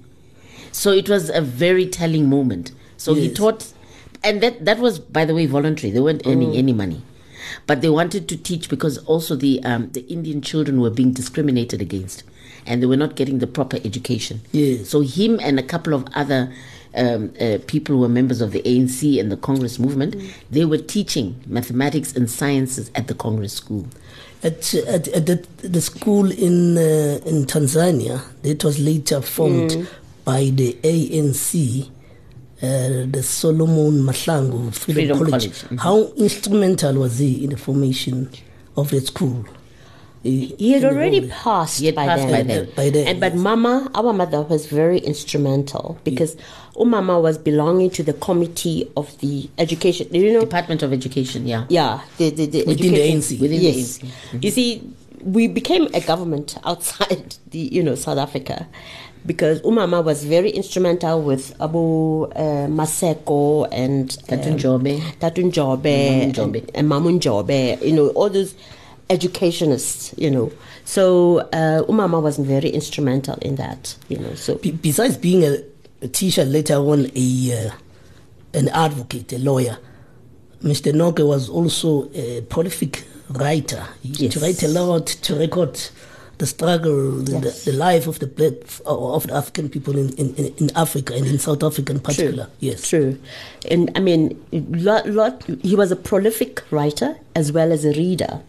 So 0.72 0.92
it 0.92 1.08
was 1.08 1.30
a 1.30 1.40
very 1.40 1.86
telling 1.86 2.28
moment. 2.28 2.72
So 2.96 3.14
he 3.14 3.32
taught, 3.32 3.72
and 4.24 4.40
that, 4.42 4.64
that 4.64 4.78
was, 4.78 4.98
by 4.98 5.24
the 5.24 5.34
way, 5.34 5.46
voluntary. 5.46 5.90
They 5.92 6.00
weren't 6.00 6.26
earning 6.26 6.52
Mm. 6.52 6.58
any 6.58 6.72
money. 6.72 7.02
But 7.66 7.80
they 7.82 7.90
wanted 7.90 8.26
to 8.28 8.36
teach 8.36 8.68
because 8.68 8.98
also 8.98 9.36
the, 9.36 9.62
um, 9.64 9.90
the 9.92 10.00
Indian 10.08 10.40
children 10.40 10.80
were 10.80 10.90
being 10.90 11.12
discriminated 11.12 11.80
against 11.82 12.24
and 12.66 12.82
they 12.82 12.86
were 12.86 12.96
not 12.96 13.14
getting 13.16 13.38
the 13.38 13.46
proper 13.46 13.76
education. 13.84 14.40
Yes. 14.52 14.88
So 14.88 15.00
him 15.02 15.38
and 15.42 15.58
a 15.58 15.62
couple 15.62 15.92
of 15.94 16.06
other 16.14 16.52
um, 16.94 17.32
uh, 17.40 17.58
people 17.66 17.96
who 17.96 18.00
were 18.00 18.08
members 18.08 18.40
of 18.40 18.52
the 18.52 18.62
ANC 18.62 19.20
and 19.20 19.30
the 19.30 19.36
Congress 19.36 19.78
movement, 19.78 20.16
they 20.50 20.64
were 20.64 20.78
teaching 20.78 21.36
mathematics 21.46 22.14
and 22.16 22.30
sciences 22.30 22.90
at 22.94 23.08
the 23.08 23.14
Congress 23.14 23.52
school. 23.52 23.86
At, 24.42 24.72
at, 24.74 25.08
at 25.08 25.26
the, 25.26 25.36
the 25.62 25.80
school 25.80 26.30
in 26.30 26.76
uh, 26.78 27.18
in 27.26 27.44
Tanzania, 27.46 28.22
that 28.42 28.62
was 28.64 28.78
later 28.78 29.20
formed 29.20 29.70
Mm. 29.72 29.86
by 30.24 30.50
the 30.50 30.76
ANC, 30.84 31.90
uh, 32.62 33.06
the 33.10 33.22
Solomon 33.22 34.02
Mahlangu 34.02 34.72
Freedom, 34.74 34.94
Freedom 34.94 35.18
College. 35.18 35.30
College, 35.30 35.62
mhm. 35.70 35.78
How 35.80 36.02
instrumental 36.16 36.94
was 36.94 37.18
he 37.18 37.44
in 37.44 37.50
the 37.50 37.56
formation 37.56 38.30
of 38.76 38.90
the 38.90 39.00
school? 39.00 39.44
He, 40.22 40.46
He 40.58 40.72
had 40.72 40.84
already 40.84 41.28
passed, 41.28 41.80
He 41.80 41.86
had 41.86 41.94
by, 41.96 42.06
passed 42.06 42.28
then. 42.28 42.46
by 42.46 42.54
then. 42.54 42.68
By 42.76 42.90
then, 42.90 43.06
And 43.08 43.20
but. 43.20 43.34
Mama, 43.34 43.90
our 43.94 44.12
mother 44.14 44.40
was 44.40 44.66
very 44.66 44.98
instrumental 44.98 45.98
because 46.04 46.36
Umama 46.76 47.20
was 47.20 47.36
belonging 47.36 47.90
to 47.90 48.02
the 48.02 48.14
committee 48.14 48.90
of 48.96 49.16
the 49.20 49.50
education. 49.58 50.08
Do 50.10 50.18
you 50.18 50.32
know? 50.32 50.40
Department 50.40 50.82
of 50.82 50.92
Education, 50.94 51.46
yeah. 51.46 51.66
Yeah, 51.68 52.00
the, 52.16 52.30
the, 52.30 52.46
the 52.46 52.64
Within 52.64 52.94
the 52.94 53.02
education- 53.02 53.20
ANC. 53.20 53.40
Within 53.40 53.58
the 53.60 53.64
yes. 53.66 53.98
ANC. 53.98 54.42
You 54.42 54.50
see, 54.50 54.82
we 55.22 55.46
became 55.46 55.88
a 55.94 56.00
government 56.00 56.56
outside 56.64 57.36
the 57.50 57.58
you 57.58 57.82
know 57.82 57.94
South 57.94 58.18
Africa 58.18 58.66
because 59.26 59.60
Umama 59.62 60.04
was 60.04 60.24
very 60.24 60.50
instrumental 60.50 61.22
with 61.22 61.54
Abu 61.60 62.24
uh, 62.24 62.66
Maseko 62.68 63.68
and 63.72 64.10
Tatu 64.26 64.50
um, 64.50 64.56
Njobe. 64.58 65.00
Tatu 65.18 65.42
Njobe, 65.50 65.82
Mamu 65.82 66.22
and, 66.22 66.34
Njobe. 66.34 66.70
and 66.74 66.88
Mamu 66.90 67.18
Njobe, 67.18 67.82
you 67.82 67.92
know, 67.92 68.08
all 68.10 68.28
those 68.28 68.54
educationists, 69.10 70.14
you 70.18 70.30
know. 70.30 70.52
So 70.84 71.38
uh, 71.52 71.82
Umama 71.88 72.22
was 72.22 72.36
very 72.38 72.68
instrumental 72.70 73.38
in 73.40 73.56
that, 73.56 73.96
you 74.08 74.18
know. 74.18 74.34
So 74.34 74.56
Be- 74.56 74.72
besides 74.72 75.16
being 75.16 75.42
a, 75.44 75.58
a 76.02 76.08
teacher, 76.08 76.44
later 76.44 76.74
on 76.74 77.10
a 77.14 77.66
uh, 77.68 77.70
an 78.52 78.68
advocate, 78.68 79.32
a 79.32 79.38
lawyer, 79.38 79.78
Mr. 80.62 80.92
Nokwe 80.92 81.26
was 81.26 81.48
also 81.48 82.10
a 82.14 82.42
prolific 82.42 83.04
writer. 83.30 83.86
He 84.02 84.08
used 84.24 84.32
to 84.38 84.40
write 84.40 84.62
a 84.62 84.68
lot 84.68 85.06
to 85.06 85.34
record 85.34 85.80
the 86.38 86.46
struggle, 86.46 87.12
the, 87.12 87.32
Yes. 87.32 87.64
the, 87.64 87.70
the 87.70 87.76
life 87.76 88.06
of 88.06 88.18
the 88.18 88.26
black, 88.26 88.54
of 88.86 89.26
the 89.26 89.34
African 89.34 89.68
people 89.68 89.96
in, 89.96 90.12
in, 90.16 90.34
in- 90.34 90.70
Africa 90.76 91.14
and 91.14 91.26
in 91.26 91.38
South 91.38 91.62
Africa 91.62 91.92
in 91.92 92.00
particular. 92.00 92.48
Yes. 92.60 92.88
True. 92.88 93.18
And 93.70 93.90
I 93.94 94.00
mean, 94.00 94.36
lot, 94.52 95.08
lot, 95.08 95.42
he 95.62 95.76
was 95.76 95.90
a 95.92 95.96
prolific 95.96 96.62
writer 96.70 97.16
as 97.36 97.52
well 97.52 97.70
as 97.72 97.84
a 97.84 97.92
reader. 97.92 98.40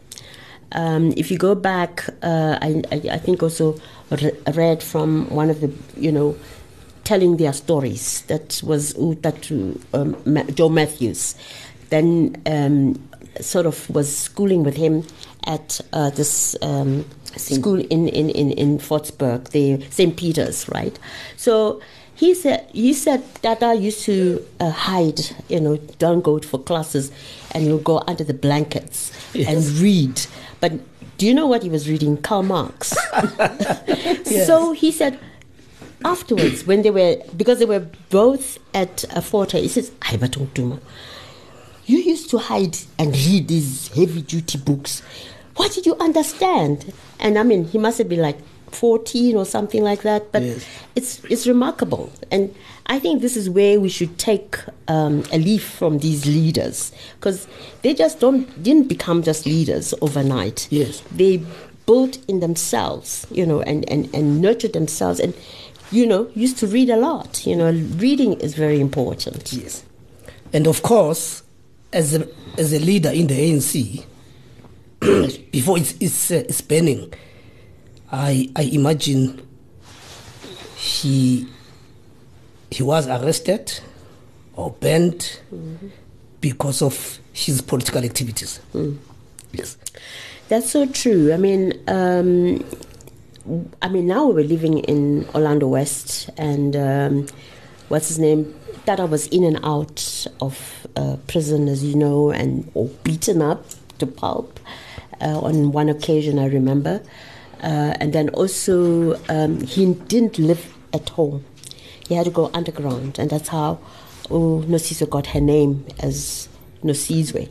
Um, 0.71 1.13
if 1.15 1.29
you 1.31 1.37
go 1.37 1.55
back, 1.55 2.05
uh, 2.23 2.57
I, 2.61 2.81
I, 2.91 3.01
I 3.13 3.17
think 3.17 3.41
also 3.43 3.75
re- 4.09 4.31
read 4.53 4.81
from 4.83 5.29
one 5.29 5.49
of 5.49 5.61
the, 5.61 5.71
you 5.95 6.11
know, 6.11 6.35
telling 7.03 7.37
their 7.37 7.53
stories. 7.53 8.21
That 8.23 8.59
was 8.63 8.93
Utatu, 8.95 9.79
um, 9.93 10.17
Ma- 10.25 10.43
Joe 10.43 10.69
Matthews. 10.69 11.35
Then 11.91 12.35
um, 12.47 12.99
sort 13.39 13.67
of 13.67 13.87
was 13.91 14.13
schooling 14.17 14.63
with 14.63 14.75
him 14.75 15.03
at 15.45 15.79
uh, 15.93 16.09
this 16.09 16.55
um, 16.63 17.05
school 17.37 17.79
in, 17.79 18.07
in, 18.07 18.29
in, 18.29 18.51
in 18.51 18.77
Fordsburg, 18.79 19.49
the 19.49 19.81
St. 19.89 20.15
Peter's, 20.15 20.67
right? 20.69 20.97
So 21.37 21.81
he 22.13 22.33
said 22.33 22.67
he 22.71 22.93
said 22.93 23.23
Dada 23.41 23.75
used 23.75 24.03
to 24.05 24.45
uh, 24.59 24.69
hide, 24.69 25.19
you 25.49 25.59
know, 25.59 25.77
don't 25.99 26.21
go 26.21 26.39
for 26.39 26.59
classes, 26.59 27.11
and 27.51 27.63
he'll 27.63 27.79
go 27.79 28.03
under 28.07 28.23
the 28.23 28.33
blankets 28.33 29.11
and 29.35 29.63
read. 29.79 30.21
But 30.61 30.73
do 31.17 31.25
you 31.25 31.33
know 31.33 31.47
what 31.47 31.63
he 31.63 31.69
was 31.69 31.89
reading? 31.89 32.17
Karl 32.17 32.43
Marx. 32.43 32.95
So 34.45 34.73
he 34.73 34.91
said 34.91 35.19
afterwards, 36.03 36.65
when 36.65 36.81
they 36.83 36.91
were 36.91 37.17
because 37.35 37.59
they 37.59 37.65
were 37.65 37.87
both 38.09 38.59
at 38.73 39.03
a 39.15 39.21
forte, 39.21 39.61
he 39.61 39.67
says, 39.67 39.91
"I 40.01 40.17
batong 40.17 40.47
tuma." 40.53 40.79
you 41.85 41.99
used 41.99 42.29
to 42.31 42.37
hide 42.37 42.77
and 42.97 43.11
read 43.13 43.47
these 43.47 43.89
heavy 43.89 44.21
duty 44.21 44.57
books. 44.57 45.01
What 45.55 45.71
did 45.73 45.85
you 45.85 45.95
understand? 45.99 46.93
And 47.19 47.37
I 47.37 47.43
mean, 47.43 47.65
he 47.65 47.77
must 47.77 47.97
have 47.97 48.09
been 48.09 48.21
like 48.21 48.37
14 48.71 49.35
or 49.37 49.45
something 49.45 49.83
like 49.83 50.01
that. 50.01 50.31
But 50.31 50.41
Yes. 50.43 50.65
it's 50.95 51.23
it's 51.29 51.47
remarkable, 51.47 52.11
and 52.29 52.53
I 52.87 52.99
think 52.99 53.21
this 53.21 53.37
is 53.37 53.49
where 53.49 53.79
we 53.79 53.87
should 53.89 54.17
take 54.17 54.57
um, 54.87 55.23
a 55.31 55.37
leaf 55.37 55.63
from 55.63 55.99
these 55.99 56.25
leaders 56.25 56.91
because 57.19 57.47
they 57.83 57.93
just 57.93 58.19
don't 58.19 58.45
didn't 58.61 58.87
become 58.89 59.23
just 59.23 59.45
leaders 59.45 59.93
overnight. 60.01 60.67
Yes. 60.71 61.01
they 61.15 61.41
built 61.85 62.17
in 62.27 62.39
themselves, 62.41 63.25
you 63.31 63.45
know, 63.45 63.61
and 63.61 63.87
and 63.89 64.09
and 64.13 64.41
nurtured 64.41 64.73
themselves, 64.73 65.19
and 65.21 65.33
you 65.91 66.05
know, 66.05 66.27
used 66.35 66.57
to 66.57 66.67
read 66.67 66.89
a 66.89 66.97
lot. 66.97 67.45
You 67.47 67.55
know, 67.55 67.71
reading 67.97 68.33
is 68.41 68.55
very 68.55 68.79
important. 68.81 69.53
Yes. 69.53 69.83
And 70.51 70.67
of 70.67 70.81
course, 70.81 71.43
as 71.93 72.13
a, 72.15 72.27
as 72.57 72.73
a 72.73 72.79
leader 72.79 73.09
in 73.11 73.27
the 73.27 73.35
ANC, 73.35 74.03
before 75.51 75.77
it's, 75.77 75.95
it's, 75.99 76.31
uh, 76.31 76.35
it's 76.47 76.61
banning, 76.61 77.13
I, 78.11 78.49
I 78.55 78.63
imagine 78.63 79.45
he, 80.75 81.47
he 82.71 82.83
was 82.83 83.07
arrested 83.07 83.79
or 84.55 84.71
banned 84.71 85.39
because 86.41 86.81
of 86.81 87.19
his 87.33 87.61
political 87.61 88.03
activities. 88.03 88.59
Yes. 89.51 89.77
That's 90.47 90.69
so 90.69 90.85
true. 90.85 91.33
I 91.33 91.37
mean, 91.37 91.73
um, 91.87 92.63
I 93.81 93.89
mean, 93.89 94.07
now 94.07 94.27
we're 94.27 94.45
living 94.45 94.79
in 94.79 95.27
Orlando 95.33 95.67
West, 95.67 96.29
and 96.37 96.75
um, 96.75 97.27
what's 97.89 98.07
his 98.07 98.19
name? 98.19 98.53
Tata 98.85 99.05
was 99.05 99.27
in 99.27 99.43
and 99.43 99.59
out 99.63 100.27
of 100.41 100.87
uh, 100.95 101.17
prison, 101.27 101.67
as 101.67 101.83
you 101.83 101.95
know, 101.95 102.31
and 102.31 102.69
or 102.73 102.87
beaten 103.03 103.41
up 103.41 103.65
to 103.99 104.07
pulp. 104.07 104.59
Uh, 105.21 105.39
on 105.39 105.71
one 105.71 105.89
occasion, 105.89 106.37
I 106.39 106.47
remember, 106.47 107.01
uh, 107.63 107.93
and 107.99 108.11
then 108.13 108.29
also 108.29 109.15
um, 109.29 109.61
he 109.61 109.93
didn't 109.93 110.37
live 110.37 110.73
at 110.93 111.09
home. 111.09 111.45
He 112.07 112.15
had 112.15 112.25
to 112.25 112.31
go 112.31 112.51
underground, 112.53 113.17
and 113.17 113.29
that's 113.29 113.49
how 113.49 113.79
oh, 114.29 114.61
got 115.09 115.27
her 115.27 115.41
name 115.41 115.85
as 115.99 116.49
Nosizwe, 116.83 117.49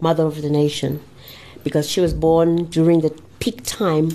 Mother 0.00 0.24
of 0.24 0.42
the 0.42 0.50
Nation 0.50 1.00
because 1.64 1.88
she 1.88 2.00
was 2.00 2.14
born 2.14 2.64
during 2.66 3.00
the 3.00 3.10
peak 3.40 3.62
time 3.64 4.10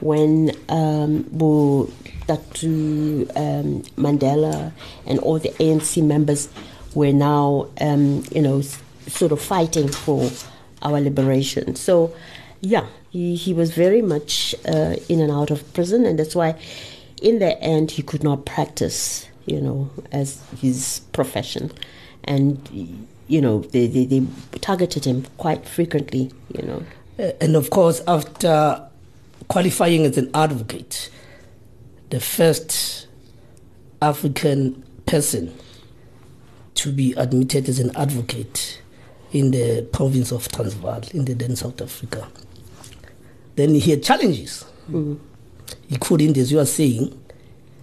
when 0.00 0.52
um, 0.68 1.22
Bu- 1.32 1.86
Datu 2.26 3.22
um, 3.36 3.82
Mandela 3.96 4.72
and 5.06 5.18
all 5.20 5.38
the 5.38 5.48
ANC 5.50 6.02
members 6.02 6.48
were 6.94 7.12
now, 7.12 7.68
um, 7.80 8.22
you 8.30 8.42
know, 8.42 8.60
sort 8.60 9.32
of 9.32 9.40
fighting 9.40 9.88
for 9.88 10.30
our 10.82 11.00
liberation. 11.00 11.74
So, 11.76 12.14
yeah, 12.60 12.86
he, 13.10 13.36
he 13.36 13.54
was 13.54 13.72
very 13.72 14.02
much 14.02 14.54
uh, 14.66 14.96
in 15.08 15.20
and 15.20 15.30
out 15.30 15.50
of 15.50 15.72
prison, 15.74 16.04
and 16.04 16.18
that's 16.18 16.34
why, 16.34 16.58
in 17.22 17.38
the 17.38 17.60
end, 17.60 17.92
he 17.92 18.02
could 18.02 18.22
not 18.22 18.46
practice, 18.46 19.28
you 19.46 19.60
know, 19.60 19.90
as 20.12 20.42
his 20.60 21.00
profession. 21.12 21.70
And, 22.24 23.06
you 23.26 23.40
know, 23.40 23.60
they, 23.60 23.86
they, 23.86 24.04
they 24.04 24.26
targeted 24.60 25.04
him 25.04 25.26
quite 25.36 25.66
frequently, 25.66 26.32
you 26.56 26.62
know. 26.66 26.82
And 27.40 27.56
of 27.56 27.70
course, 27.70 28.02
after 28.06 28.82
qualifying 29.48 30.04
as 30.04 30.18
an 30.18 30.30
advocate, 30.34 31.10
the 32.10 32.20
first 32.20 33.06
African 34.00 34.82
person 35.06 35.54
to 36.74 36.92
be 36.92 37.12
admitted 37.14 37.68
as 37.68 37.80
an 37.80 37.90
advocate 37.96 38.80
in 39.32 39.50
the 39.50 39.82
province 39.92 40.32
of 40.32 40.48
Transvaal, 40.48 41.02
in 41.12 41.24
the 41.24 41.34
then 41.34 41.56
South 41.56 41.80
Africa. 41.80 42.26
Then 43.56 43.74
he 43.74 43.90
had 43.90 44.02
challenges. 44.02 44.64
Mm. 44.90 45.18
He 45.88 45.96
couldn't, 45.96 46.36
as 46.36 46.50
you 46.52 46.60
are 46.60 46.66
saying, 46.66 47.18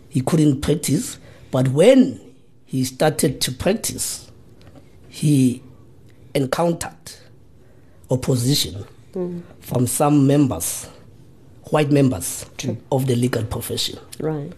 he 0.10 0.22
couldn't 0.22 0.62
practice. 0.62 1.20
But 1.52 1.68
when 1.70 2.20
he 2.66 2.84
started 2.84 3.42
to 3.42 3.52
practice, 3.52 4.32
he 5.10 5.62
encountered 6.34 6.92
opposition 8.10 8.86
mm. 9.14 9.42
from 9.60 9.88
some 9.88 10.28
members, 10.28 10.88
white 11.70 11.92
members 11.92 12.46
of 12.92 13.08
the 13.08 13.16
legal 13.16 13.44
profession. 13.44 14.00
Right. 14.20 14.52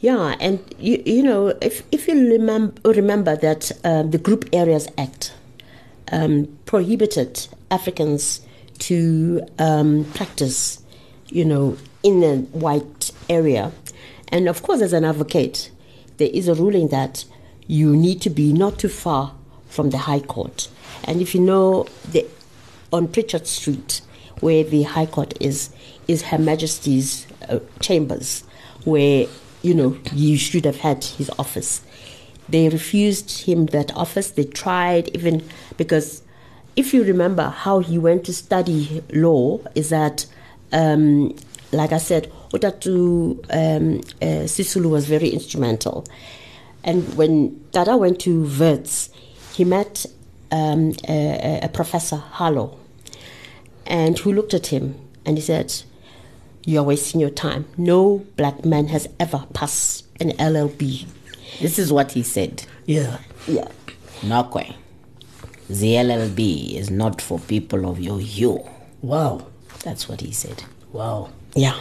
Yeah, 0.00 0.36
and 0.40 0.58
you, 0.78 1.02
you 1.04 1.22
know, 1.22 1.48
if, 1.60 1.82
if 1.92 2.08
you 2.08 2.14
remember, 2.14 2.92
remember 2.92 3.36
that 3.36 3.72
um, 3.84 4.10
the 4.10 4.18
Group 4.18 4.48
Areas 4.52 4.88
Act 4.96 5.32
um, 6.12 6.48
prohibited 6.66 7.46
Africans 7.70 8.40
to 8.80 9.42
um, 9.58 10.04
practice, 10.14 10.82
you 11.28 11.44
know, 11.44 11.76
in 12.02 12.22
a 12.22 12.36
white 12.56 13.12
area. 13.28 13.72
And 14.28 14.48
of 14.48 14.62
course, 14.62 14.80
as 14.80 14.92
an 14.92 15.04
advocate, 15.04 15.70
there 16.16 16.30
is 16.32 16.48
a 16.48 16.54
ruling 16.54 16.88
that 16.88 17.24
you 17.66 17.94
need 17.96 18.20
to 18.22 18.30
be 18.30 18.52
not 18.52 18.78
too 18.78 18.88
far 18.88 19.34
from 19.68 19.90
the 19.90 19.98
High 19.98 20.20
Court. 20.20 20.68
And 21.04 21.20
if 21.20 21.34
you 21.34 21.40
know, 21.40 21.86
the, 22.10 22.26
on 22.92 23.08
Pritchard 23.08 23.46
Street, 23.46 24.00
where 24.40 24.64
the 24.64 24.82
High 24.82 25.06
Court 25.06 25.34
is, 25.40 25.70
is 26.08 26.22
Her 26.22 26.38
Majesty's 26.38 27.26
uh, 27.48 27.60
chambers, 27.80 28.44
where 28.84 29.26
you 29.62 29.74
know 29.74 29.96
you 30.12 30.36
should 30.36 30.64
have 30.64 30.78
had 30.78 31.04
his 31.04 31.30
office. 31.38 31.82
They 32.48 32.68
refused 32.68 33.46
him 33.46 33.66
that 33.66 33.94
office. 33.94 34.30
They 34.30 34.44
tried 34.44 35.08
even 35.14 35.42
because, 35.76 36.22
if 36.74 36.92
you 36.92 37.04
remember 37.04 37.48
how 37.48 37.78
he 37.78 37.96
went 37.96 38.24
to 38.24 38.32
study 38.32 39.02
law, 39.12 39.60
is 39.74 39.90
that, 39.90 40.26
um, 40.72 41.36
like 41.72 41.92
I 41.92 41.98
said, 41.98 42.30
Otatu 42.52 43.38
um, 43.50 44.00
uh, 44.20 44.44
Sisulu 44.46 44.90
was 44.90 45.06
very 45.06 45.28
instrumental. 45.28 46.04
And 46.82 47.16
when 47.16 47.64
Dada 47.70 47.96
went 47.96 48.20
to 48.22 48.44
Wits, 48.58 49.10
he 49.52 49.64
met 49.64 50.06
um, 50.50 50.92
a, 51.08 51.60
a 51.62 51.68
professor, 51.68 52.22
Hahlo, 52.32 52.76
and 53.86 54.18
who 54.18 54.32
looked 54.32 54.54
at 54.54 54.68
him 54.68 54.98
and 55.24 55.36
he 55.36 55.42
said, 55.42 55.72
You 56.64 56.80
are 56.80 56.84
wasting 56.84 57.20
your 57.20 57.30
time. 57.30 57.66
No 57.76 58.18
black 58.36 58.64
man 58.64 58.88
has 58.88 59.08
ever 59.18 59.44
passed 59.54 60.04
an 60.20 60.30
LLB. 60.32 61.06
This 61.60 61.78
is 61.78 61.92
what 61.92 62.12
he 62.12 62.22
said. 62.22 62.64
Yeah. 62.86 63.18
Yeah. 63.48 63.68
Nokwe, 64.20 64.74
the 65.68 65.94
LLB 65.94 66.74
is 66.74 66.90
not 66.90 67.20
for 67.22 67.38
people 67.38 67.86
of 67.88 67.98
your 67.98 68.20
hue. 68.20 68.62
Wow. 69.02 69.46
That's 69.84 70.08
what 70.08 70.20
he 70.20 70.32
said. 70.32 70.62
Wow. 70.92 71.30
Yeah. 71.54 71.78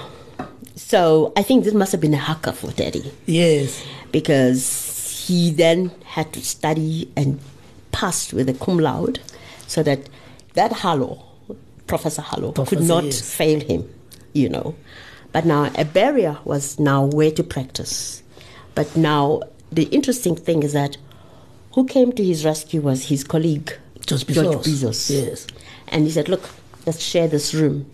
So 0.75 1.33
I 1.35 1.43
think 1.43 1.65
this 1.65 1.73
must 1.73 1.91
have 1.91 1.99
been 2.01 2.13
a 2.13 2.17
hacker 2.17 2.53
for 2.53 2.71
Daddy 2.71 3.11
Yes. 3.25 3.83
because 4.13 5.25
he 5.27 5.51
then 5.51 5.91
had 6.05 6.31
to 6.33 6.41
study 6.41 7.11
and 7.17 7.39
passed 7.91 8.31
with 8.33 8.47
a 8.47 8.53
cum 8.53 8.79
laude 8.79 9.19
so 9.67 9.83
that 9.83 10.07
that 10.53 10.71
Hahlo, 10.71 11.21
Professor 11.87 12.21
Hahlo, 12.21 12.53
could 12.67 12.81
not 12.81 13.03
yes. 13.03 13.21
fail 13.35 13.59
him, 13.59 13.87
you 14.39 14.49
know. 14.49 14.75
But 15.31 15.45
now 15.45 15.71
a 15.75 15.85
barrier 15.85 16.37
was 16.43 16.79
now 16.79 17.05
where 17.05 17.31
to 17.31 17.43
practice. 17.43 18.23
But 18.75 18.95
now 18.95 19.41
the 19.71 19.83
interesting 19.83 20.35
thing 20.35 20.63
is 20.63 20.73
that 20.73 20.97
who 21.73 21.85
came 21.85 22.11
to 22.13 22.23
his 22.23 22.43
rescue 22.43 22.81
was 22.81 23.05
his 23.05 23.23
colleague, 23.23 23.73
George 24.05 24.25
George 24.25 24.57
Bizos. 24.57 24.65
Bizos. 24.65 25.09
Yes. 25.27 25.47
And 25.89 26.05
he 26.05 26.11
said, 26.11 26.29
Look, 26.29 26.49
let's 26.85 27.01
share 27.01 27.27
this 27.27 27.53
room. 27.53 27.91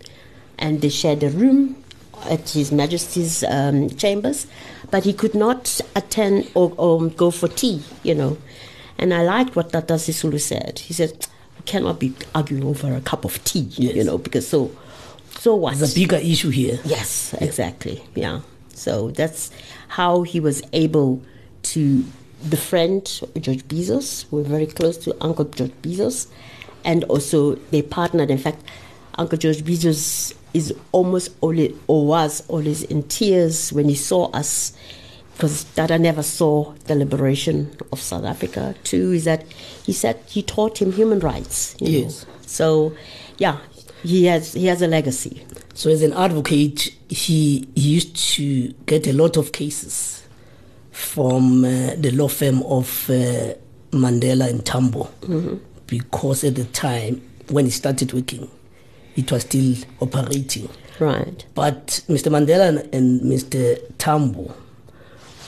And 0.58 0.80
they 0.80 0.88
shared 0.88 1.22
a 1.22 1.30
room 1.30 1.82
at 2.24 2.48
His 2.50 2.72
Majesty's 2.72 3.44
um, 3.44 3.90
chambers, 3.90 4.46
but 4.90 5.04
he 5.04 5.12
could 5.12 5.34
not 5.34 5.80
attend 5.94 6.50
or, 6.54 6.72
or 6.78 7.08
go 7.08 7.30
for 7.30 7.48
tea, 7.48 7.82
you 8.02 8.14
know. 8.14 8.38
And 8.98 9.12
I 9.12 9.22
liked 9.22 9.56
what 9.56 9.72
Tata 9.72 9.94
Sisulu 9.94 10.40
said. 10.40 10.78
He 10.78 10.94
said, 10.94 11.26
We 11.58 11.64
cannot 11.64 12.00
be 12.00 12.14
arguing 12.34 12.64
over 12.64 12.94
a 12.94 13.00
cup 13.00 13.24
of 13.24 13.42
tea, 13.44 13.68
you 13.76 14.04
know, 14.04 14.18
because 14.18 14.48
so, 14.48 14.70
so 15.38 15.54
what? 15.54 15.80
A 15.80 15.94
bigger 15.94 16.16
issue 16.16 16.50
here. 16.50 16.78
Yes, 16.84 17.34
exactly. 17.40 18.02
Yeah. 18.14 18.40
So 18.74 19.10
that's 19.10 19.50
how 19.88 20.22
he 20.22 20.40
was 20.40 20.62
able 20.72 21.22
to 21.62 22.04
befriend 22.48 23.20
George 23.40 23.66
Bizos. 23.68 24.26
We're 24.30 24.42
very 24.42 24.66
close 24.66 24.96
to 24.98 25.16
Uncle 25.20 25.46
George 25.46 25.72
Bizos. 25.82 26.28
And 26.84 27.04
also 27.04 27.54
they 27.70 27.82
partnered. 27.82 28.30
In 28.30 28.38
fact, 28.38 28.62
Uncle 29.18 29.38
George 29.38 29.62
Bizos 29.64 30.34
is 30.54 30.74
almost 30.92 31.30
always, 31.40 31.74
or 31.86 32.06
was 32.06 32.42
always 32.48 32.82
in 32.84 33.02
tears 33.04 33.72
when 33.72 33.88
he 33.88 33.94
saw 33.94 34.30
us 34.30 34.72
because 35.32 35.64
Dada 35.64 35.98
never 35.98 36.22
saw 36.22 36.72
the 36.86 36.94
liberation 36.94 37.76
of 37.92 38.00
South 38.00 38.24
Africa. 38.24 38.74
Two 38.84 39.12
is 39.12 39.24
that 39.24 39.44
he 39.84 39.92
said 39.92 40.18
he 40.26 40.42
taught 40.42 40.80
him 40.80 40.92
human 40.92 41.18
rights. 41.20 41.76
you 41.78 41.86
know. 41.86 42.04
Yes. 42.06 42.26
So, 42.46 42.94
yeah, 43.36 43.58
he 44.06 44.26
has 44.26 44.52
he 44.52 44.66
has 44.66 44.82
a 44.82 44.86
legacy. 44.86 45.42
So 45.74 45.90
as 45.90 46.02
an 46.02 46.12
advocate, 46.14 46.90
he, 47.08 47.68
he 47.74 47.90
used 47.94 48.16
to 48.36 48.68
get 48.86 49.06
a 49.06 49.12
lot 49.12 49.36
of 49.36 49.52
cases 49.52 50.26
from 50.90 51.64
uh, 51.64 51.94
the 51.98 52.10
law 52.12 52.28
firm 52.28 52.62
of 52.62 53.10
uh, 53.10 53.52
Mandela 53.90 54.48
and 54.48 54.64
Tambo 54.64 55.10
because 55.86 56.44
at 56.44 56.54
the 56.54 56.64
time 56.64 57.20
when 57.50 57.66
he 57.66 57.70
started 57.70 58.12
working, 58.12 58.50
it 59.16 59.30
was 59.30 59.42
still 59.42 59.76
operating. 60.00 60.68
Right. 60.98 61.44
But 61.54 61.86
Mr. 62.08 62.30
Mandela 62.30 62.68
and, 62.68 62.94
and 62.94 63.20
Mr. 63.20 63.78
Tambo 63.98 64.54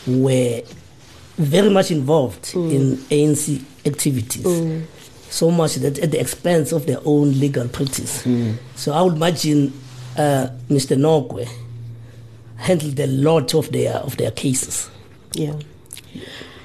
were 0.07 0.63
very 1.37 1.71
much 1.71 1.91
involved 1.91 2.55
in 2.55 2.97
ANC 3.11 3.63
activities. 3.87 4.45
So 5.31 5.51
much 5.51 5.75
that 5.77 5.99
at 5.99 6.11
the 6.11 6.21
expense 6.21 6.73
of 6.73 6.87
their 6.87 6.99
own 7.05 7.39
legal 7.39 7.69
practice. 7.69 8.27
So 8.77 8.93
I 8.93 9.03
would 9.03 9.15
imagine 9.15 9.73
uh, 10.17 10.49
Mr. 10.69 10.97
Nokwe 10.97 11.49
handled 12.57 12.99
a 12.99 13.07
lot 13.07 13.55
of 13.55 13.71
their 13.71 13.95
of 13.95 14.17
their 14.17 14.31
cases. 14.31 14.91
Yeah. 15.33 15.55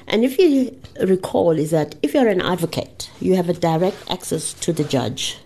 And 0.06 0.24
if 0.24 0.38
you 0.38 0.78
recall, 1.00 1.52
is 1.52 1.70
that 1.70 1.94
if 2.02 2.14
you're 2.14 2.28
an 2.28 2.40
advocate, 2.40 3.10
you 3.20 3.36
have 3.36 3.48
a 3.48 3.54
direct 3.54 3.96
access 4.10 4.52
to 4.54 4.72
the 4.72 4.84
judge. 4.84 5.38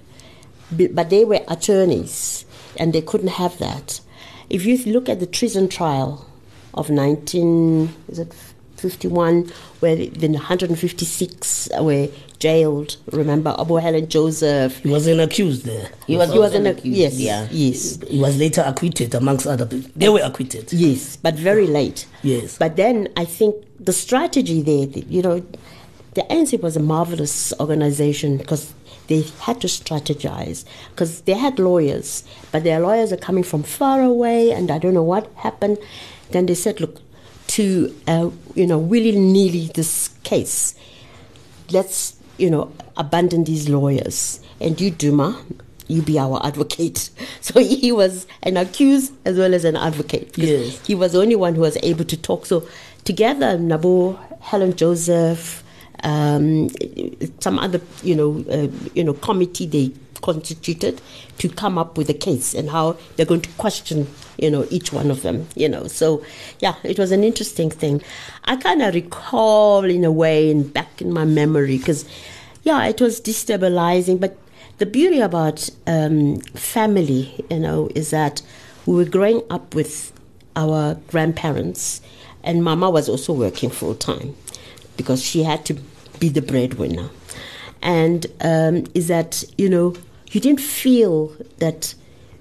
But 0.71 1.11
they 1.11 1.25
were 1.25 1.41
attorneys, 1.49 2.45
and 2.77 2.93
they 2.93 3.01
couldn't 3.01 3.29
have 3.29 3.59
that. 3.59 4.01
If 4.51 4.67
you 4.67 4.77
look 4.93 5.09
at 5.09 5.21
the 5.21 5.27
treason 5.27 5.69
trial 5.69 6.27
of 6.75 6.91
19, 6.91 7.95
is 8.09 8.19
it 8.19 8.35
51, 8.77 9.51
where 9.81 9.97
the 9.97 10.29
156 10.29 11.69
were 11.81 12.09
jailed. 12.39 12.97
Remember, 13.13 13.55
Abu 13.59 13.75
Helen 13.77 14.09
Joseph. 14.09 14.79
He 14.79 14.89
wasn't 14.89 15.21
accused 15.21 15.65
there. 15.65 15.91
He 16.07 16.17
was, 16.17 16.33
He 16.33 16.39
was 16.39 16.55
an 16.55 16.67
accused, 16.67 16.97
yes, 16.97 17.15
yeah. 17.19 17.49
yes, 17.51 17.99
He 18.09 18.21
was 18.21 18.39
later 18.39 18.63
acquitted 18.67 19.15
amongst 19.15 19.47
other 19.47 19.67
people. 19.67 19.91
They 19.97 20.09
were 20.09 20.21
acquitted. 20.23 20.73
yes, 20.73 21.17
but 21.17 21.35
very 21.35 21.67
late. 21.67 22.07
Yes. 22.23 22.59
But 22.59 22.77
then 22.77 23.09
I 23.17 23.25
think 23.25 23.55
the 23.81 23.93
strategy 23.93 24.63
there, 24.63 24.87
you 25.09 25.23
know, 25.23 25.45
the 26.15 26.23
ANC 26.23 26.61
was 26.61 26.77
a 26.77 26.81
marvelous 26.81 27.53
organization 27.61 28.39
because 28.39 28.73
they 29.09 29.23
had 29.41 29.61
to 29.61 29.67
strategize 29.69 30.65
because 30.91 31.23
they 31.23 31.33
had 31.35 31.59
lawyers, 31.59 32.25
but 32.53 32.65
their 32.65 32.81
lawyers 32.81 33.13
are 33.13 33.17
coming 33.17 33.45
from 33.45 33.63
far 33.63 34.03
away, 34.03 34.51
and 34.53 34.71
I 34.71 34.79
don't 34.79 34.95
know 34.95 35.03
what 35.03 35.31
happened. 35.37 35.79
Then 36.31 36.47
they 36.47 36.55
said, 36.55 36.81
look, 36.81 37.01
to 37.49 37.95
uh, 38.07 38.31
you 38.55 38.67
know 38.67 38.79
willy 38.79 39.13
nilly 39.13 39.71
this 39.75 40.09
case, 40.23 40.75
let's 41.71 42.17
you 42.37 42.51
know 42.51 42.73
abandon 42.97 43.45
these 43.45 43.69
lawyers 43.69 44.41
and 44.61 44.81
you 44.81 44.91
Duma, 44.91 45.41
you 45.87 46.03
be 46.03 46.19
our 46.19 46.45
advocate. 46.45 47.11
So 47.41 47.61
he 47.61 47.93
was 47.93 48.27
an 48.43 48.59
accused 48.59 49.15
as 49.25 49.39
well 49.39 49.55
as 49.55 49.65
an 49.65 49.75
advocate. 49.75 50.37
Yes. 50.37 50.87
He 50.87 50.95
was 50.95 51.13
the 51.13 51.21
only 51.21 51.35
one 51.37 51.55
who 51.55 51.63
was 51.63 51.79
able 51.83 52.05
to 52.05 52.17
talk. 52.17 52.45
So 52.45 52.69
together, 53.05 53.57
Nabo, 53.57 54.19
Helen 54.41 54.77
Joseph, 54.77 55.65
um, 56.05 56.69
some 57.41 57.59
other 57.59 57.81
you 58.03 58.15
know 58.15 58.45
uh, 58.51 58.69
you 58.95 59.03
know 59.03 59.15
committee 59.15 59.67
they 59.67 59.93
constituted 60.23 61.01
to 61.39 61.49
come 61.49 61.79
up 61.79 61.97
with 61.97 62.09
a 62.09 62.15
case 62.15 62.55
and 62.55 62.71
how 62.71 62.97
they're 63.17 63.27
going 63.27 63.41
to 63.41 63.51
question 63.51 64.07
you 64.39 64.51
know 64.51 64.67
each 64.71 64.93
one 64.93 65.11
of 65.11 65.23
them 65.23 65.47
you 65.55 65.69
know. 65.69 65.87
So 65.87 66.25
yeah 66.61 66.75
it 66.83 66.99
was 66.99 67.13
an 67.13 67.25
interesting 67.25 67.71
thing. 67.71 68.03
I 68.45 68.57
kind 68.57 68.83
of 68.83 68.95
recall 68.95 69.85
in 69.85 70.05
a 70.05 70.13
way 70.13 70.51
and 70.51 70.73
back 70.73 71.01
in 71.01 71.13
my 71.13 71.25
memory 71.25 71.79
because 71.79 72.05
yeah 72.63 72.87
it 72.87 73.01
was 73.01 73.21
destabilizing 73.21 74.21
but 74.21 74.37
the 74.79 74.87
beauty 74.87 75.21
about 75.21 75.69
um, 75.87 76.39
family 76.55 77.45
you 77.51 77.61
know 77.61 77.89
is 77.95 78.11
that 78.11 78.43
we 78.87 78.95
were 78.95 79.05
growing 79.05 79.43
up 79.51 79.75
with 79.75 80.13
our 80.57 80.95
grandparents 81.09 82.01
and 82.43 82.65
mama 82.65 82.91
was 82.91 83.09
also 83.09 83.33
working 83.33 83.71
full 83.71 83.95
time 83.95 84.35
because 84.97 85.23
she 85.23 85.43
had 85.43 85.65
to 85.67 85.75
be 86.19 86.29
the 86.29 86.43
breadwinner. 86.43 87.09
And 87.81 88.27
um, 88.41 88.85
is 88.95 89.09
that 89.09 89.45
you 89.57 89.69
know 89.69 89.95
you 90.31 90.41
didn't 90.41 90.61
feel 90.61 91.35
that 91.59 91.95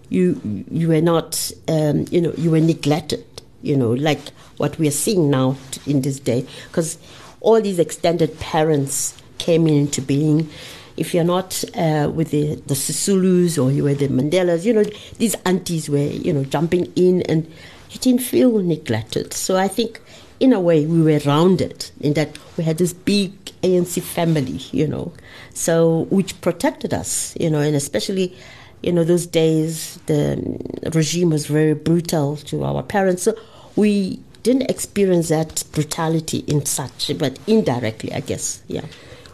you 0.10 0.66
you 0.70 0.88
were 0.88 1.02
not 1.02 1.52
um, 1.68 2.06
you 2.12 2.22
know 2.22 2.34
you 2.38 2.52
were 2.52 2.60
neglected 2.60 3.26
you 3.62 3.76
know 3.76 3.92
like 3.92 4.30
what 4.58 4.78
we 4.80 4.88
are 4.88 4.92
seeing 4.92 5.30
now 5.30 5.56
in 5.86 6.02
this 6.02 6.20
day 6.20 6.46
because 6.68 6.98
all 7.42 7.62
these 7.62 7.80
extended 7.80 8.40
parents 8.40 9.16
came 9.38 9.68
into 9.68 10.02
being 10.02 10.50
if 10.98 11.14
you're 11.14 11.24
not 11.24 11.64
uh, 11.76 12.12
with 12.14 12.32
the, 12.32 12.56
the 12.66 12.74
Sisulus 12.74 13.64
or 13.64 13.72
you 13.72 13.84
were 13.84 13.94
the 13.94 14.08
Mandelas, 14.08 14.66
you 14.66 14.74
know, 14.74 14.84
these 15.20 15.36
aunties 15.46 15.90
were, 15.90 16.00
you 16.00 16.34
know, 16.34 16.44
jumping 16.44 16.92
in 16.96 17.22
and 17.24 17.46
you 17.92 18.00
didn't 18.00 18.22
feel 18.22 18.60
neglected. 18.60 19.32
So 19.32 19.56
I 19.56 19.68
think 19.68 20.02
in 20.40 20.54
a 20.54 20.60
way 20.60 20.86
we 20.86 21.02
were 21.02 21.20
rounded 21.26 21.90
in 22.00 22.14
that 22.14 22.38
we 22.58 22.64
had 22.64 22.78
this 22.78 22.94
big 22.94 23.34
ANC 23.64 24.02
family, 24.02 24.60
you 24.72 24.88
know, 24.88 25.12
so 25.54 26.08
which 26.10 26.40
protected 26.42 26.94
us, 26.94 27.36
you 27.40 27.50
know, 27.50 27.60
and 27.60 27.76
especially, 27.76 28.36
you 28.82 28.92
know, 28.92 29.04
those 29.04 29.26
days 29.26 30.00
the 30.06 30.92
regime 30.94 31.32
was 31.32 31.48
very 31.48 31.74
brutal 31.74 32.38
to 32.38 32.64
our 32.64 32.84
parents. 32.84 33.24
So 33.24 33.36
we 33.76 34.20
didn't 34.44 34.70
experience 34.70 35.30
that 35.30 35.64
brutality 35.72 36.40
in 36.48 36.66
such, 36.66 37.12
but 37.18 37.40
indirectly, 37.48 38.14
I 38.14 38.22
guess, 38.22 38.62
yeah. 38.68 38.86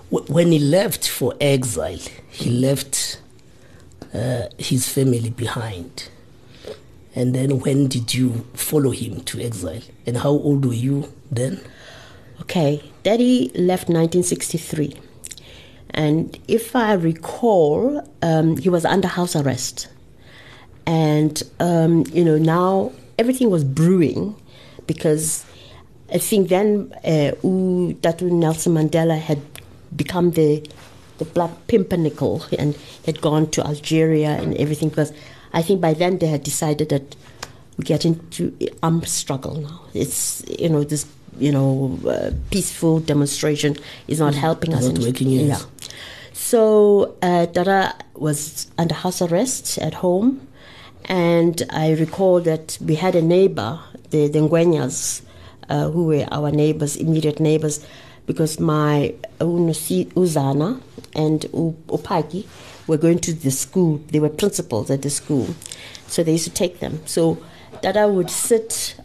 When 0.10 0.52
he 0.52 0.60
left 0.60 1.08
for 1.08 1.34
exile, 1.42 2.00
he 2.30 2.50
left 2.52 3.20
uh, 4.14 4.44
his 4.58 4.88
family 4.88 5.32
behind. 5.32 6.10
And 7.16 7.36
then 7.36 7.60
when 7.60 7.88
did 7.88 8.14
you 8.14 8.46
follow 8.54 8.92
him 8.92 9.22
to 9.22 9.40
exile? 9.40 9.82
And 10.06 10.18
how 10.18 10.30
old 10.30 10.66
were 10.66 10.74
you 10.74 11.12
then? 11.32 11.62
Okay, 12.42 12.82
Daddy 13.04 13.50
left 13.56 13.88
1963. 13.88 15.00
And 15.92 16.38
if 16.48 16.76
I 16.76 16.94
recall, 16.94 18.08
um, 18.24 18.58
he 18.58 18.70
was 18.70 18.84
under 18.84 19.08
house 19.08 19.36
arrest. 19.36 19.88
And, 20.88 21.42
um, 21.60 22.04
you 22.12 22.26
know, 22.26 22.38
now 22.38 22.92
everything 23.20 23.50
was 23.50 23.64
brewing 23.64 24.36
because 24.88 25.46
I 26.12 26.18
think 26.18 26.50
then 26.50 26.94
uh, 27.04 27.32
Nelson 27.44 28.74
Mandela 28.74 29.20
had 29.20 29.42
become 29.96 30.32
the, 30.32 30.68
the 31.20 31.26
Black 31.26 31.52
Pimpernel 31.68 32.44
and 32.58 32.76
had 33.06 33.22
gone 33.22 33.50
to 33.52 33.66
Algeria 33.66 34.30
and 34.30 34.56
everything 34.58 34.90
because 34.90 35.14
I 35.54 35.62
think 35.62 35.82
by 35.82 35.94
then 35.94 36.18
they 36.18 36.28
had 36.28 36.44
decided 36.44 36.90
that 36.90 37.16
we 37.78 37.84
get 37.84 38.06
into 38.06 38.56
armed 38.82 39.08
struggle 39.08 39.56
now. 39.56 39.82
It's 39.94 40.44
you 40.60 40.70
know 40.70 40.84
this 40.84 41.06
you 41.40 41.52
know 41.52 42.00
uh, 42.08 42.32
peaceful 42.52 43.00
demonstration 43.00 43.76
is 44.08 44.20
not 44.20 44.36
helping 44.36 44.74
us. 44.74 44.88
not 44.88 45.00
working, 45.00 45.30
yes. 45.30 45.48
Yeah. 45.48 45.88
So 46.34 47.16
uh, 47.22 47.46
Dara 47.48 47.94
was 48.16 48.68
under 48.78 48.94
house 48.96 49.22
arrest 49.22 49.78
at 49.78 49.96
home, 49.96 50.46
and 51.06 51.62
I 51.70 51.92
recall 51.94 52.42
that 52.42 52.78
we 52.82 52.96
had 52.96 53.16
a 53.16 53.22
neighbor, 53.22 53.80
the 54.10 54.28
the 54.28 54.42
uh, 55.70 55.90
who 55.90 56.06
were 56.06 56.28
our 56.32 56.52
neighbors, 56.52 56.96
immediate 56.96 57.40
neighbors, 57.40 57.86
because 58.26 58.60
my 58.60 59.14
Unosi 59.40 60.06
Uzana 60.14 60.82
and 61.16 61.46
U- 61.54 61.76
Upaki 61.88 62.46
were 62.88 62.98
going 62.98 63.20
to 63.20 63.34
the 63.34 63.52
school. 63.52 64.02
They 64.10 64.20
were 64.20 64.30
principals 64.30 64.90
at 64.90 65.02
the 65.02 65.10
school, 65.10 65.56
so 66.08 66.24
they 66.24 66.34
used 66.34 66.46
to 66.46 66.54
take 66.54 66.80
them. 66.80 67.02
So 67.06 67.38
Dada 67.82 68.08
would 68.08 68.30
sit 68.30 68.96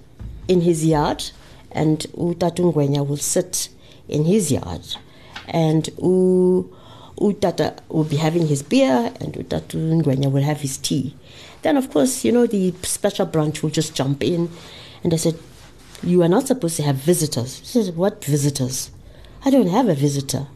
in 0.46 0.62
his 0.62 0.84
yard, 0.84 1.30
and 1.72 2.00
Utatu 2.16 2.72
Ngwenya 2.72 3.06
would 3.06 3.20
sit 3.20 3.68
in 4.08 4.24
his 4.24 4.50
yard, 4.50 4.96
and 5.46 5.88
U, 5.98 6.74
Utata 7.18 7.78
would 7.88 8.08
be 8.08 8.16
having 8.16 8.46
his 8.46 8.62
beer, 8.62 9.12
and 9.20 9.34
Utatu 9.34 10.02
Ngwenya 10.02 10.30
will 10.30 10.42
have 10.42 10.60
his 10.60 10.78
tea. 10.78 11.14
Then, 11.62 11.76
of 11.76 11.90
course, 11.90 12.24
you 12.24 12.32
know, 12.32 12.46
the 12.46 12.72
special 12.82 13.26
branch 13.26 13.62
will 13.62 13.70
just 13.70 13.94
jump 13.94 14.22
in, 14.22 14.50
and 15.02 15.12
I 15.12 15.16
said, 15.16 15.38
You 16.02 16.22
are 16.22 16.28
not 16.28 16.46
supposed 16.46 16.76
to 16.76 16.82
have 16.84 16.96
visitors. 16.96 17.60
She 17.64 17.90
What 17.90 18.24
visitors? 18.24 18.90
I 19.44 19.50
don't 19.50 19.68
have 19.68 19.88
a 19.88 19.94
visitor. 19.94 20.46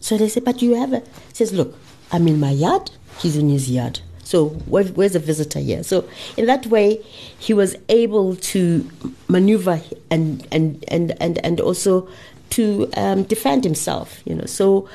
So 0.00 0.18
they 0.18 0.28
said, 0.28 0.44
But 0.44 0.60
you 0.62 0.74
have 0.74 0.92
a. 0.92 1.00
He 1.00 1.34
says, 1.34 1.52
Look, 1.52 1.76
I'm 2.12 2.28
in 2.28 2.38
my 2.38 2.50
yard, 2.50 2.90
he's 3.18 3.36
in 3.36 3.48
his 3.48 3.70
yard. 3.70 4.00
So 4.24 4.50
where, 4.66 4.84
where's 4.84 5.12
the 5.14 5.18
visitor 5.18 5.58
here? 5.58 5.82
So 5.82 6.08
in 6.36 6.46
that 6.46 6.66
way, 6.66 7.04
he 7.38 7.52
was 7.52 7.76
able 7.88 8.36
to 8.36 8.88
maneuver 9.28 9.80
and 10.10 10.46
and 10.52 10.82
and 10.88 11.14
and, 11.20 11.44
and 11.44 11.60
also 11.60 12.08
to 12.50 12.88
um, 12.96 13.24
defend 13.24 13.64
himself. 13.64 14.22
You 14.24 14.36
know. 14.36 14.46
So 14.46 14.88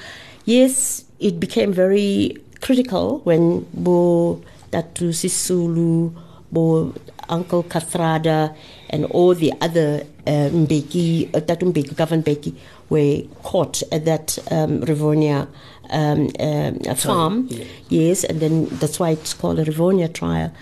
yes, 0.46 1.06
it 1.20 1.40
became 1.40 1.74
very 1.74 2.38
critical 2.62 3.20
when 3.26 3.68
Bo 3.74 4.42
Tatu 4.72 5.10
Sisulu, 5.10 6.16
Bo 6.52 6.94
Uncle 7.30 7.64
Kathrada, 7.64 8.56
and 8.90 9.06
all 9.06 9.36
the 9.36 9.54
other 9.62 10.06
Mbeki, 10.26 11.36
uh, 11.36 11.42
Mbeki, 11.42 11.96
Govan 11.96 12.24
Mbeki, 12.24 12.56
were 12.90 13.22
caught 13.44 13.84
at 13.92 14.06
that 14.06 14.38
um, 14.50 14.82
Rivonia 14.82 15.48
um, 15.90 16.30
um, 16.40 16.80
farm. 16.96 17.48
yeah. 17.50 17.66
Yes, 17.90 18.24
and 18.24 18.40
then 18.40 18.66
that's 18.80 19.00
why 19.00 19.12
it's 19.12 19.34
called 19.34 19.60
a 19.60 19.66
Rivonia 19.66 20.14
trial. 20.14 20.54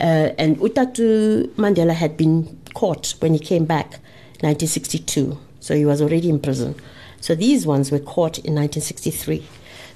Uh, 0.00 0.30
and 0.38 0.56
Utatu 0.58 1.48
Mandela 1.56 1.94
had 1.94 2.16
been 2.16 2.60
caught 2.74 3.14
when 3.20 3.32
he 3.32 3.38
came 3.38 3.64
back, 3.64 4.00
1962. 4.40 5.38
So 5.60 5.74
he 5.74 5.86
was 5.86 6.02
already 6.02 6.28
in 6.28 6.40
prison. 6.40 6.74
So 7.20 7.34
these 7.34 7.66
ones 7.66 7.90
were 7.90 8.00
caught 8.00 8.38
in 8.38 8.54
1963. 8.54 9.46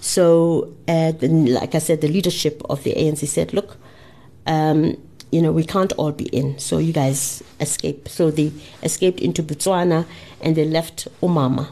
So, 0.01 0.73
uh, 0.87 1.13
the, 1.13 1.29
like 1.29 1.75
I 1.75 1.79
said, 1.79 2.01
the 2.01 2.09
leadership 2.09 2.63
of 2.71 2.85
the 2.85 2.95
ANC 2.95 3.27
said, 3.27 3.53
look, 3.53 3.77
um, 4.47 4.97
you 5.31 5.43
know, 5.43 5.53
we 5.53 5.65
can't 5.65 5.93
all 5.95 6.13
be 6.13 6.27
in, 6.27 6.59
so 6.59 6.79
you 6.79 6.93
guys 6.93 7.43
escape. 7.61 8.09
So 8.09 8.31
they 8.31 8.53
escaped 8.83 9.21
into 9.21 9.43
Botswana 9.43 10.07
and 10.41 10.57
they 10.57 10.65
left 10.65 11.09
Umama. 11.21 11.69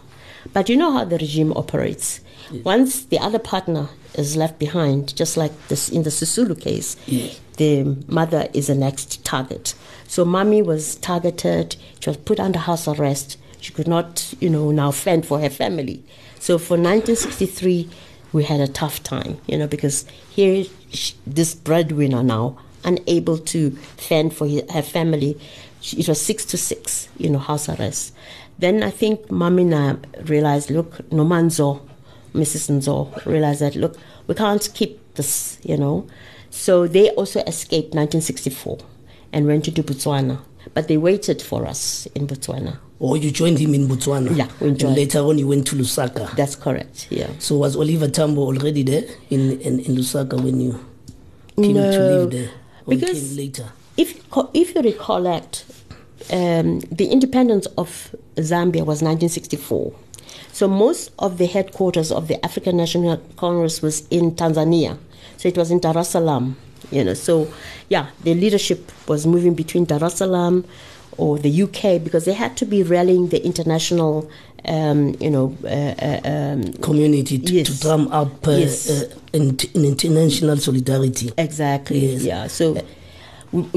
But 0.53 0.69
you 0.69 0.77
know 0.77 0.93
how 0.93 1.05
the 1.05 1.19
regime 1.19 1.53
operates. 1.53 2.21
Once 2.65 3.05
the 3.07 3.19
other 3.19 3.39
partner 3.39 3.89
is 4.15 4.37
left 4.37 4.59
behind, 4.59 5.15
just 5.17 5.37
like 5.37 5.53
this 5.69 5.89
in 5.89 6.03
the 6.05 6.11
Sisulu 6.11 6.59
case, 6.61 6.97
the 7.57 7.97
mother 8.07 8.49
is 8.53 8.67
the 8.69 8.75
next 8.75 9.25
target. 9.25 9.75
So 10.09 10.25
mommy 10.25 10.63
was 10.63 10.97
targeted. 10.97 11.77
She 12.01 12.11
was 12.11 12.17
put 12.19 12.39
under 12.41 12.59
house 12.59 12.87
arrest. 12.89 13.37
She 13.61 13.73
could 13.73 13.89
not, 13.89 14.35
you 14.41 14.49
know, 14.51 14.71
now 14.71 14.91
fend 14.91 15.27
for 15.27 15.41
her 15.41 15.51
family. 15.51 16.03
So 16.39 16.59
for 16.59 16.77
1963, 16.77 17.89
we 18.33 18.45
had 18.45 18.61
a 18.61 18.69
tough 18.69 19.03
time, 19.03 19.39
you 19.47 19.57
know, 19.59 19.67
because 19.67 20.05
here 20.31 20.65
sh 20.93 21.13
this 21.27 21.55
breadwinner 21.55 22.23
now 22.23 22.57
unable 22.85 23.39
to 23.39 23.71
fend 23.97 24.33
for 24.35 24.47
hi- 24.47 24.63
her 24.73 24.83
family. 24.83 25.37
She- 25.81 25.99
It 26.01 26.09
was 26.09 26.21
six 26.21 26.45
to 26.47 26.57
six, 26.57 27.09
you 27.19 27.29
know, 27.31 27.39
house 27.39 27.69
arrest. 27.69 28.13
Then 28.59 28.83
I 28.83 28.91
think 28.91 29.31
mommy 29.31 29.65
na 29.65 29.97
realized, 30.25 30.71
look, 30.71 31.01
no 31.13 31.25
manzo, 31.25 31.81
Mrs. 32.37 32.70
Nzo 32.70 33.24
realized 33.26 33.61
that, 33.61 33.74
look, 33.74 33.97
we 34.26 34.34
can't 34.34 34.68
keep 34.74 34.99
this, 35.14 35.59
you 35.62 35.76
know. 35.76 36.07
So 36.51 36.87
they 36.87 37.11
also 37.11 37.41
escaped 37.41 37.95
1964 37.95 38.78
and 39.32 39.47
went 39.47 39.66
into 39.68 39.82
Botswana. 39.82 40.41
But 40.74 40.89
they 40.89 40.97
waited 40.97 41.41
for 41.43 41.66
us 41.66 42.07
in 42.14 42.26
Botswana. 42.26 42.78
Or 42.99 43.16
you 43.16 43.30
joined 43.30 43.59
him 43.59 43.74
in 43.74 43.87
Botswana. 43.89 44.37
Yeah, 44.37 44.49
we 44.61 44.68
And 44.68 44.78
joined. 44.78 44.97
later 44.97 45.18
on, 45.20 45.39
you 45.39 45.47
went 45.47 45.66
to 45.68 45.76
Lusaka. 45.76 46.34
That's 46.34 46.57
correct, 46.57 47.09
yeah. 47.11 47.28
so 47.39 47.57
was 47.59 47.76
Oliver 47.76 48.09
Tambo 48.09 48.41
already 48.43 48.82
there 48.82 49.05
in, 49.30 49.61
in, 49.61 49.80
in 49.80 49.95
Lusaka 49.97 50.43
when 50.43 50.61
you 50.61 50.72
came 51.57 51.74
to 51.74 51.80
live 51.80 52.30
there? 52.30 52.51
Because- 52.89 53.28
came 53.28 53.37
later? 53.37 53.66
If, 53.97 54.14
you 54.14 54.51
if 54.55 54.74
you 54.74 54.82
recollect, 54.82 55.64
um, 56.32 56.80
the 56.80 57.07
independence 57.07 57.66
of 57.78 58.14
Zambia 58.37 58.84
was 58.84 59.03
1964. 59.03 59.93
So 60.57 60.67
most 60.69 61.13
of 61.19 61.37
the 61.37 61.45
headquarters 61.47 62.11
of 62.11 62.29
the 62.29 62.43
African 62.43 62.79
National 62.79 63.19
Congress 63.37 63.83
was 63.83 64.07
in 64.09 64.33
Tanzania. 64.33 64.97
So 65.37 65.49
it 65.49 65.57
was 65.59 65.71
in 65.71 65.81
Dar 65.81 65.99
es 65.99 66.09
Salaam, 66.09 66.57
you 66.91 67.05
know. 67.05 67.13
So 67.13 67.47
yeah, 67.91 68.07
the 68.25 68.33
leadership 68.33 68.91
was 69.07 69.27
moving 69.27 69.53
between 69.55 69.85
Dar 69.85 70.03
es 70.03 70.15
Salaam 70.15 70.65
or 71.19 71.37
the 71.39 71.51
UK 71.65 72.03
because 72.03 72.25
they 72.25 72.33
had 72.33 72.57
to 72.57 72.65
be 72.65 72.83
rallying 72.83 73.29
the 73.29 73.45
international, 73.45 74.31
um, 74.65 75.15
you 75.21 75.29
know, 75.29 75.55
uh, 75.65 75.95
uh, 76.09 76.21
um, 76.25 76.73
Community 76.89 77.39
to, 77.39 77.53
Yes. 77.53 77.67
to 77.67 77.79
drum 77.81 78.09
up 78.09 78.49
uh, 78.49 78.53
Yes. 78.53 78.89
uh, 78.91 79.15
in, 79.35 79.59
in 79.75 79.85
international 79.85 80.57
solidarity. 80.57 81.33
exactly. 81.37 82.13
Yes. 82.13 82.23
Yeah. 82.23 82.47
So. 82.47 82.81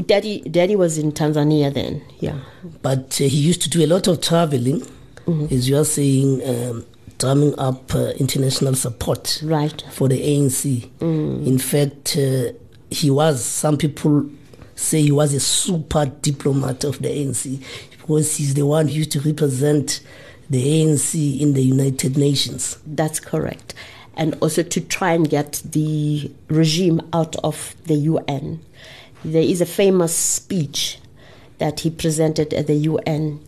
Daddy, 0.06 0.40
Daddy 0.40 0.76
was 0.76 0.98
in 0.98 1.12
Tanzania 1.12 1.72
then. 1.72 2.02
Yeah, 2.18 2.38
But 2.82 3.18
uh, 3.20 3.24
he 3.24 3.36
used 3.50 3.62
to 3.62 3.70
do 3.70 3.82
a 3.84 3.86
lot 3.86 4.08
of 4.08 4.20
traveling, 4.20 4.82
Mm-hmm. 5.26 5.54
as 5.54 5.68
you 5.68 5.76
are 5.76 5.84
saying, 5.84 6.42
um, 6.48 6.86
drumming 7.18 7.56
up 7.58 7.94
uh, 7.94 8.10
international 8.18 8.74
support 8.74 9.40
right. 9.44 9.84
for 9.90 10.08
the 10.08 10.18
ANC. 10.18 10.88
Mm. 10.98 11.46
In 11.46 11.58
fact, 11.58 12.16
uh, 12.16 12.52
he 12.90 13.10
was, 13.10 13.44
some 13.44 13.76
people 13.76 14.28
say 14.74 15.02
he 15.02 15.12
was 15.12 15.34
a 15.34 15.40
super 15.40 16.06
diplomat 16.06 16.82
of 16.84 17.00
the 17.00 17.08
ANC 17.08 17.62
because 17.90 18.38
he's 18.38 18.54
the 18.54 18.64
one 18.64 18.88
who 18.88 18.94
used 18.94 19.12
to 19.12 19.20
represent 19.20 20.00
the 20.48 20.64
ANC 20.64 21.40
in 21.40 21.52
the 21.52 21.62
United 21.62 22.16
Nations. 22.16 22.78
That's 22.86 23.20
correct. 23.20 23.74
And 24.14 24.36
also 24.40 24.62
to 24.62 24.80
try 24.80 25.12
and 25.12 25.28
get 25.28 25.62
the 25.64 26.32
regime 26.48 27.00
out 27.12 27.36
of 27.44 27.76
the 27.84 27.94
UN. 27.94 28.60
There 29.24 29.42
is 29.42 29.60
a 29.60 29.66
famous 29.66 30.14
speech 30.14 30.98
that 31.58 31.80
he 31.80 31.90
presented 31.90 32.54
at 32.54 32.66
the 32.66 32.74
UN 32.74 33.40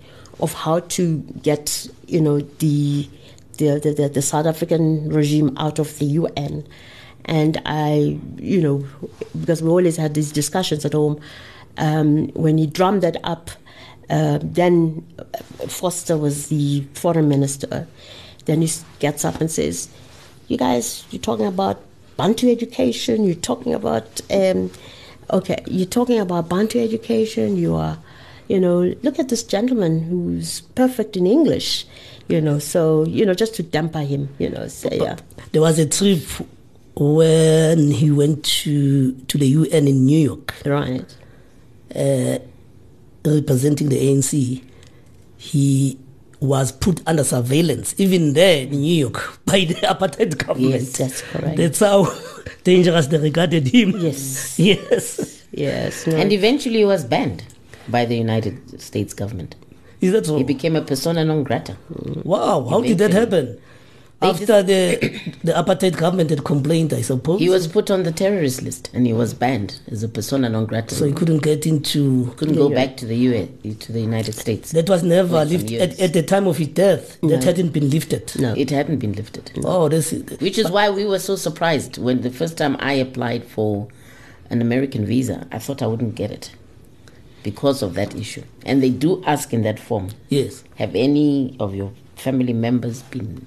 of 0.42 0.52
how 0.52 0.80
to 0.80 1.18
get, 1.42 1.86
you 2.06 2.20
know, 2.20 2.40
the 2.40 3.08
the, 3.58 3.78
the, 3.78 4.08
the, 4.08 4.22
South 4.22 4.46
African 4.46 5.08
regime 5.08 5.56
out 5.56 5.78
of 5.78 5.98
the 5.98 6.06
UN. 6.06 6.66
And 7.26 7.62
I, 7.64 8.18
you 8.38 8.60
know, 8.60 8.84
because 9.38 9.62
we 9.62 9.68
always 9.68 9.96
had 9.96 10.14
these 10.14 10.32
discussions 10.32 10.84
at 10.84 10.94
home, 10.94 11.20
um, 11.76 12.28
when 12.28 12.58
he 12.58 12.66
drummed 12.66 13.02
that 13.02 13.18
up, 13.22 13.50
uh, 14.10 14.40
then 14.42 15.06
Foster 15.68 16.16
was 16.16 16.48
the 16.48 16.84
foreign 16.94 17.28
minister. 17.28 17.86
Then 18.46 18.62
he 18.62 18.70
gets 18.98 19.24
up 19.24 19.40
and 19.40 19.50
says, 19.50 19.88
"You 20.48 20.58
guys, 20.58 21.04
you're 21.10 21.22
talking 21.22 21.46
about 21.46 21.80
Bantu 22.16 22.50
education. 22.50 23.24
You're 23.24 23.34
talking 23.36 23.74
about, 23.74 24.20
um, 24.30 24.70
okay, 25.30 25.62
you're 25.66 25.86
talking 25.86 26.18
about 26.18 26.48
Bantu 26.48 26.80
education. 26.80 27.56
You 27.56 27.76
are, 27.76 27.98
you 28.52 28.60
know, 28.60 28.94
look 29.02 29.18
at 29.18 29.30
this 29.30 29.42
gentleman 29.42 30.02
who's 30.02 30.60
perfect 30.76 31.16
in 31.16 31.26
English, 31.26 31.86
you 32.28 32.38
know. 32.38 32.58
So 32.58 33.06
you 33.06 33.24
know, 33.24 33.32
just 33.32 33.54
to 33.54 33.62
damper 33.62 34.00
him, 34.00 34.28
you 34.38 34.50
know, 34.50 34.68
say 34.68 34.98
yeah, 35.00 35.16
There 35.52 35.62
was 35.62 35.78
a 35.78 35.86
trip 35.86 36.20
when 36.94 37.90
he 37.90 38.10
went 38.10 38.44
to, 38.44 39.12
to 39.14 39.38
the 39.38 39.46
UN 39.46 39.88
in 39.88 40.04
New 40.04 40.18
York. 40.18 40.52
right, 40.66 41.16
uh, 41.96 42.38
representing 43.24 43.88
the 43.88 43.96
ANC, 43.96 44.62
he 45.38 45.98
was 46.38 46.72
put 46.72 47.00
under 47.06 47.24
surveillance, 47.24 47.94
even 47.96 48.34
there 48.34 48.64
in 48.64 48.72
New 48.72 48.96
York, 49.06 49.40
by 49.46 49.60
the 49.64 49.76
apartheid 49.76 50.36
government. 50.36 50.74
Yes, 50.74 50.98
that's 50.98 51.22
correct. 51.22 51.56
That's 51.56 51.80
how 51.80 52.12
dangerous 52.64 53.06
they 53.06 53.16
regarded 53.16 53.68
him. 53.68 53.92
Yes. 53.98 54.58
Yes. 54.58 55.42
yes, 55.52 56.06
no. 56.06 56.16
And 56.16 56.32
eventually 56.32 56.78
he 56.78 56.84
was 56.84 57.04
banned 57.04 57.44
by 57.88 58.04
the 58.04 58.16
United 58.16 58.80
States 58.80 59.14
government. 59.14 59.54
Is 60.00 60.12
that 60.12 60.26
so? 60.26 60.36
He 60.36 60.44
became 60.44 60.74
a 60.76 60.82
persona 60.82 61.24
non 61.24 61.44
grata. 61.44 61.76
wow, 62.24 62.66
how 62.68 62.80
did 62.80 62.98
that 62.98 63.12
happen? 63.12 63.58
They 64.20 64.28
After 64.28 64.62
the 64.62 65.20
the 65.44 65.52
apartheid 65.52 65.96
government 65.96 66.30
had 66.30 66.44
complained, 66.44 66.92
I 66.92 67.02
suppose. 67.02 67.40
He 67.40 67.48
was 67.48 67.66
put 67.66 67.90
on 67.90 68.04
the 68.04 68.12
terrorist 68.12 68.62
list 68.62 68.90
and 68.94 69.06
he 69.06 69.12
was 69.12 69.34
banned 69.34 69.80
as 69.90 70.02
a 70.02 70.08
persona 70.08 70.48
non 70.48 70.66
grata. 70.66 70.94
so 70.94 71.04
he 71.04 71.12
couldn't 71.12 71.42
get 71.42 71.66
into. 71.66 72.32
couldn't 72.36 72.54
go 72.56 72.68
back 72.68 72.96
to 72.98 73.06
the 73.06 73.16
US, 73.16 73.48
to 73.80 73.92
the 73.92 74.00
United 74.00 74.34
States. 74.34 74.72
That 74.72 74.88
was 74.88 75.02
never 75.02 75.44
lifted 75.44 75.80
at, 75.80 76.00
at 76.00 76.12
the 76.12 76.22
time 76.22 76.46
of 76.46 76.56
his 76.58 76.68
death. 76.68 77.20
That 77.22 77.44
hadn't 77.44 77.70
been 77.72 77.90
lifted. 77.90 78.32
no. 78.38 78.54
It 78.56 78.70
hadn't 78.70 78.98
been 78.98 79.12
lifted. 79.12 79.52
Oh, 79.64 79.88
this 79.88 80.12
is, 80.12 80.38
Which 80.40 80.58
is 80.58 80.70
why 80.70 80.90
we 80.90 81.04
were 81.04 81.18
so 81.18 81.36
surprised 81.36 81.98
when 81.98 82.22
the 82.22 82.30
first 82.30 82.56
time 82.56 82.76
I 82.80 82.94
applied 82.94 83.44
for 83.44 83.88
an 84.50 84.60
American 84.60 85.04
visa, 85.06 85.46
I 85.50 85.58
thought 85.58 85.82
I 85.82 85.86
wouldn't 85.86 86.14
get 86.14 86.30
it 86.30 86.52
because 87.42 87.82
of 87.82 87.94
that 87.94 88.14
issue. 88.14 88.42
And 88.64 88.82
they 88.82 88.90
do 88.90 89.22
ask 89.24 89.52
in 89.52 89.62
that 89.62 89.78
form 89.80 90.10
yes, 90.28 90.62
have 90.76 90.94
any 90.94 91.56
of 91.60 91.74
your 91.74 91.92
family 92.16 92.52
members 92.52 93.02
been, 93.02 93.46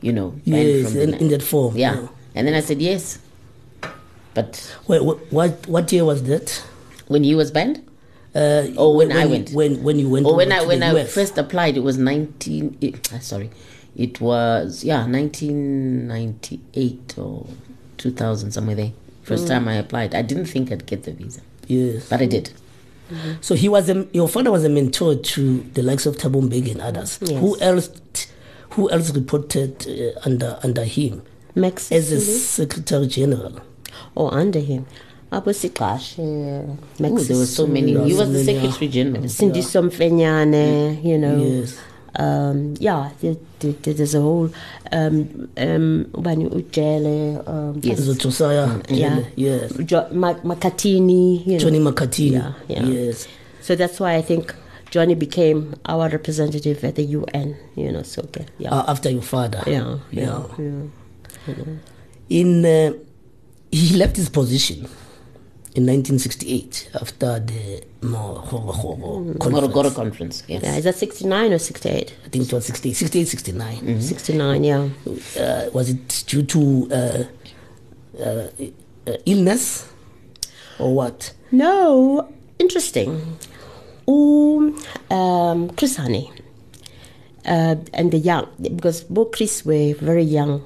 you 0.00 0.12
know, 0.12 0.30
banned 0.46 0.68
yes, 0.68 0.94
in, 0.94 1.14
in 1.14 1.28
that 1.28 1.42
form. 1.42 1.76
Yeah. 1.76 2.08
And 2.34 2.46
then 2.48 2.54
I 2.54 2.60
said 2.60 2.80
yes. 2.82 3.18
But 4.34 4.74
Wait, 4.88 5.04
what, 5.04 5.18
what 5.32 5.66
what 5.68 5.92
year 5.92 6.04
was 6.04 6.24
that? 6.24 6.64
when 7.06 7.22
he 7.22 7.34
was 7.34 7.50
banned, 7.50 7.82
Uh, 8.34 8.66
Oh, 8.76 8.96
when 8.96 9.12
I 9.12 9.26
went. 9.26 9.50
When 9.52 9.82
when 9.84 9.98
you 9.98 10.08
went. 10.08 10.26
or 10.26 10.34
when 10.34 10.50
I 10.50 10.62
when 10.64 10.82
I 10.82 10.90
US. 10.96 11.12
first 11.14 11.38
applied, 11.38 11.76
it 11.76 11.84
was 11.84 11.96
nineteen. 11.98 12.76
It, 12.80 13.12
uh, 13.12 13.20
sorry, 13.20 13.50
it 13.94 14.20
was 14.20 14.82
yeah 14.82 15.06
nineteen 15.06 16.08
ninety 16.08 16.58
eight 16.74 17.14
or 17.16 17.46
two 17.96 18.10
thousand 18.10 18.50
somewhere 18.52 18.74
there. 18.74 18.92
First 19.22 19.46
time 19.46 19.68
I 19.68 19.74
applied, 19.74 20.14
I 20.14 20.22
didn't 20.22 20.46
think 20.46 20.70
I'd 20.72 20.84
get 20.84 21.04
the 21.04 21.12
visa, 21.12 21.40
Yes. 21.68 22.08
but 22.10 22.20
I 22.20 22.26
did. 22.26 22.50
So 23.40 23.54
he 23.54 23.68
was 23.68 23.88
a, 23.88 24.06
your 24.12 24.28
father 24.28 24.50
was 24.50 24.64
a 24.64 24.68
mentor 24.68 25.14
to 25.16 25.60
the 25.74 25.82
likes 25.82 26.06
of 26.06 26.16
Thabo 26.16 26.42
Mbeki 26.48 26.72
and 26.72 26.80
others. 26.80 27.18
Yes. 27.20 27.40
Who 27.40 27.58
else? 27.60 27.90
Who 28.70 28.90
else 28.90 29.10
reported 29.14 29.86
uh, 29.86 30.18
under 30.24 30.58
under 30.64 30.84
him 30.84 31.22
Max 31.54 31.92
as 31.92 32.10
a 32.10 32.20
secretary 32.20 33.06
general? 33.06 33.60
or 34.14 34.34
under 34.34 34.60
him. 34.60 34.86
Abosikash, 35.32 36.18
Ooh, 36.18 36.78
there 37.00 37.36
were 37.36 37.46
so 37.46 37.66
many. 37.66 37.92
He 37.92 38.14
was 38.14 38.32
the 38.32 38.44
secretary 38.44 38.88
general. 38.88 39.24
Sindiso 39.24 39.82
Mfenyana, 39.82 41.02
you 41.04 41.18
know. 41.18 41.36
Yes. 41.42 41.78
Um, 42.16 42.74
yeah, 42.78 43.10
there, 43.20 43.36
there, 43.58 43.72
there's 43.94 44.14
a 44.14 44.20
whole 44.20 44.50
um, 44.92 45.48
um, 45.56 46.04
ubani 46.12 46.48
ujele, 46.48 47.42
um, 47.48 47.80
Yes. 47.82 47.98
As 48.00 48.08
a 48.08 48.14
yeah, 48.88 49.20
Yes. 49.34 49.72
jo- 49.84 50.08
Ma- 50.12 50.34
Makatini, 50.44 51.44
you 51.46 51.52
know. 51.54 51.58
Johnny 51.58 51.80
Makatini. 51.80 52.32
Yeah, 52.32 52.52
yeah. 52.68 52.84
Yes. 52.84 53.26
So 53.62 53.74
that's 53.74 53.98
why 53.98 54.14
I 54.14 54.22
think 54.22 54.54
Johnny 54.90 55.14
became 55.16 55.74
our 55.86 56.08
representative 56.08 56.84
at 56.84 56.94
the 56.94 57.02
UN, 57.04 57.56
you 57.74 57.90
know. 57.90 58.02
So 58.02 58.22
okay, 58.22 58.46
yeah, 58.58 58.70
Uh, 58.70 58.84
after 58.92 59.10
your 59.10 59.22
father. 59.22 59.62
yeah, 59.66 59.98
yeah, 60.12 60.42
yeah. 60.58 60.82
yeah. 61.48 61.54
In 62.30 62.64
uh, 62.64 62.92
he 63.72 63.96
left 63.96 64.16
his 64.16 64.28
position 64.28 64.86
in 65.74 65.86
1968 65.86 66.90
after 67.00 67.40
the 67.40 67.82
Morogoro 68.00 69.34
Morogoro 69.34 69.72
conference. 69.72 69.94
conference. 69.94 70.42
Yes. 70.46 70.62
Yeah, 70.62 70.76
is 70.76 70.84
that 70.84 70.94
69 70.94 71.52
or 71.52 71.58
68? 71.58 72.14
I 72.24 72.28
think 72.28 72.44
it 72.46 72.52
was 72.52 72.66
68, 72.66 72.92
68 72.94 73.28
69. 73.28 74.00
69, 74.00 74.64
yeah. 74.64 74.88
Uh, 75.36 75.70
was 75.72 75.90
it 75.90 76.24
due 76.26 76.44
to 76.44 76.88
uh, 76.92 77.24
uh, 78.22 78.48
uh, 79.06 79.16
illness 79.26 79.88
or 80.78 80.94
what? 80.94 81.32
No, 81.50 82.32
interesting. 82.58 83.36
Um, 84.06 84.78
um, 85.10 85.70
Chris 85.70 85.96
Hani 85.96 86.30
uh, 87.46 87.76
and 87.92 88.12
the 88.12 88.18
young, 88.18 88.48
because 88.60 89.02
both 89.02 89.32
Chris 89.32 89.64
were 89.64 89.94
very 89.94 90.22
young, 90.22 90.62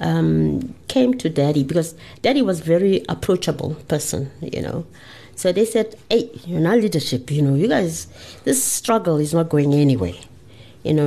um, 0.00 0.74
came 0.88 1.14
to 1.14 1.28
Daddy 1.28 1.62
because 1.64 1.94
Daddy 2.22 2.42
was 2.42 2.60
very 2.60 3.04
approachable 3.08 3.74
person, 3.88 4.30
you 4.40 4.62
know. 4.62 4.86
So 5.34 5.52
they 5.52 5.64
said, 5.64 5.96
"Hey, 6.08 6.30
you're 6.46 6.60
not 6.60 6.78
leadership. 6.78 7.30
You 7.30 7.42
know, 7.42 7.54
you 7.54 7.68
guys, 7.68 8.06
this 8.44 8.62
struggle 8.62 9.18
is 9.18 9.34
not 9.34 9.48
going 9.48 9.74
anywhere. 9.74 10.14
You 10.82 10.94
know, 10.94 11.06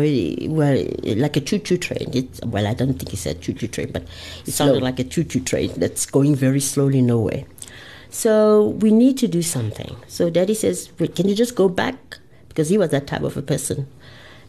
well, 0.54 0.86
like 1.04 1.38
a 1.38 1.40
choo-choo 1.40 1.78
train. 1.78 2.10
It, 2.14 2.46
well, 2.46 2.68
I 2.68 2.74
don't 2.74 2.96
think 2.96 3.10
he 3.10 3.16
said 3.16 3.42
choo-choo 3.42 3.68
train, 3.68 3.92
but 3.94 4.04
it 4.46 4.52
sounded 4.52 4.84
like 4.84 5.00
a 5.00 5.06
choo-choo 5.06 5.40
train 5.40 5.72
that's 5.78 6.06
going 6.06 6.36
very 6.36 6.60
slowly 6.60 7.02
nowhere. 7.02 7.46
So 8.10 8.76
we 8.82 8.92
need 8.92 9.18
to 9.20 9.28
do 9.28 9.42
something. 9.42 9.96
So 10.08 10.30
Daddy 10.30 10.54
says, 10.54 10.90
Wait, 11.00 11.16
can 11.16 11.30
you 11.30 11.36
just 11.36 11.56
go 11.56 11.70
back? 11.70 12.18
Because 12.50 12.70
he 12.70 12.78
was 12.78 12.90
that 12.90 13.08
type 13.08 13.22
of 13.22 13.38
a 13.38 13.42
person. 13.42 13.88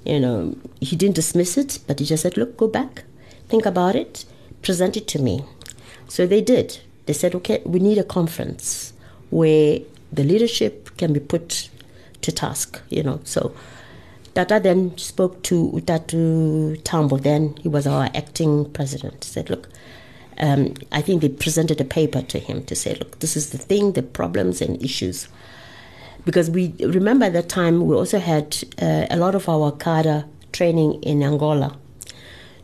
You 0.05 0.19
know, 0.19 0.57
he 0.81 0.97
didn't 0.97 1.15
dismiss 1.15 1.57
it, 1.59 1.79
but 1.87 2.01
he 2.01 2.07
just 2.07 2.23
said, 2.23 2.37
Look, 2.37 2.57
go 2.57 2.67
back, 2.67 3.05
think 3.51 3.67
about 3.67 3.97
it, 3.97 4.25
present 4.63 4.97
it 4.97 5.09
to 5.09 5.19
me. 5.19 5.45
So 6.09 6.27
they 6.27 6.41
did. 6.41 6.79
They 7.07 7.13
said, 7.13 7.35
Okay, 7.35 7.61
we 7.65 7.81
need 7.81 7.99
a 7.99 8.05
conference 8.05 8.93
where 9.31 9.81
the 10.13 10.25
leadership 10.25 10.97
can 10.97 11.13
be 11.13 11.21
put 11.21 11.69
to 12.23 12.33
task, 12.33 12.81
you 12.89 13.03
know. 13.03 13.21
So 13.25 13.55
Tata 14.35 14.61
then 14.63 14.97
spoke 14.97 15.43
to 15.45 15.71
Utatu 15.75 16.81
Tambo, 16.85 17.17
then 17.17 17.57
he 17.61 17.69
was 17.69 17.87
our 17.87 18.09
acting 18.15 18.71
president. 18.73 19.25
Said, 19.25 19.51
Look, 19.51 19.69
um, 20.39 20.75
I 20.93 21.01
think 21.03 21.23
they 21.23 21.29
presented 21.29 21.81
a 21.81 21.85
paper 21.85 22.23
to 22.23 22.39
him 22.39 22.65
to 22.65 22.75
say, 22.75 22.95
Look, 22.95 23.19
this 23.21 23.37
is 23.37 23.51
the 23.51 23.59
thing, 23.59 23.93
the 23.93 24.03
problems 24.03 24.61
and 24.61 24.83
issues. 24.83 25.29
Because 26.25 26.51
we 26.51 26.75
remember 26.81 27.27
at 27.27 27.33
that 27.33 27.49
time, 27.49 27.87
we 27.87 27.95
also 27.97 28.19
had 28.19 28.57
uh, 28.81 29.07
a 29.11 29.17
lot 29.17 29.35
of 29.35 29.49
our 29.49 29.73
cadre 29.73 30.25
training 30.53 31.03
in 31.03 31.23
Angola. 31.23 31.77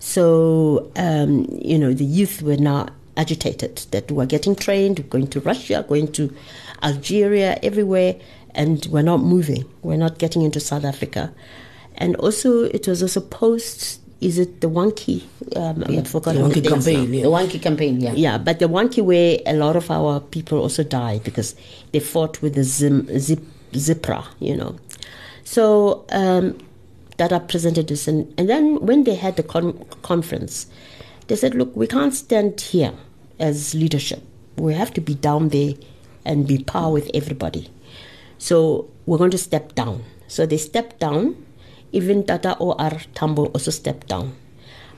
So, 0.07 0.89
um, 0.95 1.47
you 1.51 1.77
know, 1.77 1.93
the 1.93 2.05
youth 2.05 2.41
were 2.41 2.57
now 2.57 2.87
agitated 3.17 3.79
that 3.91 4.09
we're 4.09 4.27
getting 4.27 4.55
trained, 4.55 5.11
going 5.11 5.27
to 5.27 5.41
Russia, 5.41 5.85
going 5.87 6.13
to 6.13 6.33
Algeria, 6.81 7.59
everywhere, 7.61 8.15
and 8.55 8.87
we're 8.87 9.03
not 9.03 9.19
moving. 9.19 9.65
We're 9.83 9.97
not 9.97 10.19
getting 10.19 10.43
into 10.43 10.61
South 10.61 10.85
Africa. 10.85 11.35
And 11.97 12.15
also, 12.17 12.63
it 12.63 12.87
was 12.87 13.03
also 13.03 13.21
post, 13.21 14.01
is 14.21 14.39
it 14.39 14.61
the 14.61 14.69
Wankie? 14.69 15.25
Um, 15.57 15.83
I 15.89 15.93
had 15.95 16.07
forgotten 16.07 16.41
The 16.41 16.49
the 16.49 16.55
Wankie 16.55 16.63
dates 16.63 16.87
campaign, 16.87 17.13
yeah. 17.13 17.23
The 17.23 17.29
Wankie 17.29 17.63
campaign, 17.63 18.01
yeah. 18.01 18.13
Yeah, 18.13 18.39
but 18.39 18.61
the 18.61 18.69
Wankie 18.69 19.03
where 19.05 19.39
a 19.45 19.55
lot 19.55 19.75
of 19.75 19.91
our 19.91 20.21
people 20.21 20.61
also 20.61 20.85
died 20.85 21.25
because 21.25 21.57
they 21.91 21.99
fought 21.99 22.41
with 22.43 22.55
the 22.55 22.63
Zim, 22.63 23.09
zip, 23.19 23.41
Zipra, 23.73 24.25
you 24.39 24.57
know. 24.57 24.77
So 25.43 26.05
um, 26.11 26.59
Dada 27.17 27.41
presented 27.41 27.89
this, 27.89 28.09
and, 28.09 28.33
and 28.39 28.49
then 28.49 28.81
when 28.85 29.05
they 29.05 29.15
had 29.15 29.37
the 29.37 29.43
con- 29.43 29.85
conference, 30.03 30.67
they 31.29 31.37
said, 31.37 31.55
"Look, 31.55 31.75
we 31.75 31.87
can't 31.87 32.15
stand 32.15 32.61
here 32.61 32.93
as 33.39 33.75
leadership. 33.75 34.23
We 34.57 34.75
have 34.75 34.93
to 34.95 35.01
be 35.01 35.15
down 35.15 35.49
there 35.51 35.75
and 36.25 36.47
be 36.47 36.59
par 36.59 36.93
with 36.93 37.11
everybody. 37.15 37.71
So 38.39 38.89
we're 39.07 39.19
going 39.19 39.33
to 39.33 39.39
step 39.39 39.75
down." 39.75 40.05
So 40.29 40.47
they 40.47 40.59
stepped 40.59 41.01
down. 41.01 41.37
Even 41.93 42.25
Tata 42.25 42.57
O.R. 42.61 43.01
Tambo 43.15 43.47
also 43.47 43.71
stepped 43.71 44.09
down. 44.09 44.35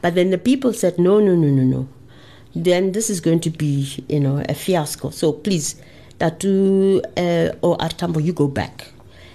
But 0.00 0.14
then 0.14 0.30
the 0.30 0.38
people 0.38 0.72
said, 0.72 0.98
"No, 0.98 1.20
no, 1.20 1.34
no, 1.34 1.48
no, 1.48 1.62
no." 1.62 1.88
then 2.54 2.92
this 2.92 3.10
is 3.10 3.20
going 3.20 3.40
to 3.40 3.50
be, 3.50 4.04
you 4.08 4.20
know, 4.20 4.42
a 4.48 4.54
fiasco. 4.54 5.10
So 5.10 5.32
please, 5.32 5.80
Tatu 6.18 7.00
uh, 7.16 7.52
or 7.62 7.76
Artambo, 7.78 8.22
you 8.22 8.32
go 8.32 8.48
back 8.48 8.92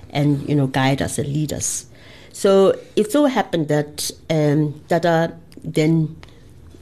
and, 0.10 0.48
you 0.48 0.56
know, 0.56 0.68
guide 0.68 1.02
us 1.02 1.18
and 1.18 1.28
lead 1.28 1.54
us. 1.54 1.86
So 2.34 2.78
it 2.96 3.12
so 3.12 3.26
happened 3.28 3.68
that 3.70 4.12
um, 4.30 4.82
Dada 4.88 5.40
then 5.64 6.18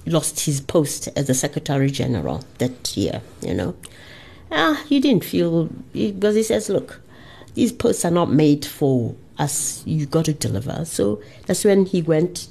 lost 0.05 0.39
his 0.39 0.61
post 0.61 1.09
as 1.15 1.27
the 1.27 1.33
Secretary 1.33 1.91
General 1.91 2.43
that 2.57 2.97
year, 2.97 3.21
you 3.41 3.53
know. 3.53 3.75
Ah, 4.51 4.83
he 4.87 4.99
didn't 4.99 5.23
feel, 5.23 5.69
because 5.93 6.35
he 6.35 6.43
says, 6.43 6.69
look, 6.69 7.01
these 7.53 7.71
posts 7.71 8.03
are 8.05 8.11
not 8.11 8.31
made 8.31 8.65
for 8.65 9.13
us. 9.37 9.83
You 9.85 10.05
got 10.05 10.25
to 10.25 10.33
deliver. 10.33 10.85
So 10.85 11.21
that's 11.45 11.63
when 11.63 11.85
he 11.85 12.01
went 12.01 12.47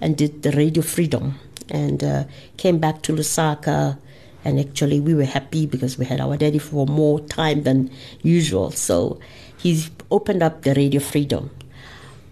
and 0.00 0.16
did 0.16 0.42
the 0.42 0.52
Radio 0.52 0.82
Freedom 0.82 1.38
and 1.68 2.02
uh, 2.02 2.24
came 2.56 2.78
back 2.78 3.02
to 3.02 3.12
Lusaka. 3.12 3.98
And 4.44 4.60
actually, 4.60 5.00
we 5.00 5.14
were 5.14 5.24
happy 5.24 5.66
because 5.66 5.98
we 5.98 6.04
had 6.04 6.20
our 6.20 6.36
daddy 6.36 6.58
for 6.58 6.86
more 6.86 7.18
time 7.20 7.62
than 7.62 7.90
usual. 8.22 8.70
So 8.70 9.18
he's 9.56 9.90
opened 10.10 10.42
up 10.42 10.62
the 10.62 10.74
Radio 10.74 11.00
Freedom. 11.00 11.50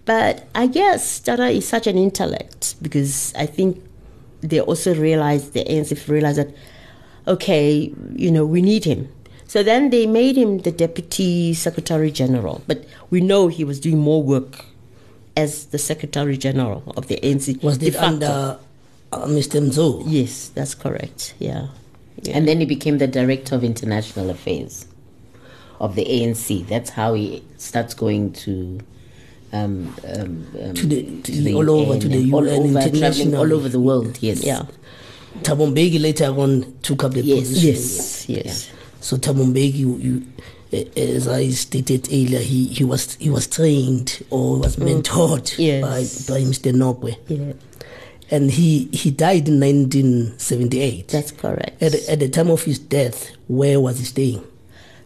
But 0.04 0.48
I 0.54 0.66
guess 0.66 1.20
Dada 1.20 1.48
is 1.48 1.66
such 1.66 1.86
an 1.86 1.96
intellect 1.96 2.74
because 2.82 3.32
I 3.36 3.46
think 3.46 3.82
they 4.40 4.60
also 4.60 4.94
realized, 4.94 5.52
the 5.52 5.64
ANC 5.64 6.08
realized 6.08 6.38
that, 6.38 6.54
okay, 7.28 7.92
you 8.14 8.30
know, 8.30 8.44
we 8.44 8.62
need 8.62 8.84
him. 8.84 9.08
So 9.46 9.62
then 9.62 9.90
they 9.90 10.06
made 10.06 10.36
him 10.36 10.58
the 10.60 10.72
Deputy 10.72 11.54
Secretary 11.54 12.10
General. 12.10 12.62
But 12.66 12.84
we 13.10 13.20
know 13.20 13.48
he 13.48 13.64
was 13.64 13.78
doing 13.78 13.98
more 13.98 14.22
work 14.22 14.64
as 15.36 15.66
the 15.66 15.78
Secretary 15.78 16.36
General 16.36 16.82
of 16.96 17.06
the 17.08 17.20
ANC. 17.22 17.62
Was 17.62 17.78
de 17.78 17.88
it 17.88 17.96
under 17.96 18.58
uh, 19.12 19.26
Mr. 19.26 19.60
Nzo? 19.60 20.02
Yes, 20.06 20.48
that's 20.48 20.74
correct. 20.74 21.34
Yeah. 21.38 21.68
yeah. 22.22 22.36
And 22.36 22.48
then 22.48 22.60
he 22.60 22.66
became 22.66 22.98
the 22.98 23.06
director 23.06 23.54
of 23.54 23.62
international 23.62 24.30
affairs 24.30 24.86
of 25.80 25.94
the 25.94 26.04
ANC. 26.04 26.66
That's 26.66 26.90
how 26.90 27.14
he 27.14 27.44
starts 27.58 27.94
going 27.94 28.32
to. 28.44 28.80
Um, 29.52 29.94
um, 30.08 30.46
um, 30.62 30.74
To 30.74 30.86
the- 30.86 31.02
to- 31.24 31.52
all 31.54 31.68
over, 31.70 31.98
to 31.98 32.08
the 32.08 32.16
and 32.22 32.32
all 32.34 32.48
over, 32.48 32.88
traveling 32.90 33.34
all 33.36 33.52
over 33.52 33.68
the 33.68 33.80
world. 33.80 34.16
Yes. 34.22 34.42
yeah. 34.44 34.62
Thabo 35.42 35.66
Mbeki 35.70 36.00
later 36.00 36.26
on 36.26 36.74
took 36.82 37.04
up 37.04 37.12
the 37.12 37.22
Yes, 37.22 37.48
position. 37.48 37.68
Yes, 37.68 38.28
yes. 38.28 38.68
So 39.00 39.16
Thabo 39.18 39.44
Mbeki, 39.46 39.74
you, 39.74 39.96
you, 39.98 40.22
eh, 40.72 40.84
as 40.96 41.28
I 41.28 41.50
stated 41.50 42.08
earlier, 42.08 42.38
he, 42.38 42.66
he 42.68 42.84
was 42.84 43.14
he 43.20 43.28
was 43.28 43.46
trained 43.46 44.22
or 44.30 44.56
was 44.58 44.76
mentored 44.76 45.52
Mm. 45.56 45.58
Yes. 45.58 46.26
by 46.28 46.34
by 46.34 46.40
Mr. 46.44 46.72
Nokwe, 46.72 47.16
Yeah, 47.28 47.52
and 48.30 48.50
he 48.52 48.88
he 48.92 49.10
died 49.10 49.48
in 49.48 49.58
1978. 49.60 51.08
that's 51.08 51.30
correct. 51.32 51.82
At, 51.82 51.92
the- 51.92 52.10
at 52.12 52.20
the 52.20 52.28
time 52.28 52.50
of 52.50 52.62
his 52.62 52.78
death, 52.78 53.30
where 53.48 53.80
was 53.80 53.98
he 53.98 54.04
staying? 54.06 54.42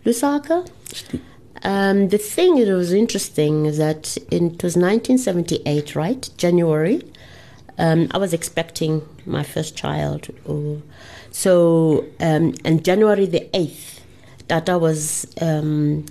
Lusaka? 0.04 0.68
Um, 1.62 2.08
the 2.08 2.18
thing 2.18 2.56
that 2.56 2.72
was 2.72 2.92
interesting 2.92 3.66
is 3.66 3.78
that 3.78 4.16
it 4.30 4.62
was 4.62 4.76
1978, 4.76 5.96
right? 5.96 6.28
January. 6.36 7.02
Um, 7.78 8.08
I 8.12 8.18
was 8.18 8.32
expecting 8.32 9.06
my 9.26 9.42
first 9.42 9.76
child. 9.76 10.28
Oh. 10.48 10.82
So, 11.30 12.06
um, 12.20 12.54
and 12.64 12.84
January 12.84 13.26
the 13.26 13.48
8th, 13.52 14.00
Tata 14.48 14.78
was, 14.78 15.26
um, 15.40 16.06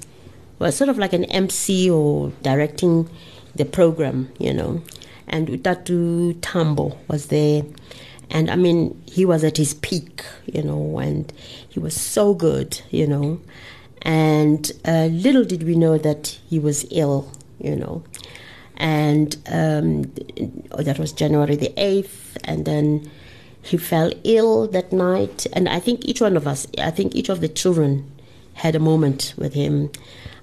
was 0.60 0.76
sort 0.76 0.90
of 0.90 0.98
like 0.98 1.14
an 1.14 1.26
MC 1.26 1.90
or 1.90 2.32
directing 2.44 3.10
the 3.56 3.66
program, 3.66 4.32
you 4.38 4.54
know. 4.54 4.84
And 5.28 5.48
Utatu 5.48 6.38
Tambo 6.42 6.98
was 7.08 7.28
there. 7.28 7.64
And 8.30 8.50
I 8.50 8.56
mean, 8.56 9.02
he 9.06 9.26
was 9.26 9.44
at 9.44 9.58
his 9.58 9.74
peak, 9.74 10.24
you 10.46 10.64
know, 10.64 11.00
and 11.00 11.32
he 11.70 11.80
was 11.80 12.00
so 12.00 12.34
good, 12.34 12.82
you 12.92 13.08
know. 13.08 13.40
And 14.06 14.72
uh, 14.86 15.10
little 15.12 15.44
did 15.44 15.64
we 15.64 15.76
know 15.76 15.98
that 15.98 16.38
he 16.48 16.60
was 16.60 16.86
ill, 16.92 17.32
you 17.60 17.76
know. 17.76 18.04
And 18.78 19.36
um, 19.48 20.04
that 20.78 21.00
was 21.00 21.12
January 21.12 21.56
the 21.56 21.74
8th. 21.76 22.38
And 22.44 22.66
then 22.66 23.10
he 23.64 23.78
fell 23.78 24.12
ill 24.24 24.68
that 24.68 24.94
night. 24.94 25.48
And 25.54 25.68
I 25.68 25.80
think 25.80 26.06
each 26.06 26.22
one 26.22 26.38
of 26.38 26.48
us, 26.48 26.68
I 26.78 26.92
think 26.92 27.16
each 27.16 27.30
of 27.30 27.42
the 27.42 27.50
children 27.50 28.10
had 28.54 28.76
a 28.76 28.80
moment 28.80 29.34
with 29.38 29.56
him. 29.56 29.92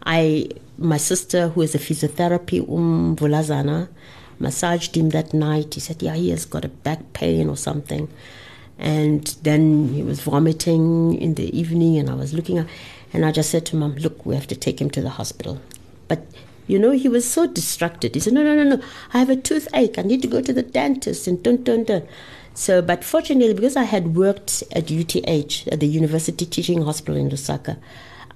I, 0.04 0.48
my 0.76 0.96
sister, 0.96 1.48
who 1.48 1.62
is 1.62 1.76
a 1.76 1.78
physiotherapy, 1.78 2.68
um, 2.68 3.14
Vulazana, 3.16 3.88
massaged 4.40 4.96
him 4.96 5.10
that 5.10 5.32
night. 5.32 5.74
He 5.74 5.80
said, 5.80 6.02
yeah, 6.02 6.14
he 6.14 6.30
has 6.30 6.44
got 6.44 6.64
a 6.64 6.68
back 6.68 7.12
pain 7.12 7.48
or 7.48 7.56
something. 7.56 8.08
And 8.78 9.24
then 9.42 9.94
he 9.94 10.02
was 10.02 10.20
vomiting 10.20 11.14
in 11.14 11.34
the 11.34 11.56
evening, 11.56 11.98
and 11.98 12.10
I 12.10 12.14
was 12.14 12.34
looking 12.34 12.58
at, 12.58 12.66
and 13.12 13.24
I 13.24 13.32
just 13.32 13.50
said 13.50 13.66
to 13.66 13.76
mom, 13.76 13.96
look, 13.96 14.24
we 14.24 14.34
have 14.34 14.46
to 14.48 14.56
take 14.56 14.80
him 14.80 14.90
to 14.90 15.00
the 15.00 15.10
hospital. 15.10 15.60
But 16.08 16.26
you 16.66 16.78
know, 16.78 16.92
he 16.92 17.08
was 17.08 17.28
so 17.28 17.46
distracted. 17.46 18.14
He 18.14 18.20
said, 18.20 18.32
no, 18.32 18.42
no, 18.42 18.54
no, 18.54 18.76
no, 18.76 18.82
I 19.12 19.18
have 19.18 19.30
a 19.30 19.36
toothache. 19.36 19.98
I 19.98 20.02
need 20.02 20.22
to 20.22 20.28
go 20.28 20.40
to 20.40 20.52
the 20.52 20.62
dentist, 20.62 21.26
and 21.26 21.42
dun, 21.42 21.64
dun, 21.64 21.84
dun. 21.84 22.06
So, 22.54 22.82
but 22.82 23.02
fortunately, 23.02 23.54
because 23.54 23.76
I 23.76 23.84
had 23.84 24.14
worked 24.14 24.62
at 24.72 24.90
UTH, 24.90 25.68
at 25.68 25.80
the 25.80 25.86
University 25.86 26.46
Teaching 26.46 26.82
Hospital 26.82 27.16
in 27.16 27.30
Lusaka, 27.30 27.78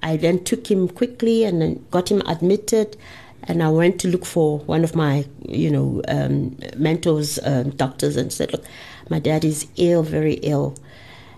I 0.03 0.17
then 0.17 0.43
took 0.43 0.71
him 0.71 0.89
quickly 0.89 1.45
and 1.45 1.61
then 1.61 1.85
got 1.91 2.11
him 2.11 2.23
admitted. 2.27 2.97
And 3.45 3.63
I 3.63 3.69
went 3.69 4.01
to 4.01 4.09
look 4.09 4.25
for 4.25 4.59
one 4.61 4.83
of 4.83 4.97
my, 4.97 5.27
you 5.47 5.71
know, 5.71 6.03
um, 6.09 6.57
mentors, 6.77 7.39
um, 7.45 7.71
doctors, 7.71 8.17
and 8.17 8.33
said, 8.33 8.53
"Look, 8.53 8.65
my 9.09 9.21
dad 9.21 9.45
is 9.45 9.67
ill, 9.77 10.03
very 10.03 10.35
ill." 10.43 10.75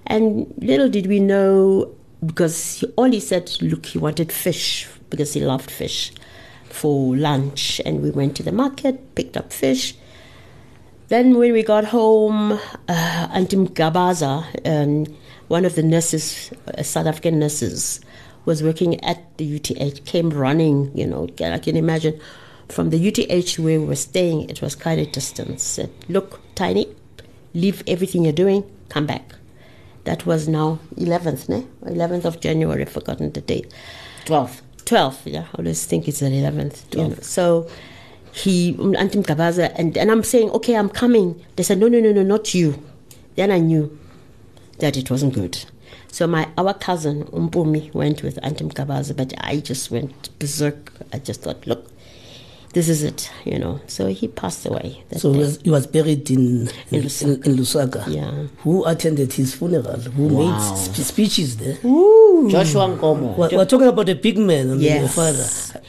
And 0.07 0.55
little 0.59 0.89
did 0.89 1.07
we 1.07 1.21
know, 1.21 1.93
because 2.25 2.81
he, 2.81 2.87
all 2.97 3.11
he 3.11 3.21
said, 3.21 3.51
look, 3.61 3.87
he 3.87 3.99
wanted 3.99 4.33
fish 4.33 4.89
because 5.11 5.35
he 5.35 5.41
loved 5.41 5.71
fish 5.71 6.13
for 6.65 7.17
lunch. 7.17 7.81
And 7.85 8.03
we 8.03 8.11
went 8.11 8.37
to 8.37 8.43
the 8.43 8.53
market, 8.53 9.15
picked 9.15 9.37
up 9.37 9.53
fish. 9.53 9.95
Then 11.09 11.39
when 11.39 11.53
we 11.53 11.63
got 11.63 11.87
home, 11.87 12.53
uh, 12.53 13.29
Auntie 13.33 13.57
Gabaza, 13.57 14.45
um, 14.67 15.17
one 15.49 15.65
of 15.65 15.75
the 15.75 15.83
nurses, 15.83 16.53
uh, 16.77 16.83
South 16.83 17.07
African 17.07 17.39
nurses, 17.39 18.01
was 18.45 18.63
working 18.63 19.03
at 19.05 19.37
the 19.39 19.57
UTH, 19.57 20.05
came 20.05 20.31
running, 20.31 20.91
you 20.97 21.07
know, 21.07 21.29
I 21.41 21.59
can 21.59 21.77
imagine 21.77 22.21
from 22.69 22.91
the 22.91 23.09
UTH 23.09 23.59
where 23.59 23.81
we 23.81 23.87
were 23.87 23.97
staying, 23.97 24.49
it 24.49 24.61
was 24.61 24.75
quite 24.75 24.99
a 24.99 25.07
distance. 25.07 25.63
Said, 25.63 25.91
look, 26.09 26.41
Tiny, 26.55 26.95
leave 27.55 27.83
everything 27.87 28.25
you're 28.25 28.33
doing, 28.33 28.65
come 28.89 29.07
back. 29.07 29.35
That 30.09 30.25
was 30.25 30.49
now 30.49 30.79
11th, 30.97 31.51
ne? 31.51 31.67
11th 31.85 32.25
of 32.25 32.41
January, 32.41 32.81
I've 32.81 32.89
forgotten 32.89 33.31
the 33.31 33.43
date. 33.43 33.71
12th. 34.25 34.63
12th, 34.87 35.21
yeah. 35.27 35.45
I 35.53 35.59
always 35.59 35.85
think 35.85 36.09
it's 36.09 36.21
the 36.21 36.31
11th. 36.31 36.97
You 36.97 37.09
know. 37.09 37.17
So 37.21 37.69
he, 38.33 38.73
Antim 38.73 39.23
Kabaza, 39.23 39.71
and, 39.75 39.99
and 39.99 40.11
I'm 40.11 40.25
saying, 40.25 40.49
okay, 40.53 40.77
I'm 40.77 40.89
coming. 40.89 41.45
They 41.57 41.63
said, 41.63 41.77
no, 41.77 41.89
no, 41.89 42.01
no, 42.01 42.13
no, 42.13 42.23
not 42.23 42.55
you. 42.55 42.83
Then 43.37 43.51
I 43.51 43.59
knew 43.59 43.99
that 44.79 44.97
it 44.97 45.11
wasn't 45.11 45.35
good. 45.35 45.63
So 46.11 46.27
my 46.27 46.49
our 46.57 46.73
cousin 46.73 47.25
Umpumi 47.25 47.93
went 47.93 48.23
with 48.23 48.37
Antim 48.37 48.73
Kabaza, 48.73 49.15
but 49.15 49.35
I 49.37 49.59
just 49.59 49.91
went 49.91 50.31
berserk. 50.39 50.91
I 51.13 51.19
just 51.19 51.43
thought, 51.43 51.67
look, 51.67 51.87
this 52.75 52.89
is 52.89 53.03
it, 53.03 53.31
you 53.45 53.59
know. 53.59 53.81
So 53.87 54.07
he 54.09 54.29
passed 54.29 54.67
away. 54.67 55.03
that 55.09 55.21
So 55.21 55.33
he 55.33 55.39
day. 55.39 55.45
was, 55.45 55.61
he 55.63 55.71
was 55.71 55.87
buried 55.87 56.31
in 56.31 56.69
in, 56.91 57.01
in, 57.01 57.03
Lusaka. 57.05 57.47
in 57.47 57.57
Lusaka. 57.57 58.05
Yeah. 58.15 58.47
Who 58.63 58.85
attended 58.85 59.33
his 59.33 59.55
funeral? 59.55 59.99
Who 60.01 60.29
Wow. 60.29 60.53
made 60.53 60.77
sp- 60.77 61.03
speeches 61.03 61.57
there? 61.57 61.75
Joshua 62.49 62.89
Nkomo. 62.89 63.37
We're, 63.37 63.51
we're 63.57 63.65
talking 63.65 63.89
about 63.89 64.09
a 64.09 64.15
big 64.15 64.39
man, 64.39 64.71
I 64.71 64.75
mean, 64.75 64.81
Yes. 64.83 65.01
your 65.01 65.09
father. 65.09 65.81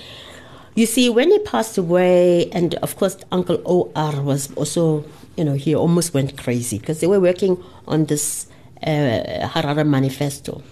You 0.76 0.86
see, 0.86 1.10
when 1.10 1.30
he 1.32 1.40
passed 1.40 1.78
away, 1.78 2.50
and 2.52 2.76
of 2.76 2.96
course, 2.96 3.18
Uncle 3.32 3.62
O.R. 3.66 4.22
was 4.22 4.50
also, 4.56 5.04
you 5.36 5.44
know, 5.44 5.54
he 5.56 5.76
almost 5.76 6.14
went 6.14 6.38
crazy 6.38 6.80
because 6.80 7.02
they 7.02 7.08
were 7.08 7.20
working 7.20 7.62
on 7.88 8.06
this 8.06 8.48
uh, 8.84 9.50
Harare 9.52 9.86
manifesto. 9.86 10.64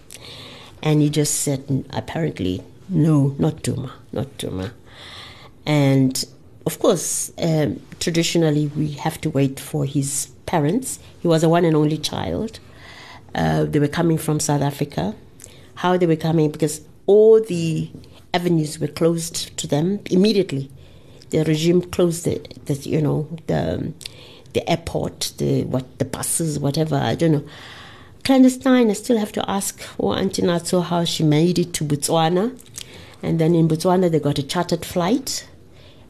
And 0.82 1.02
he 1.02 1.10
just 1.10 1.42
said, 1.42 1.84
apparently, 1.90 2.64
no, 2.88 3.36
not 3.38 3.64
Duma, 3.64 3.92
not 4.14 4.38
Duma. 4.38 4.72
And 5.68 6.26
of 6.66 6.80
course, 6.80 7.32
um, 7.38 7.80
traditionally, 8.00 8.68
we 8.76 8.92
have 8.94 9.22
to 9.22 9.30
wait 9.30 9.60
for 9.60 9.86
his 9.86 10.32
parents. 10.46 10.98
He 11.22 11.28
was 11.28 11.44
a 11.44 11.50
one 11.50 11.66
and 11.66 11.76
only 11.76 11.98
child. 11.98 12.60
Uh, 13.36 13.66
they 13.66 13.80
were 13.80 13.88
coming 13.88 14.18
from 14.18 14.40
South 14.40 14.62
Africa. 14.62 15.14
How 15.76 15.98
they 15.98 16.08
were 16.08 16.16
coming, 16.16 16.50
because 16.50 16.82
all 17.06 17.40
the 17.42 17.92
avenues 18.34 18.80
were 18.80 18.88
closed 18.88 19.56
to 19.58 19.68
them 19.68 20.00
immediately. 20.10 20.72
The 21.30 21.44
regime 21.44 21.82
closed 21.82 22.24
the, 22.26 22.42
the 22.66 22.74
you 22.74 23.02
know, 23.02 23.28
the, 23.48 23.94
the 24.54 24.68
airport, 24.70 25.34
the 25.38 25.66
what, 25.66 26.00
the 26.00 26.06
buses, 26.06 26.58
whatever. 26.60 26.96
I 26.96 27.16
don't 27.16 27.34
know. 27.34 27.44
Clandestine. 28.24 28.90
I 28.90 28.94
still 28.94 29.18
have 29.18 29.32
to 29.34 29.50
ask 29.50 29.82
oh, 30.00 30.14
Auntie 30.14 30.42
Natso 30.42 30.84
how 30.84 31.04
she 31.04 31.24
made 31.24 31.60
it 31.60 31.74
to 31.74 31.84
Botswana, 31.84 32.58
and 33.22 33.40
then 33.40 33.54
in 33.54 33.68
Botswana 33.68 34.10
they 34.10 34.20
got 34.20 34.40
a 34.40 34.44
chartered 34.44 34.86
flight, 34.86 35.48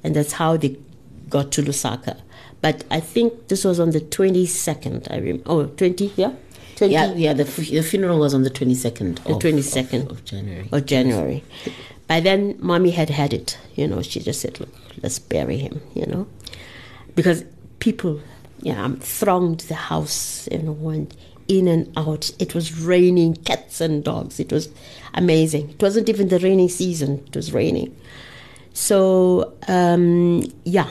and 0.03 0.15
that's 0.15 0.33
how 0.33 0.57
they 0.57 0.77
got 1.29 1.51
to 1.53 1.61
Lusaka. 1.61 2.19
But 2.61 2.83
I 2.89 2.99
think 2.99 3.49
this 3.49 3.63
was 3.63 3.79
on 3.79 3.91
the 3.91 4.01
22nd. 4.01 5.11
I 5.11 5.17
remember. 5.17 5.43
Oh, 5.45 5.65
20, 5.65 6.13
yeah? 6.15 6.33
20 6.75 6.93
Yeah, 6.93 7.13
yeah. 7.13 7.33
The, 7.33 7.43
f- 7.43 7.57
the 7.57 7.81
funeral 7.81 8.19
was 8.19 8.33
on 8.33 8.43
the 8.43 8.49
22nd. 8.49 9.23
The 9.23 9.33
of, 9.33 9.41
22nd. 9.41 10.05
of, 10.05 10.11
of 10.11 10.25
January. 10.25 10.69
of 10.71 10.85
January. 10.85 11.43
By 12.07 12.19
then, 12.19 12.55
mommy 12.59 12.91
had 12.91 13.09
had 13.09 13.33
it. 13.33 13.57
You 13.75 13.87
know, 13.87 14.01
she 14.01 14.21
just 14.21 14.41
said, 14.41 14.59
"Look, 14.59 14.69
let's 15.03 15.19
bury 15.19 15.57
him." 15.57 15.81
You 15.93 16.05
know, 16.05 16.27
because 17.15 17.43
people, 17.79 18.21
you 18.61 18.73
know, 18.73 18.81
um, 18.83 18.95
thronged 18.97 19.61
the 19.61 19.75
house 19.75 20.47
and 20.47 20.81
went 20.81 21.15
in 21.49 21.67
and 21.67 21.91
out. 21.97 22.31
It 22.39 22.55
was 22.55 22.79
raining, 22.79 23.35
cats 23.35 23.81
and 23.81 24.03
dogs. 24.03 24.39
It 24.39 24.53
was 24.53 24.69
amazing. 25.13 25.71
It 25.71 25.81
wasn't 25.81 26.07
even 26.07 26.29
the 26.29 26.39
rainy 26.39 26.69
season. 26.69 27.25
It 27.27 27.35
was 27.35 27.51
raining. 27.51 27.93
So 28.77 29.57
um, 29.67 30.43
yeah, 30.63 30.87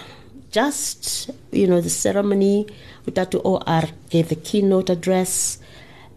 just 0.50 1.30
you 1.52 1.68
know 1.68 1.80
the 1.80 1.88
ceremony. 1.88 2.66
Utatu 3.06 3.40
OR 3.44 3.84
gave 4.10 4.28
the 4.28 4.34
keynote 4.34 4.90
address, 4.90 5.60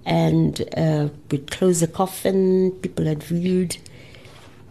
and 0.04 0.68
uh, 0.76 1.10
we 1.30 1.38
closed 1.38 1.84
the 1.84 1.88
coffin. 1.88 2.72
People 2.82 3.06
had 3.06 3.22
viewed, 3.22 3.78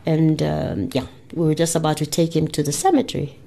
and 0.07 0.43
um, 0.43 0.91
yeah, 0.93 1.07
we 1.33 1.47
were 1.47 1.55
just 1.55 1.77
about 1.77 1.99
to 1.99 2.07
take 2.07 2.35
him 2.35 2.49
to 2.49 2.65
the 2.65 2.73
cemetery. 2.73 3.39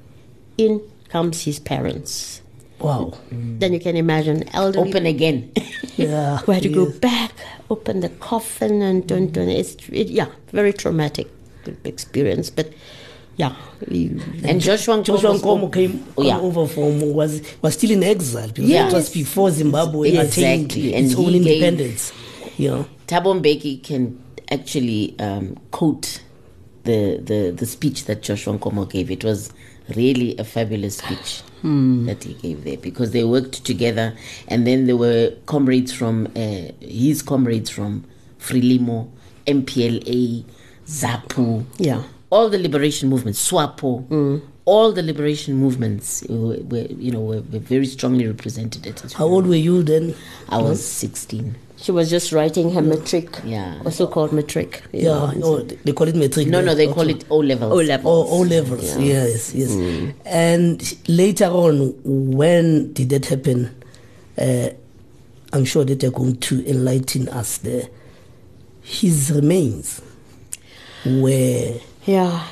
In 0.58 0.82
comes 1.10 1.43
his 1.43 1.60
parents. 1.60 2.41
Wow. 2.80 3.18
Then 3.32 3.74
you 3.74 3.82
can 3.82 3.97
imagine 3.97 4.47
elderly. 4.54 4.89
Open 4.89 5.06
again. 5.06 5.52
Yeah. 5.97 6.39
We 6.47 6.54
had 6.54 6.64
to 6.64 6.70
go 6.70 6.89
back, 6.89 7.34
open 7.70 7.99
the 7.99 8.10
coffin, 8.10 8.82
and 8.82 9.06
dun, 9.06 9.28
dun. 9.28 9.49
It's 9.49 9.76
it, 9.89 10.08
yeah, 10.08 10.30
very 10.52 10.72
traumatic 10.74 11.28
experience. 11.84 12.49
But 12.49 12.74
yeah, 13.42 13.56
and 14.50 14.62
Joshua 14.62 14.98
Nkomo. 14.98 15.06
Joshua 15.06 15.34
Nkomo 15.39 15.74
came 15.74 15.94
yeah. 16.18 16.39
over 16.39 16.68
from 16.68 17.02
was 17.14 17.42
was 17.62 17.74
still 17.74 17.92
in 17.92 18.04
exile 18.04 18.48
because 18.48 18.70
Yeah. 18.70 18.88
it 18.88 18.94
was 18.94 19.10
before 19.10 19.50
Zimbabwe 19.52 20.10
Exactly, 20.10 20.44
attained 20.44 20.72
and 20.96 21.06
its 21.06 21.16
own 21.16 21.34
independence. 21.36 22.14
Know. 22.58 22.86
Thabo 23.08 23.34
Mbeki 23.42 23.82
can 23.84 24.22
actually 24.52 25.16
um, 25.20 25.58
quote 25.72 26.22
the, 26.84 27.18
the, 27.24 27.52
the 27.56 27.66
speech 27.66 28.06
that 28.06 28.22
Joshua 28.22 28.58
Nkomo 28.58 28.89
gave. 28.89 29.10
It 29.12 29.24
was 29.24 29.52
really 29.96 30.38
a 30.38 30.44
fabulous 30.44 30.98
speech 30.98 31.42
that 31.64 32.24
he 32.24 32.34
gave 32.36 32.64
there 32.64 32.78
because 32.78 33.12
they 33.12 33.24
worked 33.24 33.64
together 33.66 34.16
and 34.48 34.66
then 34.66 34.88
there 34.88 34.98
were 34.98 35.32
comrades 35.46 35.92
from, 35.94 36.28
uh, 36.36 36.72
his 36.80 37.22
comrades 37.22 37.70
from 37.70 38.04
Frelimo, 38.39 39.10
MPLA, 39.48 40.44
ZAPU, 40.88 41.64
yeah. 41.78 42.04
All 42.32 42.50
the 42.50 42.58
liberation 42.58 43.10
movements, 43.10 43.40
SWAPO, 43.52 44.42
all 44.66 44.92
the 44.92 45.04
liberation 45.04 45.56
movements 45.56 46.24
were, 46.30 46.58
were 46.72 46.88
you 46.98 47.12
know, 47.12 47.20
were, 47.20 47.42
were 47.42 47.60
very 47.60 47.86
strongly 47.86 48.26
represented 48.26 48.88
at 48.88 49.00
his 49.02 49.14
How 49.14 49.26
old 49.26 49.46
were 49.48 49.56
you 49.56 49.84
then? 49.84 50.16
I 50.50 50.58
was 50.62 50.84
16. 50.84 51.56
She 51.78 51.92
was 51.92 52.10
just 52.12 52.32
writing 52.32 52.72
her 52.74 52.82
matric, 52.82 53.40
Yeah. 53.44 53.80
also 53.84 54.06
called 54.08 54.32
matric. 54.34 54.84
you 54.94 55.02
Yeah, 55.10 55.32
know. 55.36 55.58
no, 55.58 55.60
they 55.64 55.92
call 55.94 56.08
it 56.08 56.16
matric. 56.16 56.48
No, 56.48 56.62
no, 56.62 56.74
they 56.76 56.88
call 56.88 57.10
it 57.10 57.26
O 57.30 57.38
levels. 57.38 57.72
O 57.74 57.78
level. 57.78 58.12
Oh, 58.12 58.40
O 58.40 58.42
levels, 58.44 58.98
yes, 58.98 59.54
yes. 59.56 59.72
And 60.26 60.96
later 61.10 61.46
on, 61.46 61.96
when 62.04 62.94
did 62.94 63.10
that 63.10 63.26
happen? 63.26 63.76
Uh, 64.38 64.70
I'm 65.54 65.66
sure 65.66 65.84
that 65.84 66.00
they're 66.00 66.12
going 66.12 66.38
to 66.38 66.66
enlighten 66.70 67.28
us 67.30 67.58
there. 67.58 67.90
His 68.84 69.32
remains 69.32 70.02
were 71.06 71.80
Yeah, 72.06 72.47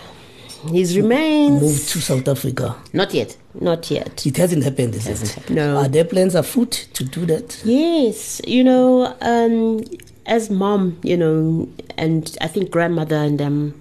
his 0.71 0.95
remains. 0.97 1.61
moved 1.61 1.89
to 1.89 2.01
South 2.01 2.27
Africa. 2.27 2.75
Not 2.93 3.13
yet. 3.13 3.35
Not 3.59 3.89
yet. 3.89 4.25
It 4.25 4.37
hasn't 4.37 4.63
happened, 4.63 4.93
is 4.95 5.05
Hasn't 5.07 5.31
it? 5.31 5.35
happened. 5.35 5.55
No. 5.55 5.77
Are 5.77 5.87
there 5.87 6.05
plans 6.05 6.35
afoot 6.35 6.87
to 6.93 7.03
do 7.03 7.25
that? 7.25 7.61
Yes, 7.65 8.41
you 8.45 8.63
know, 8.63 9.15
um, 9.21 9.83
as 10.25 10.49
mom, 10.49 10.99
you 11.03 11.17
know, 11.17 11.67
and 11.97 12.37
I 12.41 12.47
think 12.47 12.69
grandmother 12.69 13.15
and 13.15 13.39
them 13.39 13.79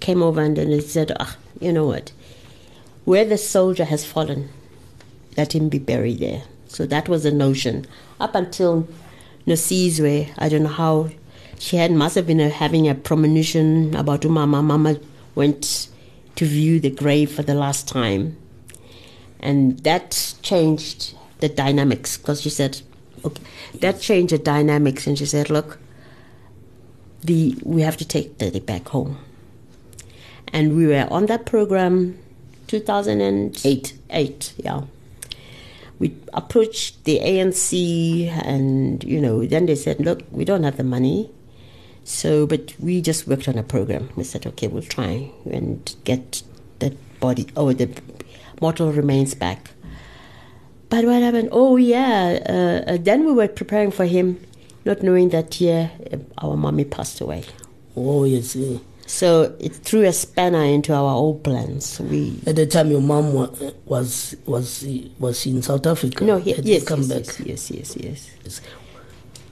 came 0.00 0.22
over 0.22 0.40
and 0.40 0.56
then 0.56 0.70
they 0.70 0.80
said, 0.80 1.12
ah, 1.18 1.36
you 1.60 1.72
know 1.72 1.86
what, 1.86 2.12
where 3.04 3.24
the 3.24 3.36
soldier 3.38 3.84
has 3.84 4.04
fallen, 4.04 4.48
let 5.36 5.54
him 5.54 5.68
be 5.68 5.78
buried 5.80 6.20
there. 6.20 6.42
So 6.68 6.86
that 6.86 7.08
was 7.08 7.24
the 7.24 7.32
notion. 7.32 7.86
Up 8.20 8.34
until 8.36 8.86
Nosizwe, 9.46 10.30
I 10.38 10.48
don't 10.48 10.62
know 10.62 10.68
how, 10.68 11.08
she 11.58 11.76
had 11.76 11.90
must 11.90 12.14
have 12.14 12.26
been 12.26 12.40
uh, 12.40 12.50
having 12.50 12.88
a 12.88 12.94
premonition 12.94 13.94
about 13.94 14.24
Mama. 14.24 14.62
Mama 14.62 14.98
went 15.34 15.88
to 16.36 16.44
view 16.44 16.80
the 16.80 16.90
grave 16.90 17.30
for 17.30 17.42
the 17.42 17.54
last 17.54 17.88
time 17.88 18.36
and 19.40 19.78
that 19.80 20.34
changed 20.42 21.14
the 21.40 21.48
dynamics 21.48 22.16
because 22.16 22.40
she 22.42 22.50
said 22.50 22.80
okay 23.24 23.42
that 23.80 24.00
changed 24.00 24.32
the 24.32 24.38
dynamics 24.38 25.06
and 25.06 25.18
she 25.18 25.26
said 25.26 25.50
look 25.50 25.78
the 27.22 27.56
we 27.64 27.82
have 27.82 27.96
to 27.96 28.04
take 28.04 28.38
Daddy 28.38 28.60
back 28.60 28.88
home 28.88 29.18
and 30.52 30.76
we 30.76 30.86
were 30.86 31.06
on 31.10 31.26
that 31.26 31.44
program 31.44 32.18
2008 32.68 33.64
Eight. 33.64 33.98
eight 34.10 34.54
yeah 34.56 34.82
we 35.98 36.14
approached 36.32 37.04
the 37.04 37.18
ANC, 37.18 38.28
and 38.44 39.02
you 39.02 39.20
know, 39.20 39.44
then 39.44 39.66
they 39.66 39.74
said, 39.74 39.98
"Look, 39.98 40.22
we 40.30 40.44
don't 40.44 40.62
have 40.62 40.76
the 40.76 40.84
money." 40.84 41.30
So, 42.08 42.46
but 42.46 42.72
we 42.80 43.02
just 43.02 43.26
worked 43.28 43.48
on 43.48 43.58
a 43.58 43.62
program. 43.62 44.08
We 44.16 44.24
said, 44.24 44.46
"Okay, 44.46 44.66
we'll 44.66 44.82
try 44.82 45.28
and 45.44 45.94
get 46.04 46.42
the 46.78 46.96
body 47.20 47.46
or 47.54 47.74
the 47.74 47.88
mortal 48.62 48.92
remains 48.92 49.34
back." 49.34 49.70
But 50.88 51.04
what 51.04 51.20
happened? 51.22 51.50
Oh 51.52 51.76
yeah, 51.76 52.38
uh, 52.48 52.92
uh, 52.92 52.96
then 52.98 53.26
we 53.26 53.32
were 53.34 53.46
preparing 53.48 53.90
for 53.90 54.06
him, 54.06 54.40
not 54.86 55.02
knowing 55.02 55.28
that 55.36 55.60
yeah, 55.60 55.90
our 56.38 56.56
mommy 56.56 56.84
passed 56.84 57.20
away. 57.20 57.44
Oh, 57.94 58.24
yes. 58.24 58.56
eh. 58.56 58.78
So 59.06 59.54
it 59.60 59.74
threw 59.74 60.04
a 60.04 60.12
spanner 60.12 60.64
into 60.64 60.94
our 60.94 61.12
old 61.14 61.42
plans. 61.44 62.00
We 62.00 62.40
At 62.46 62.56
the 62.56 62.66
time, 62.66 62.90
your 62.90 63.02
mom 63.02 63.34
wa- 63.34 63.50
was 63.84 64.34
was 64.46 64.86
was 65.18 65.44
in 65.46 65.60
South 65.62 65.86
Africa. 65.86 66.24
no, 66.24 66.38
he, 66.38 66.52
Had 66.52 66.64
yes, 66.64 66.84
come 66.84 67.02
yes, 67.02 67.08
back. 67.36 67.46
yes, 67.46 67.70
yes, 67.70 67.96
yes, 68.00 68.30
yes. 68.44 68.60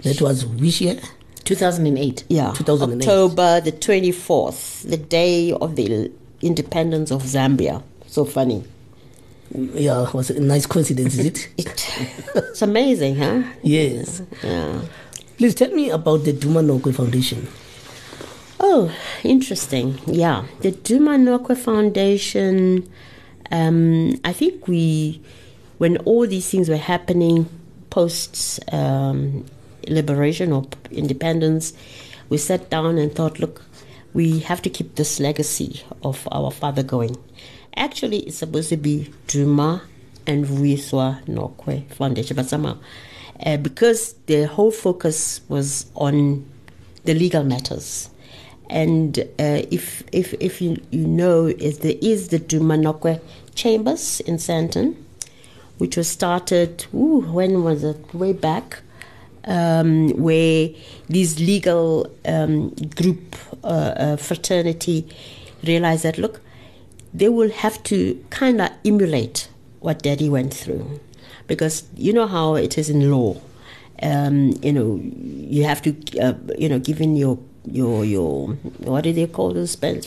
That 0.04 0.20
was 0.22 0.46
which 0.46 0.80
year? 0.80 1.00
2008. 1.46 2.24
Yeah, 2.28 2.52
2008. 2.52 3.02
October 3.08 3.60
the 3.60 3.72
twenty 3.72 4.12
fourth, 4.12 4.82
the 4.82 4.96
day 4.96 5.52
of 5.52 5.76
the 5.76 6.10
independence 6.42 7.10
of 7.10 7.22
Zambia. 7.22 7.82
So 8.06 8.24
funny. 8.24 8.64
Yeah, 9.54 10.06
it 10.08 10.12
was 10.12 10.30
a 10.30 10.40
nice 10.40 10.66
coincidence, 10.66 11.16
is 11.18 11.26
it? 11.26 11.48
It, 11.56 11.88
it's 12.34 12.62
amazing, 12.62 13.16
huh? 13.16 13.42
yes. 13.62 14.22
Yeah. 14.42 14.82
Please 15.38 15.54
tell 15.54 15.70
me 15.70 15.90
about 15.90 16.24
the 16.24 16.32
Duma 16.32 16.62
Nokwe 16.62 16.94
Foundation. 16.94 17.46
Oh, 18.58 18.92
interesting. 19.22 19.98
Yeah, 20.06 20.46
the 20.60 20.72
Duma 20.72 21.12
Nokwe 21.12 21.56
Foundation. 21.56 22.90
Um, 23.52 24.18
I 24.24 24.32
think 24.32 24.66
we, 24.66 25.20
when 25.78 25.98
all 25.98 26.26
these 26.26 26.50
things 26.50 26.68
were 26.68 26.76
happening 26.76 27.48
post 27.90 28.60
um, 28.72 29.44
liberation 29.86 30.52
or 30.52 30.66
independence, 30.90 31.72
we 32.28 32.38
sat 32.38 32.70
down 32.70 32.98
and 32.98 33.14
thought, 33.14 33.38
look, 33.38 33.62
we 34.14 34.38
have 34.40 34.62
to 34.62 34.70
keep 34.70 34.94
this 34.94 35.20
legacy 35.20 35.82
of 36.02 36.26
our 36.32 36.50
father 36.50 36.82
going. 36.82 37.16
Actually, 37.76 38.20
it's 38.20 38.38
supposed 38.38 38.70
to 38.70 38.76
be 38.76 39.12
Duma 39.26 39.82
and 40.26 40.46
Vuiswa 40.46 41.22
Nokwe 41.26 41.86
Foundation, 41.92 42.36
but 42.36 42.46
somehow, 42.46 42.78
uh, 43.44 43.56
because 43.58 44.14
the 44.26 44.46
whole 44.46 44.70
focus 44.70 45.42
was 45.48 45.86
on 45.94 46.46
the 47.04 47.14
legal 47.14 47.44
matters. 47.44 48.10
And 48.68 49.18
uh, 49.18 49.62
if 49.70 50.02
if 50.10 50.34
if 50.40 50.60
you, 50.60 50.82
you 50.90 51.06
know, 51.06 51.46
is 51.46 51.78
there 51.80 51.94
is 52.02 52.28
the 52.28 52.38
Duma 52.38 52.76
Nokwe 52.76 53.20
Chambers 53.54 54.20
in 54.20 54.36
Sandton, 54.38 54.96
which 55.78 55.96
was 55.96 56.08
started. 56.08 56.86
Ooh, 56.94 57.20
when 57.20 57.62
was 57.62 57.84
it? 57.84 58.14
Way 58.14 58.32
back, 58.32 58.80
um, 59.46 60.10
where 60.10 60.70
these 61.08 61.38
legal 61.38 62.10
um, 62.24 62.70
group 62.96 63.36
uh, 63.64 63.66
uh, 63.66 64.16
fraternity 64.16 65.08
realized 65.64 66.02
that 66.02 66.18
look, 66.18 66.40
they 67.14 67.28
will 67.28 67.50
have 67.50 67.82
to 67.84 68.22
kind 68.30 68.60
of 68.60 68.70
emulate 68.84 69.48
what 69.80 70.02
Daddy 70.02 70.28
went 70.28 70.52
through, 70.52 71.00
because 71.46 71.84
you 71.96 72.12
know 72.12 72.26
how 72.26 72.54
it 72.56 72.76
is 72.76 72.90
in 72.90 73.10
law. 73.10 73.36
Um, 74.02 74.52
you 74.62 74.72
know, 74.72 75.00
you 75.02 75.64
have 75.64 75.80
to, 75.82 75.96
uh, 76.18 76.34
you 76.58 76.68
know, 76.68 76.78
give 76.78 77.00
in 77.00 77.16
your 77.16 77.38
your 77.64 78.04
your 78.04 78.48
what 78.78 79.04
do 79.04 79.12
they 79.12 79.26
call 79.26 79.52
those 79.54 79.70
spe- 79.72 80.06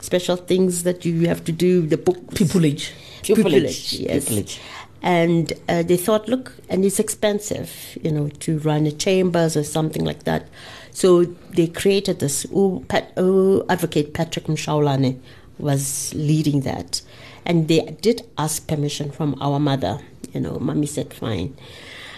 special 0.00 0.36
things 0.36 0.82
that 0.82 1.04
you 1.04 1.28
have 1.28 1.44
to 1.44 1.52
do? 1.52 1.86
The 1.86 1.98
book 1.98 2.16
Pupillage. 2.32 2.92
Pupillage. 3.22 4.00
yes. 4.00 4.28
Pupillage. 4.28 4.58
And 5.00 5.52
uh, 5.68 5.82
they 5.84 5.96
thought, 5.96 6.28
look, 6.28 6.54
and 6.68 6.84
it's 6.84 6.98
expensive, 6.98 7.96
you 8.02 8.10
know, 8.10 8.28
to 8.40 8.58
run 8.58 8.86
a 8.86 8.92
chambers 8.92 9.56
or 9.56 9.62
something 9.62 10.04
like 10.04 10.24
that. 10.24 10.48
So 10.90 11.24
they 11.24 11.68
created 11.68 12.18
this. 12.18 12.46
Pat, 12.88 13.12
Advocate 13.16 14.12
Patrick 14.14 14.46
Mtshaulana 14.46 15.18
was 15.58 16.12
leading 16.14 16.62
that, 16.62 17.00
and 17.44 17.68
they 17.68 17.80
did 18.00 18.22
ask 18.36 18.66
permission 18.66 19.10
from 19.10 19.36
our 19.40 19.60
mother. 19.60 20.00
You 20.32 20.40
know, 20.40 20.58
mommy 20.58 20.86
said 20.86 21.14
fine. 21.14 21.56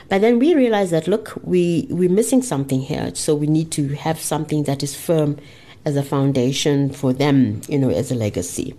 But 0.09 0.23
then 0.23 0.39
we 0.39 0.55
realized 0.55 0.93
that 0.93 1.07
look, 1.07 1.35
we 1.45 1.87
we're 1.91 2.11
missing 2.11 2.43
something 2.43 2.81
here, 2.81 3.15
so 3.15 3.35
we 3.35 3.47
need 3.47 3.71
to 3.73 3.95
have 3.95 4.19
something 4.19 4.65
that 4.65 4.83
is 4.83 4.97
firm 4.97 5.39
as 5.85 5.97
a 5.97 6.03
foundation 6.03 6.91
for 6.91 7.13
them, 7.13 7.61
you 7.69 7.79
know, 7.79 7.91
as 7.91 8.11
a 8.11 8.15
legacy. 8.15 8.75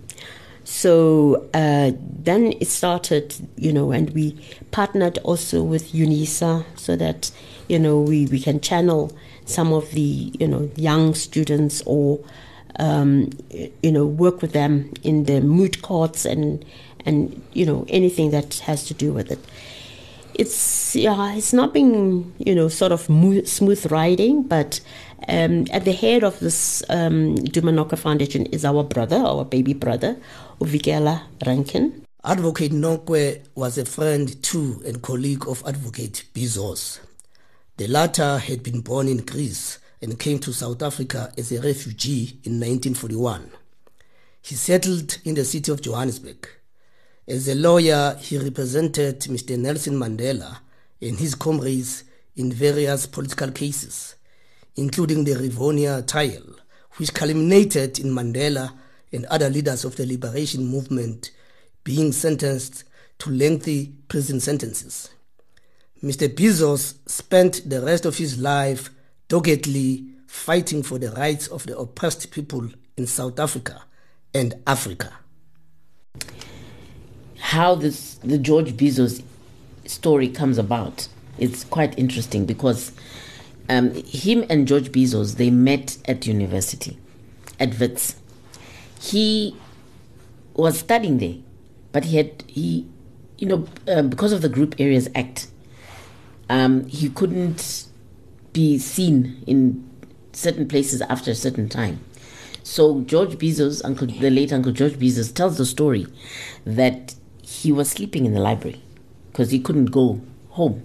So 0.72 1.50
uh, 1.52 1.92
then 2.00 2.54
it 2.58 2.66
started, 2.66 3.34
you 3.56 3.74
know, 3.74 3.92
and 3.92 4.08
we 4.14 4.42
partnered 4.70 5.18
also 5.18 5.62
with 5.62 5.92
UNISA 5.92 6.64
so 6.76 6.96
that, 6.96 7.30
you 7.68 7.78
know, 7.78 8.00
we, 8.00 8.24
we 8.24 8.40
can 8.40 8.58
channel 8.58 9.12
some 9.44 9.70
of 9.74 9.90
the, 9.90 10.00
you 10.40 10.48
know, 10.48 10.70
young 10.76 11.14
students 11.14 11.82
or, 11.84 12.24
um, 12.78 13.28
you 13.50 13.92
know, 13.92 14.06
work 14.06 14.40
with 14.40 14.54
them 14.54 14.90
in 15.02 15.24
the 15.24 15.42
moot 15.42 15.82
courts 15.82 16.24
and, 16.24 16.64
and, 17.04 17.42
you 17.52 17.66
know, 17.66 17.84
anything 17.90 18.30
that 18.30 18.54
has 18.60 18.86
to 18.86 18.94
do 18.94 19.12
with 19.12 19.30
it. 19.30 19.40
It's 20.34 20.96
yeah, 20.96 21.34
it's 21.34 21.52
not 21.52 21.74
been 21.74 22.32
you 22.38 22.54
know 22.54 22.68
sort 22.68 22.90
of 22.90 23.02
smooth 23.02 23.92
riding, 23.92 24.44
but 24.44 24.80
um, 25.28 25.66
at 25.72 25.84
the 25.84 25.92
head 25.92 26.24
of 26.24 26.38
this 26.40 26.82
um, 26.88 27.34
Duma 27.36 27.72
Nokwe 27.72 27.98
Foundation 27.98 28.46
is 28.46 28.64
our 28.64 28.82
brother, 28.82 29.16
our 29.16 29.44
baby 29.44 29.74
brother, 29.74 30.16
Uvikela 30.60 31.22
Rankin. 31.46 32.04
Advocate 32.24 32.72
Nokwe 32.72 33.42
was 33.54 33.78
a 33.78 33.84
friend 33.84 34.42
to 34.42 34.82
and 34.86 35.02
colleague 35.02 35.48
of 35.48 35.62
Advocate 35.66 36.24
Bizos. 36.34 37.00
The 37.76 37.88
latter 37.88 38.38
had 38.38 38.62
been 38.62 38.80
born 38.80 39.08
in 39.08 39.18
Greece 39.18 39.78
and 40.00 40.18
came 40.18 40.38
to 40.40 40.52
South 40.52 40.82
Africa 40.82 41.32
as 41.38 41.50
a 41.52 41.60
refugee 41.60 42.38
in 42.44 42.60
1941. 42.60 43.50
He 44.42 44.54
settled 44.56 45.18
in 45.24 45.34
the 45.34 45.44
city 45.44 45.70
of 45.70 45.80
Johannesburg. 45.80 46.48
As 47.26 47.46
a 47.48 47.54
lawyer, 47.54 48.16
he 48.20 48.36
represented 48.38 49.20
Mr. 49.20 49.56
Nelson 49.56 49.94
Mandela 49.94 50.58
and 51.00 51.18
his 51.18 51.34
comrades 51.36 52.04
in 52.36 52.52
various 52.52 53.06
political 53.06 53.50
cases, 53.52 54.16
including 54.76 55.24
the 55.24 55.32
Rivonia 55.32 56.06
trial, 56.06 56.42
which 56.96 57.14
culminated 57.14 57.98
in 57.98 58.06
Mandela 58.06 58.72
and 59.12 59.26
other 59.26 59.50
leaders 59.50 59.84
of 59.84 59.96
the 59.96 60.06
liberation 60.06 60.66
movement 60.66 61.30
being 61.84 62.12
sentenced 62.12 62.84
to 63.18 63.30
lengthy 63.30 63.94
prison 64.08 64.40
sentences. 64.40 65.10
Mr. 66.02 66.28
Bizos 66.28 66.94
spent 67.06 67.68
the 67.68 67.80
rest 67.80 68.04
of 68.04 68.16
his 68.18 68.38
life 68.38 68.90
doggedly 69.28 70.06
fighting 70.26 70.82
for 70.82 70.98
the 70.98 71.10
rights 71.12 71.46
of 71.48 71.66
the 71.66 71.78
oppressed 71.78 72.30
people 72.30 72.68
in 72.96 73.06
South 73.06 73.38
Africa 73.38 73.82
and 74.34 74.54
Africa. 74.66 75.12
how 77.52 77.74
this 77.74 78.14
the 78.24 78.38
George 78.38 78.72
Bizos 78.76 79.22
story 79.84 80.28
comes 80.28 80.58
about. 80.58 81.08
It's 81.38 81.64
quite 81.64 81.98
interesting 81.98 82.46
because 82.46 82.92
um, 83.68 83.92
him 83.94 84.44
and 84.50 84.66
George 84.66 84.92
Bizos 84.92 85.36
they 85.36 85.50
met 85.50 85.98
at 86.06 86.26
university 86.26 86.98
at 87.58 87.78
Wits. 87.78 88.16
He 89.00 89.56
was 90.54 90.78
studying 90.78 91.18
there, 91.18 91.36
but 91.92 92.06
he 92.06 92.16
had 92.16 92.44
he, 92.46 92.86
you 93.38 93.46
know, 93.46 93.66
um, 93.88 94.08
because 94.08 94.32
of 94.32 94.42
the 94.42 94.48
Group 94.48 94.74
Areas 94.78 95.08
Act, 95.14 95.48
um, 96.48 96.86
he 96.86 97.08
couldn't 97.08 97.86
be 98.52 98.78
seen 98.78 99.42
in 99.46 99.88
certain 100.32 100.68
places 100.68 101.00
after 101.02 101.30
a 101.30 101.34
certain 101.34 101.68
time. 101.68 102.00
So 102.62 103.00
George 103.00 103.38
Bizos, 103.38 103.82
Uncle 103.84 104.06
the 104.06 104.30
late 104.30 104.52
Uncle 104.52 104.72
George 104.72 104.94
Bizos, 104.94 105.34
tells 105.34 105.58
the 105.58 105.66
story 105.66 106.06
that 106.64 107.14
he 107.42 107.72
was 107.72 107.90
sleeping 107.90 108.24
in 108.24 108.34
the 108.34 108.40
library 108.40 108.80
because 109.30 109.50
he 109.50 109.58
couldn't 109.58 109.86
go 109.86 110.20
home, 110.50 110.84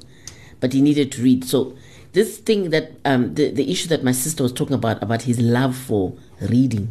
but 0.60 0.74
he 0.74 0.82
needed 0.82 1.12
to 1.14 1.24
read. 1.24 1.44
So 1.44 1.76
this 2.18 2.40
thing 2.40 2.72
that 2.72 2.94
um, 3.06 3.36
the 3.36 3.52
the 3.52 3.72
issue 3.72 3.88
that 3.90 4.04
my 4.04 4.12
sister 4.12 4.42
was 4.42 4.52
talking 4.52 4.74
about 4.74 5.02
about 5.04 5.22
his 5.22 5.40
love 5.40 5.78
for 5.78 6.14
reading, 6.42 6.90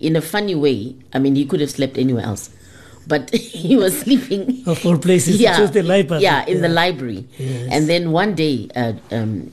in 0.00 0.16
a 0.16 0.20
funny 0.20 0.56
way. 0.56 0.96
I 1.12 1.20
mean, 1.20 1.36
he 1.36 1.46
could 1.46 1.60
have 1.60 1.70
slept 1.70 1.96
anywhere 1.96 2.24
else, 2.24 2.50
but 3.06 3.30
he 3.34 3.76
was 3.76 4.00
sleeping. 4.00 4.64
Of 4.66 4.84
all 4.84 4.98
places, 4.98 5.38
chose 5.40 5.70
the 5.70 5.84
library. 5.84 6.24
Yeah, 6.24 6.44
in 6.46 6.60
the 6.60 6.68
library. 6.68 7.28
Yes. 7.38 7.68
And 7.70 7.88
then 7.88 8.10
one 8.10 8.34
day, 8.34 8.68
uh, 8.74 8.94
um, 9.12 9.52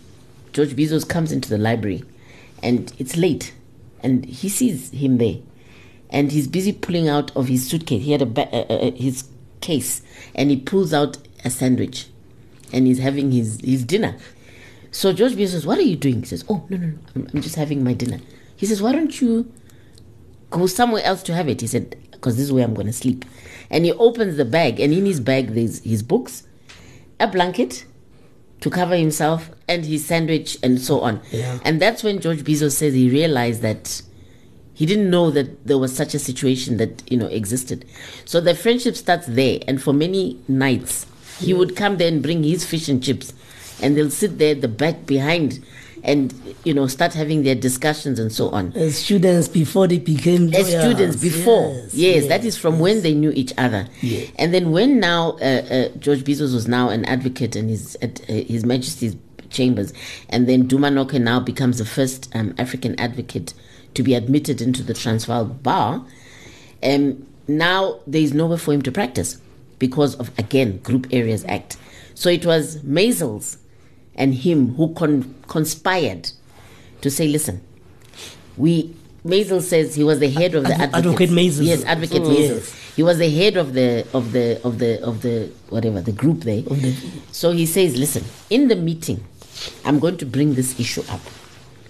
George 0.53 0.75
Bizos 0.75 1.07
comes 1.07 1.31
into 1.31 1.49
the 1.49 1.59
library, 1.59 2.03
and 2.63 2.91
it's 2.97 3.15
late, 3.15 3.53
and 4.01 4.25
he 4.25 4.49
sees 4.49 4.89
him 4.89 5.19
there, 5.19 5.37
and 6.09 6.31
he's 6.31 6.47
busy 6.47 6.73
pulling 6.73 7.07
out 7.07 7.29
of 7.37 7.47
his 7.47 7.69
suitcase. 7.69 8.03
He 8.03 8.11
had 8.11 8.23
a 8.23 8.25
ba- 8.25 8.49
uh, 8.51 8.73
uh, 8.73 8.91
his 8.93 9.25
case, 9.61 10.01
and 10.33 10.49
he 10.49 10.57
pulls 10.57 10.95
out 10.95 11.19
a 11.43 11.51
sandwich, 11.51 12.07
and 12.73 12.87
he's 12.87 12.97
having 12.97 13.31
his 13.31 13.61
his 13.61 13.83
dinner. 13.83 14.17
So 14.95 15.11
George 15.11 15.33
Bizos 15.33 15.49
says, 15.49 15.65
"What 15.65 15.77
are 15.77 15.81
you 15.81 15.97
doing?" 15.97 16.21
He 16.21 16.25
says, 16.25 16.45
"Oh 16.47 16.65
no 16.69 16.77
no 16.77 16.87
no, 16.87 16.97
I'm, 17.15 17.27
I'm 17.33 17.41
just 17.41 17.55
having 17.55 17.83
my 17.83 17.93
dinner." 17.93 18.21
He 18.55 18.65
says, 18.65 18.81
"Why 18.81 18.93
don't 18.93 19.19
you 19.19 19.51
go 20.49 20.67
somewhere 20.67 21.03
else 21.03 21.21
to 21.23 21.33
have 21.33 21.49
it?" 21.49 21.59
He 21.59 21.67
said, 21.67 21.97
"Because 22.11 22.37
this 22.37 22.45
is 22.45 22.53
where 22.53 22.63
I'm 22.63 22.73
going 22.73 22.87
to 22.87 22.93
sleep." 22.93 23.25
And 23.69 23.83
he 23.83 23.91
opens 23.91 24.37
the 24.37 24.45
bag, 24.45 24.79
and 24.79 24.93
in 24.93 25.05
his 25.05 25.19
bag 25.19 25.53
there's 25.53 25.79
his 25.79 26.01
books, 26.01 26.43
a 27.19 27.27
blanket 27.27 27.83
to 28.61 28.69
cover 28.69 28.95
himself 28.95 29.51
and 29.67 29.85
his 29.85 30.05
sandwich 30.05 30.57
and 30.63 30.79
so 30.79 31.01
on. 31.01 31.19
Yeah. 31.29 31.59
And 31.65 31.81
that's 31.81 32.01
when 32.01 32.21
George 32.21 32.45
Bizos 32.45 32.71
says 32.71 32.93
he 32.93 33.09
realized 33.09 33.61
that 33.63 34.01
he 34.73 34.85
didn't 34.85 35.09
know 35.09 35.29
that 35.29 35.67
there 35.67 35.77
was 35.77 35.93
such 35.93 36.13
a 36.13 36.19
situation 36.19 36.77
that 36.77 37.03
you 37.11 37.17
know 37.17 37.27
existed. 37.27 37.83
So 38.23 38.39
the 38.39 38.55
friendship 38.55 38.95
starts 38.95 39.27
there, 39.27 39.59
and 39.67 39.83
for 39.83 39.91
many 39.91 40.39
nights 40.47 41.05
he 41.41 41.53
would 41.53 41.75
come 41.75 41.97
there 41.97 42.07
and 42.07 42.23
bring 42.23 42.43
his 42.43 42.63
fish 42.63 42.87
and 42.87 43.03
chips, 43.03 43.33
and 43.81 43.95
they'll 43.95 44.09
sit 44.11 44.37
there 44.37 44.51
at 44.55 44.61
the 44.61 44.67
back 44.67 45.05
behind, 45.05 45.63
and 46.03 46.33
you 46.63 46.73
know 46.73 46.87
start 46.87 47.13
having 47.13 47.43
their 47.43 47.55
discussions 47.55 48.19
and 48.19 48.31
so 48.31 48.49
on. 48.49 48.71
As 48.73 48.97
students 48.97 49.47
before 49.47 49.87
they 49.87 49.99
became 49.99 50.53
As 50.53 50.67
students 50.67 51.17
before, 51.17 51.71
Yes, 51.91 51.93
yes, 51.93 52.27
that 52.27 52.45
is 52.45 52.57
from 52.57 52.79
when 52.79 53.01
they 53.01 53.13
knew 53.13 53.31
each 53.31 53.53
other. 53.57 53.87
And 54.37 54.53
then 54.53 54.71
when 54.71 54.99
now 54.99 55.31
uh, 55.41 55.43
uh, 55.69 55.89
George 55.97 56.23
Bizos 56.23 56.53
was 56.53 56.67
now 56.67 56.89
an 56.89 57.05
advocate 57.05 57.55
and 57.55 57.69
he's 57.69 57.95
at 58.01 58.21
uh, 58.29 58.33
His 58.33 58.65
Majesty's 58.65 59.15
chambers, 59.49 59.93
and 60.29 60.47
then 60.47 60.67
Duma 60.67 60.89
Nokwe 60.89 61.21
now 61.21 61.39
becomes 61.39 61.77
the 61.77 61.85
first 61.85 62.29
um, 62.35 62.53
African 62.57 62.99
advocate 62.99 63.53
to 63.93 64.03
be 64.03 64.13
admitted 64.13 64.61
into 64.61 64.83
the 64.83 64.93
Transvaal 64.93 65.45
bar. 65.45 66.05
Um, 66.83 67.25
now 67.47 67.99
there 68.05 68.21
is 68.21 68.33
nowhere 68.33 68.57
for 68.57 68.73
him 68.73 68.81
to 68.83 68.91
practice 68.91 69.39
because 69.79 70.15
of 70.15 70.31
again 70.37 70.77
Group 70.79 71.07
Areas 71.11 71.45
Act. 71.47 71.77
So 72.13 72.29
it 72.29 72.45
was 72.45 72.77
Maisels 72.83 73.57
and 74.15 74.33
him 74.33 74.75
who 74.75 74.93
con- 74.93 75.35
conspired 75.47 76.31
to 77.01 77.09
say, 77.11 77.27
listen, 77.27 77.61
we 78.57 78.95
Maisel 79.25 79.59
says 79.61 79.95
he 79.95 80.03
was 80.03 80.19
the 80.19 80.29
head 80.29 80.53
of 80.53 80.63
the 80.65 80.73
Adv- 80.73 80.93
Advocate 80.93 81.29
Maisels. 81.31 81.63
Yes, 81.65 81.83
Advocate 81.85 82.21
Mm. 82.21 82.35
Maisels. 82.35 82.95
He 82.95 83.01
was 83.03 83.17
the 83.17 83.29
head 83.29 83.57
of 83.57 83.73
the 83.73 84.05
of 84.13 84.31
the 84.33 84.61
of 84.63 84.77
the 84.79 85.01
of 85.03 85.21
the 85.23 85.49
whatever 85.69 85.99
the 85.99 86.11
group 86.11 86.41
there. 86.41 86.61
The- 86.61 86.95
so 87.31 87.51
he 87.51 87.65
says, 87.65 87.97
listen, 87.97 88.23
in 88.51 88.67
the 88.67 88.75
meeting, 88.75 89.23
I'm 89.83 89.99
going 89.99 90.17
to 90.17 90.25
bring 90.25 90.53
this 90.53 90.79
issue 90.79 91.03
up 91.09 91.21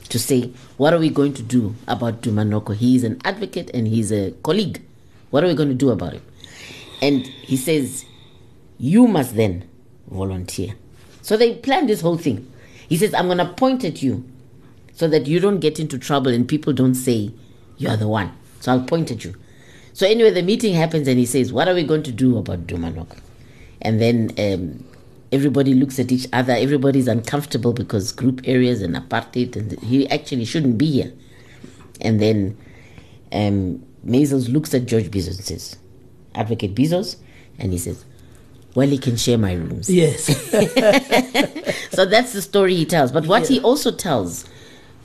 to 0.10 0.18
say, 0.18 0.52
what 0.78 0.94
are 0.94 1.00
we 1.00 1.10
going 1.10 1.34
to 1.34 1.44
do 1.44 1.76
about 1.88 2.22
Duma 2.22 2.44
Nokwe? 2.44 2.76
He 2.78 2.96
is 2.96 3.04
an 3.04 3.20
advocate 3.26 3.70
and 3.74 3.88
he's 3.88 4.12
a 4.14 4.32
colleague. 4.44 4.82
What 5.32 5.44
are 5.44 5.48
we 5.48 5.56
going 5.56 5.70
to 5.70 5.76
do 5.76 5.90
about 5.90 6.14
it? 6.14 6.22
And 7.02 7.26
he 7.28 7.58
says, 7.58 8.06
you 8.78 9.08
must 9.08 9.36
then 9.36 9.68
volunteer. 10.10 10.76
So 11.26 11.36
they 11.36 11.56
planned 11.56 11.90
this 11.90 12.02
whole 12.02 12.20
thing. 12.20 12.54
He 12.88 12.98
says, 12.98 13.12
I'm 13.16 13.26
going 13.26 13.40
to 13.40 13.52
point 13.52 13.84
at 13.84 14.04
you 14.04 14.24
so 14.94 15.08
that 15.08 15.26
you 15.26 15.40
don't 15.40 15.60
get 15.60 15.80
into 15.80 15.98
trouble 15.98 16.32
and 16.32 16.48
people 16.48 16.72
don't 16.72 16.94
say 16.94 17.32
you 17.78 17.90
are 17.90 17.98
the 17.98 18.08
one. 18.08 18.32
So 18.60 18.72
I'll 18.72 18.84
point 18.84 19.10
at 19.10 19.26
you. 19.26 19.34
So 19.94 20.06
anyway, 20.06 20.30
the 20.30 20.44
meeting 20.44 20.76
happens 20.76 21.08
and 21.08 21.18
he 21.18 21.26
says, 21.26 21.52
"What 21.52 21.68
are 21.68 21.74
we 21.74 21.84
going 21.84 22.04
to 22.04 22.12
do 22.12 22.38
about 22.38 22.68
Duma 22.68 22.92
Nokwe?" 22.92 23.18
And 23.82 24.00
then 24.00 24.34
um, 24.38 24.86
everybody 25.32 25.74
looks 25.74 25.98
at 25.98 26.12
each 26.12 26.28
other. 26.32 26.54
Everybody's 26.54 27.08
uncomfortable 27.08 27.74
because 27.74 28.12
group 28.12 28.42
areas 28.44 28.84
and 28.84 28.96
apartheid, 28.96 29.56
and 29.56 29.80
he 29.80 30.08
actually 30.10 30.46
shouldn't 30.46 30.78
be 30.78 30.92
here. 30.92 31.12
And 32.02 32.20
then 32.20 32.56
um, 33.32 33.84
looks 34.04 34.76
at 34.76 34.86
George 34.86 35.10
Bizos 35.10 35.38
and 35.38 35.46
says, 35.46 35.78
"Advocate 36.36 36.76
Bizos," 36.76 37.16
and 37.58 37.72
he 37.72 37.80
says, 37.80 38.06
"Well, 38.76 38.88
he 38.88 38.98
can 38.98 39.16
share 39.18 39.38
my 39.38 39.54
rooms." 39.54 39.90
Yes. 39.90 40.26
so 41.92 42.06
that's 42.06 42.34
the 42.34 42.42
story 42.42 42.76
he 42.76 42.86
tells. 42.86 43.12
But 43.12 43.26
what 43.26 43.48
he 43.48 43.60
also 43.62 43.92
tells, 43.92 44.46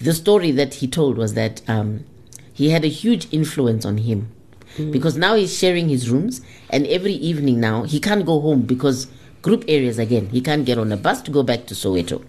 the 0.00 0.12
story 0.12 0.50
that 0.52 0.74
he 0.74 0.86
told 0.86 1.16
was 1.16 1.34
that 1.34 1.62
um, 1.68 2.04
he 2.52 2.70
had 2.70 2.84
a 2.84 2.88
huge 2.88 3.26
influence 3.32 3.84
on 3.86 3.98
him 3.98 4.30
because 4.76 5.16
now 5.16 5.34
he's 5.34 5.56
sharing 5.56 5.88
his 5.88 6.08
rooms, 6.08 6.40
and 6.70 6.86
every 6.86 7.12
evening 7.12 7.60
now 7.60 7.82
he 7.82 8.00
can't 8.00 8.24
go 8.24 8.40
home 8.40 8.62
because 8.62 9.08
group 9.42 9.64
areas 9.68 9.98
again. 9.98 10.28
He 10.28 10.40
can't 10.40 10.64
get 10.64 10.78
on 10.78 10.92
a 10.92 10.96
bus 10.96 11.22
to 11.22 11.30
go 11.30 11.42
back 11.42 11.66
to 11.66 11.74
Soweto, 11.74 12.24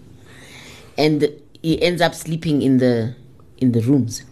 and 0.98 1.28
he 1.62 1.80
ends 1.80 2.02
up 2.02 2.14
sleeping 2.14 2.62
in 2.62 2.78
the 2.78 3.14
in 3.58 3.72
the 3.72 3.80
rooms, 3.80 4.24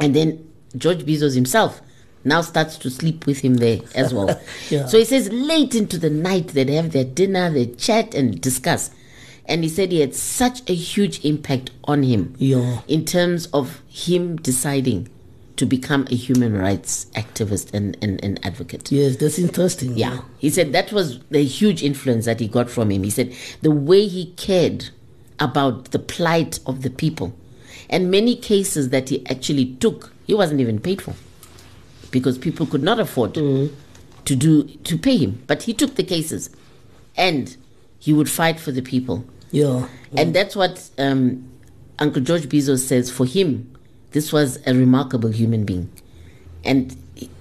and 0.00 0.14
then 0.14 0.46
George 0.76 1.04
Bizos 1.04 1.34
himself. 1.34 1.80
Now 2.26 2.40
starts 2.40 2.76
to 2.78 2.90
sleep 2.90 3.24
with 3.26 3.38
him 3.38 3.54
there 3.54 3.78
as 3.94 4.12
well. 4.12 4.40
Yeah. 4.68 4.86
So 4.86 4.98
he 4.98 5.04
says 5.04 5.30
late 5.32 5.76
into 5.76 5.96
the 5.96 6.10
night 6.10 6.48
they'd 6.48 6.68
have 6.70 6.90
their 6.90 7.04
dinner, 7.04 7.50
they 7.50 7.66
chat 7.66 8.14
and 8.14 8.40
discuss. 8.40 8.90
And 9.46 9.62
he 9.62 9.68
said 9.70 9.92
he 9.92 10.00
had 10.00 10.12
such 10.14 10.68
a 10.68 10.74
huge 10.74 11.24
impact 11.24 11.70
on 11.84 12.02
him 12.02 12.34
Yeah. 12.38 12.80
in 12.88 13.04
terms 13.04 13.46
of 13.54 13.80
him 13.88 14.36
deciding 14.36 15.08
to 15.56 15.66
become 15.66 16.06
a 16.10 16.16
human 16.16 16.52
rights 16.58 17.06
activist 17.14 17.72
and, 17.72 17.96
and, 18.02 18.22
and 18.24 18.44
advocate. 18.44 18.90
yes, 18.90 19.16
that's 19.16 19.38
interesting. 19.38 19.96
Yeah. 19.96 20.22
He 20.38 20.50
said 20.50 20.72
that 20.72 20.92
was 20.92 21.20
the 21.30 21.44
huge 21.44 21.82
influence 21.84 22.24
that 22.24 22.40
he 22.40 22.48
got 22.48 22.68
from 22.68 22.90
him. 22.90 23.04
He 23.04 23.10
said 23.10 23.32
the 23.62 23.70
way 23.70 24.08
he 24.08 24.32
cared 24.32 24.90
about 25.38 25.92
the 25.92 26.00
plight 26.00 26.58
of 26.66 26.82
the 26.82 26.90
people 26.90 27.34
and 27.88 28.10
many 28.10 28.34
cases 28.34 28.88
that 28.90 29.10
he 29.10 29.24
actually 29.28 29.76
took, 29.76 30.12
he 30.26 30.34
wasn't 30.34 30.60
even 30.60 30.80
paid 30.80 31.00
for 31.00 31.14
because 32.16 32.38
people 32.38 32.64
could 32.64 32.82
not 32.82 32.98
afford 32.98 33.34
to 33.34 33.70
do 34.24 34.62
to 34.64 34.96
pay 34.96 35.18
him. 35.18 35.42
But 35.46 35.64
he 35.64 35.74
took 35.74 35.96
the 35.96 36.02
cases 36.02 36.48
and 37.14 37.54
he 37.98 38.14
would 38.14 38.30
fight 38.30 38.58
for 38.58 38.72
the 38.72 38.80
people. 38.80 39.22
Yeah. 39.50 39.86
And 40.16 40.34
that's 40.34 40.56
what 40.56 40.88
um, 40.96 41.46
Uncle 41.98 42.22
George 42.22 42.48
Bizos 42.48 42.78
says 42.78 43.10
for 43.10 43.26
him, 43.26 43.70
this 44.12 44.32
was 44.32 44.58
a 44.66 44.72
remarkable 44.72 45.28
human 45.28 45.66
being. 45.66 45.92
And 46.64 46.96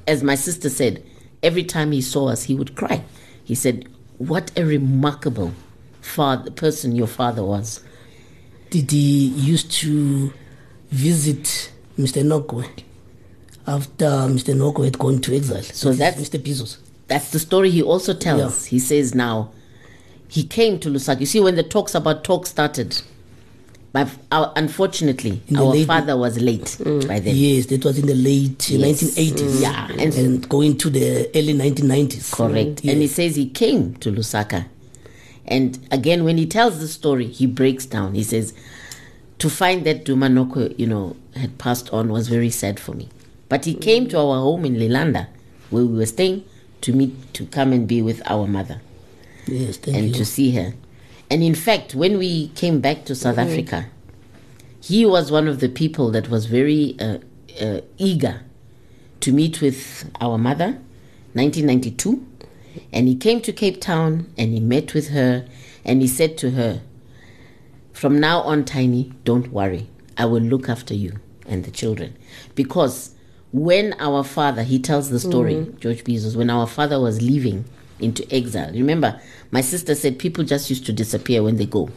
as 0.07 0.23
my 0.23 0.35
sister 0.35 0.69
said, 0.69 1.01
every 1.41 1.63
time 1.63 1.93
he 1.93 2.01
saw 2.01 2.27
us, 2.27 2.43
he 2.43 2.53
would 2.53 2.75
cry. 2.75 3.01
He 3.45 3.55
said, 3.55 3.87
What 4.17 4.51
a 4.57 4.65
remarkable 4.65 5.53
father, 6.01 6.51
person 6.51 6.97
your 6.97 7.07
father 7.07 7.45
was. 7.45 7.81
Did 8.71 8.91
he 8.91 9.27
used 9.27 9.71
to 9.83 10.33
visit 10.91 11.71
Mr. 11.97 12.25
Nokwe 12.25 12.83
after 13.67 14.05
Mr. 14.05 14.53
Nokwe 14.55 14.85
had 14.85 14.99
gone 14.99 15.19
to 15.21 15.35
exile? 15.35 15.61
So 15.63 15.89
That 15.91 16.15
that's- 16.15 16.29
Mr. 16.29 16.39
Bizos. 16.39 16.77
That's 17.07 17.29
the 17.31 17.39
story 17.39 17.69
he 17.69 17.81
also 17.83 18.13
tells. 18.13 18.65
He 18.65 18.79
says 18.79 19.13
now, 19.13 19.51
he 20.27 20.43
came 20.43 20.79
to 20.79 20.89
Lusaka. 20.89 21.19
You 21.19 21.25
see, 21.27 21.39
when 21.39 21.55
the 21.55 21.63
talks 21.63 21.93
about 21.93 22.23
talk 22.23 22.47
started, 22.47 22.99
my, 23.93 24.09
our, 24.31 24.47
uh, 24.47 24.51
unfortunately, 24.55 25.41
our 25.55 25.65
late- 25.65 25.87
father 25.87 26.17
was 26.17 26.39
late 26.41 26.77
mm. 26.79 27.07
by 27.07 27.19
then. 27.19 27.35
Yes, 27.35 27.67
that 27.67 27.85
was 27.85 27.97
in 27.99 28.07
the 28.07 28.15
late 28.15 28.69
Yes. 28.69 28.81
1980s. 28.81 29.51
Mm. 29.51 29.61
Yeah, 29.61 29.87
and- 29.99 30.13
and, 30.15 30.49
going 30.49 30.77
to 30.77 30.89
the 30.89 31.29
early 31.35 31.53
1990s. 31.53 32.31
Correct. 32.31 32.83
Yes. 32.83 32.91
And 32.91 33.01
he 33.01 33.07
says 33.07 33.35
he 33.35 33.47
came 33.49 33.93
to 33.95 34.11
Lusaka. 34.11 34.65
And 35.45 35.77
again, 35.91 36.23
when 36.23 36.37
he 36.37 36.47
tells 36.47 36.79
the 36.79 36.87
story, 36.87 37.27
he 37.27 37.45
breaks 37.45 37.85
down. 37.85 38.15
He 38.15 38.23
says, 38.23 38.53
to 39.39 39.49
find 39.49 39.85
that 39.85 40.03
Duma 40.05 40.27
Nokwe, 40.27 40.77
you 40.77 40.87
know, 40.87 41.15
had 41.35 41.57
passed 41.57 41.91
on 41.93 42.09
was 42.09 42.27
very 42.27 42.49
sad 42.49 42.79
for 42.79 42.93
me. 42.93 43.09
But 43.49 43.65
he 43.65 43.73
came 43.73 44.07
to 44.09 44.17
our 44.17 44.39
home 44.41 44.65
in 44.65 44.75
Lilanda, 44.75 45.27
where 45.69 45.85
we 45.85 45.97
were 45.97 46.05
staying, 46.05 46.45
to 46.81 46.93
meet, 46.93 47.33
to 47.33 47.45
come 47.45 47.73
and 47.73 47.87
be 47.87 48.01
with 48.01 48.21
our 48.29 48.47
mother 48.47 48.81
yes, 49.47 49.77
thank 49.77 49.97
and 49.97 50.07
you. 50.07 50.13
to 50.13 50.25
see 50.25 50.51
her. 50.51 50.73
And 51.29 51.43
in 51.43 51.55
fact, 51.55 51.95
when 51.95 52.17
we 52.17 52.49
came 52.49 52.79
back 52.81 53.05
to 53.05 53.15
South 53.15 53.37
Africa, 53.37 53.87
he 54.79 55.05
was 55.05 55.31
one 55.31 55.47
of 55.47 55.59
the 55.59 55.69
people 55.69 56.11
that 56.11 56.29
was 56.29 56.45
very 56.45 56.95
uh, 56.99 57.17
uh, 57.59 57.81
eager 57.97 58.41
to 59.21 59.31
meet 59.31 59.61
with 59.61 60.09
our 60.21 60.37
mother, 60.37 60.77
1992. 61.33 62.25
And 62.91 63.07
he 63.07 63.15
came 63.15 63.41
to 63.41 63.51
Cape 63.51 63.81
Town 63.81 64.31
and 64.37 64.53
he 64.53 64.59
met 64.59 64.93
with 64.93 65.09
her 65.09 65.47
and 65.83 66.01
he 66.01 66.07
said 66.07 66.37
to 66.39 66.51
her, 66.51 66.81
From 67.93 68.19
now 68.19 68.41
on, 68.41 68.65
Tiny, 68.65 69.13
don't 69.23 69.51
worry. 69.51 69.89
I 70.17 70.25
will 70.25 70.41
look 70.41 70.69
after 70.69 70.93
you 70.93 71.19
and 71.47 71.63
the 71.63 71.71
children. 71.71 72.15
Because 72.53 73.14
when 73.55 73.95
our 73.99 74.21
father, 74.21 74.63
he 74.63 74.77
tells 74.77 75.09
the 75.09 75.19
story, 75.19 75.53
mm-hmm. 75.55 75.77
George 75.77 76.03
Bizos, 76.03 76.35
when 76.35 76.49
our 76.49 76.67
father 76.67 76.99
was 76.99 77.21
leaving 77.21 77.63
into 77.99 78.29
exile, 78.29 78.69
remember, 78.73 79.21
my 79.49 79.61
sister 79.61 79.95
said 79.95 80.19
people 80.19 80.43
just 80.43 80.69
used 80.69 80.85
to 80.87 80.91
disappear 80.91 81.41
when 81.41 81.55
they 81.55 81.65
go. 81.65 81.89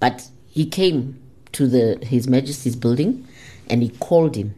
But 0.00 0.26
he 0.48 0.64
came 0.64 1.20
to 1.52 1.66
the 1.66 1.98
His 2.06 2.26
Majesty's 2.26 2.74
building 2.74 3.28
and 3.68 3.82
he 3.82 3.90
called 3.90 4.34
him 4.34 4.54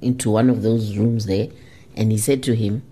into 0.00 0.30
one 0.30 0.48
of 0.48 0.62
those 0.62 0.96
rooms 0.96 1.26
there 1.26 1.48
and 1.96 2.12
he 2.12 2.18
said 2.18 2.44
to 2.44 2.54
him, 2.54 2.84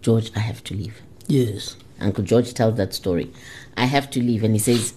George, 0.00 0.30
I 0.36 0.38
have 0.38 0.62
to 0.64 0.74
leave. 0.74 1.02
Yes. 1.26 1.74
Uncle 2.00 2.22
George 2.22 2.54
tells 2.54 2.76
that 2.76 2.94
story. 2.94 3.32
I 3.76 3.86
have 3.86 4.08
to 4.10 4.20
leave. 4.20 4.44
And 4.44 4.54
he 4.54 4.60
says, 4.60 4.94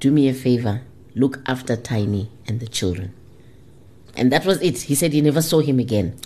Do 0.00 0.10
me 0.10 0.28
a 0.28 0.34
favor, 0.34 0.82
look 1.14 1.40
after 1.46 1.76
Tiny 1.76 2.30
and 2.46 2.60
the 2.60 2.68
children. 2.68 3.14
And 4.14 4.30
that 4.32 4.44
was 4.44 4.60
it. 4.60 4.82
He 4.82 4.94
said 4.94 5.14
he 5.14 5.22
never 5.22 5.40
saw 5.40 5.60
him 5.60 5.78
again. 5.78 6.18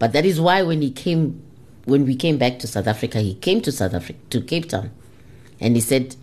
But 0.00 0.12
that 0.14 0.24
is 0.24 0.40
why 0.40 0.62
when 0.62 0.82
he 0.82 0.90
came, 0.90 1.40
when 1.84 2.04
we 2.06 2.16
came 2.16 2.38
back 2.38 2.58
to 2.60 2.66
South 2.66 2.88
Africa, 2.88 3.20
he 3.20 3.34
came 3.34 3.60
to 3.60 3.70
South 3.70 3.94
Africa, 3.94 4.18
to 4.30 4.40
Cape 4.40 4.68
Town. 4.68 4.90
And 5.60 5.76
he 5.76 5.80
said, 5.80 6.16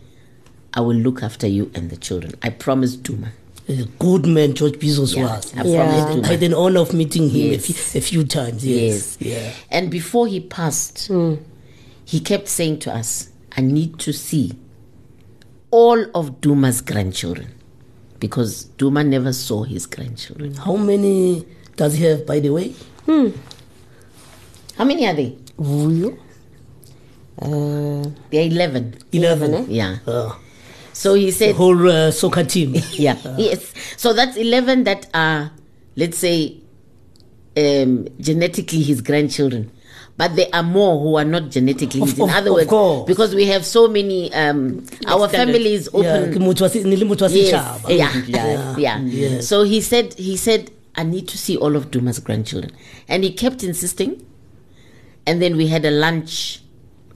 I 0.74 0.82
will 0.82 0.96
look 0.96 1.24
after 1.24 1.48
you 1.48 1.72
and 1.76 1.90
the 1.90 1.96
children. 1.96 2.34
I 2.42 2.50
promise 2.50 2.96
Duma. 2.96 3.32
A 3.70 3.84
good 4.00 4.26
man 4.26 4.56
George 4.56 4.74
Bizos 4.80 5.16
Yeah, 5.16 5.24
was. 5.36 5.54
I 5.56 5.64
Yeah. 5.64 6.06
promise 6.06 6.28
I 6.28 6.32
had 6.32 6.44
an 6.44 6.54
honor 6.54 6.80
of 6.80 6.94
meeting 6.94 7.30
him 7.30 7.54
a, 7.54 7.58
few, 7.60 7.76
a 8.00 8.02
few 8.02 8.24
times. 8.24 8.66
Yes. 8.66 9.18
Yeah. 9.20 9.54
And 9.70 9.92
before 9.92 10.26
he 10.28 10.40
passed, 10.40 11.08
hmm. 11.08 11.36
he 12.04 12.20
kept 12.20 12.48
saying 12.48 12.80
to 12.80 12.94
us, 12.96 13.30
I 13.56 13.62
need 13.62 14.00
to 14.00 14.12
see 14.12 14.54
all 15.70 16.04
of 16.16 16.42
Duma's 16.42 16.82
grandchildren 16.82 17.54
because 18.20 18.64
Duma 18.80 19.04
never 19.04 19.34
saw 19.34 19.64
his 19.64 19.86
grandchildren. 19.86 20.56
How 20.56 20.78
many 20.78 21.46
does 21.76 21.96
he 21.96 22.06
have, 22.06 22.26
by 22.26 22.40
the 22.40 22.50
way? 22.50 22.70
Hmm. 23.06 23.30
How 24.78 24.86
many 24.86 25.06
are 25.08 25.14
they? 25.14 25.36
Vuyo. 25.60 26.18
Uh, 27.42 28.10
They're 28.32 28.48
11. 28.48 28.96
11. 29.12 29.54
eh? 29.54 29.66
Yeah. 29.70 29.98
Uh, 30.08 30.34
So 30.94 31.14
he 31.14 31.26
the 31.28 31.32
said, 31.32 31.56
whole 31.56 31.78
uh, 31.90 32.10
soccer 32.12 32.44
team. 32.44 32.74
yeah, 32.94 33.18
yes. 33.38 33.72
So 33.98 34.14
that's 34.14 34.36
11 34.36 34.84
that 34.86 35.06
are, 35.14 35.52
let's 35.96 36.18
say, 36.18 36.58
um, 37.56 38.08
genetically 38.20 38.82
his 38.82 39.02
grandchildren. 39.02 39.70
But 40.18 40.36
there 40.36 40.48
are 40.52 40.64
more 40.64 40.98
who 41.00 41.16
are 41.18 41.24
not 41.26 41.52
genetically 41.52 42.02
Of- 42.02 42.18
In 42.18 42.30
other 42.32 42.50
of 42.50 42.56
words, 42.56 42.70
course. 42.70 43.06
because 43.06 43.36
we 43.36 43.46
have 43.46 43.64
so 43.64 43.88
many, 43.88 44.34
um, 44.34 44.84
our 45.06 45.26
Extended. 45.26 45.54
family 45.54 45.74
is 45.76 45.88
Yeah, 45.94 46.00
open. 46.26 46.34
ke 46.34 46.38
motho 46.42 46.62
wa 46.66 46.68
se- 46.70 46.84
nele 46.84 47.06
motho 47.06 47.22
wa 47.22 47.30
Yes, 47.30 47.54
setjhaba. 47.54 47.90
yeah, 47.94 48.78
yeah, 48.78 49.00
yeah. 49.06 49.42
So 49.42 49.62
he 49.64 49.80
said, 49.82 50.16
he 50.18 50.36
said, 50.36 50.72
I 50.96 51.04
need 51.04 51.28
to 51.28 51.38
see 51.38 51.58
all 51.58 51.76
of 51.76 51.92
Duma's 51.92 52.18
grandchildren, 52.18 52.74
and 53.08 53.24
he 53.24 53.30
kept 53.32 53.62
insisting. 53.62 54.26
And 55.28 55.42
then 55.42 55.58
we 55.58 55.68
had 55.68 55.84
a 55.86 55.92
lunch 55.92 56.62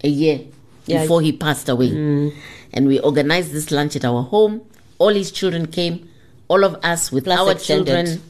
a 0.04 0.10
year 0.10 0.42
Yeah. 0.86 1.02
before 1.02 1.22
he 1.22 1.32
passed 1.32 1.70
away, 1.70 1.92
mm. 1.92 2.34
and 2.74 2.88
we 2.88 3.00
organized 3.00 3.54
this 3.54 3.72
lunch 3.72 3.96
at 3.96 4.04
our 4.04 4.22
home. 4.24 4.62
All 5.00 5.14
his 5.14 5.32
children 5.32 5.68
came, 5.68 6.10
all 6.50 6.64
of 6.64 6.76
us 6.84 7.12
with 7.12 7.24
Plus 7.24 7.40
our 7.40 7.52
extended. 7.54 7.86
children, 7.88 8.22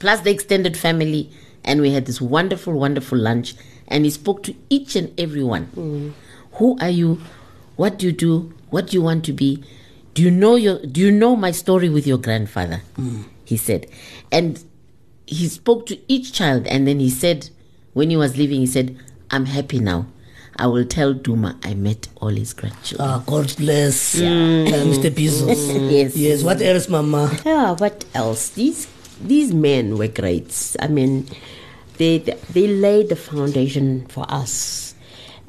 plus 0.00 0.20
the 0.22 0.30
extended 0.30 0.76
family, 0.76 1.30
and 1.64 1.80
we 1.80 1.92
had 1.92 2.06
this 2.06 2.20
wonderful, 2.20 2.72
wonderful 2.74 3.16
lunch. 3.16 3.54
And 3.86 4.04
he 4.04 4.10
spoke 4.10 4.42
to 4.44 4.54
each 4.68 4.96
and 4.96 5.12
every 5.18 5.44
one. 5.44 5.68
Mm. 5.76 6.12
Who 6.58 6.76
are 6.80 6.90
you? 6.90 7.20
What 7.76 7.98
do 7.98 8.06
you 8.06 8.12
do? 8.12 8.52
What 8.70 8.88
do 8.88 8.96
you 8.98 9.02
want 9.02 9.24
to 9.26 9.32
be? 9.32 9.62
Do 10.14 10.22
you 10.22 10.30
know 10.30 10.56
your? 10.56 10.80
Do 10.84 11.00
you 11.00 11.12
know 11.12 11.36
my 11.36 11.52
story 11.52 11.88
with 11.88 12.06
your 12.06 12.18
grandfather? 12.18 12.82
Mm. 12.98 13.24
He 13.44 13.56
said, 13.56 13.86
and 14.32 14.62
he 15.26 15.46
spoke 15.48 15.86
to 15.86 15.96
each 16.08 16.32
child, 16.32 16.66
and 16.66 16.86
then 16.88 17.00
he 17.00 17.08
said, 17.08 17.48
when 17.94 18.10
he 18.10 18.16
was 18.16 18.36
leaving, 18.36 18.60
he 18.60 18.66
said, 18.66 18.96
"I'm 19.30 19.46
happy 19.46 19.78
now. 19.80 20.06
I 20.56 20.66
will 20.66 20.84
tell 20.84 21.14
Duma 21.14 21.56
I 21.62 21.74
met 21.74 22.08
all 22.20 22.30
his 22.30 22.52
grandchildren." 22.52 23.08
Ah, 23.08 23.22
God 23.26 23.54
bless 23.56 24.16
uh, 24.16 24.22
Mr. 24.22 25.10
Bizos. 25.10 25.90
Yes. 25.90 26.16
Yes. 26.16 26.42
What 26.42 26.60
else, 26.62 26.88
Mama? 26.88 27.30
yeah, 27.44 27.72
what 27.76 28.04
else? 28.14 28.50
These 28.50 28.88
these 29.20 29.52
men 29.52 29.98
were 29.98 30.08
great. 30.08 30.76
I 30.80 30.88
mean, 30.88 31.26
they 31.98 32.18
they 32.52 32.66
laid 32.68 33.08
the 33.08 33.16
foundation 33.16 34.06
for 34.08 34.24
us, 34.28 34.94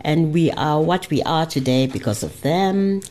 and 0.01 0.33
we 0.33 0.51
are 0.51 0.81
what 0.81 1.09
we 1.09 1.21
are 1.23 1.45
today 1.45 1.87
because 1.87 2.23
of 2.23 2.41
them. 2.41 3.01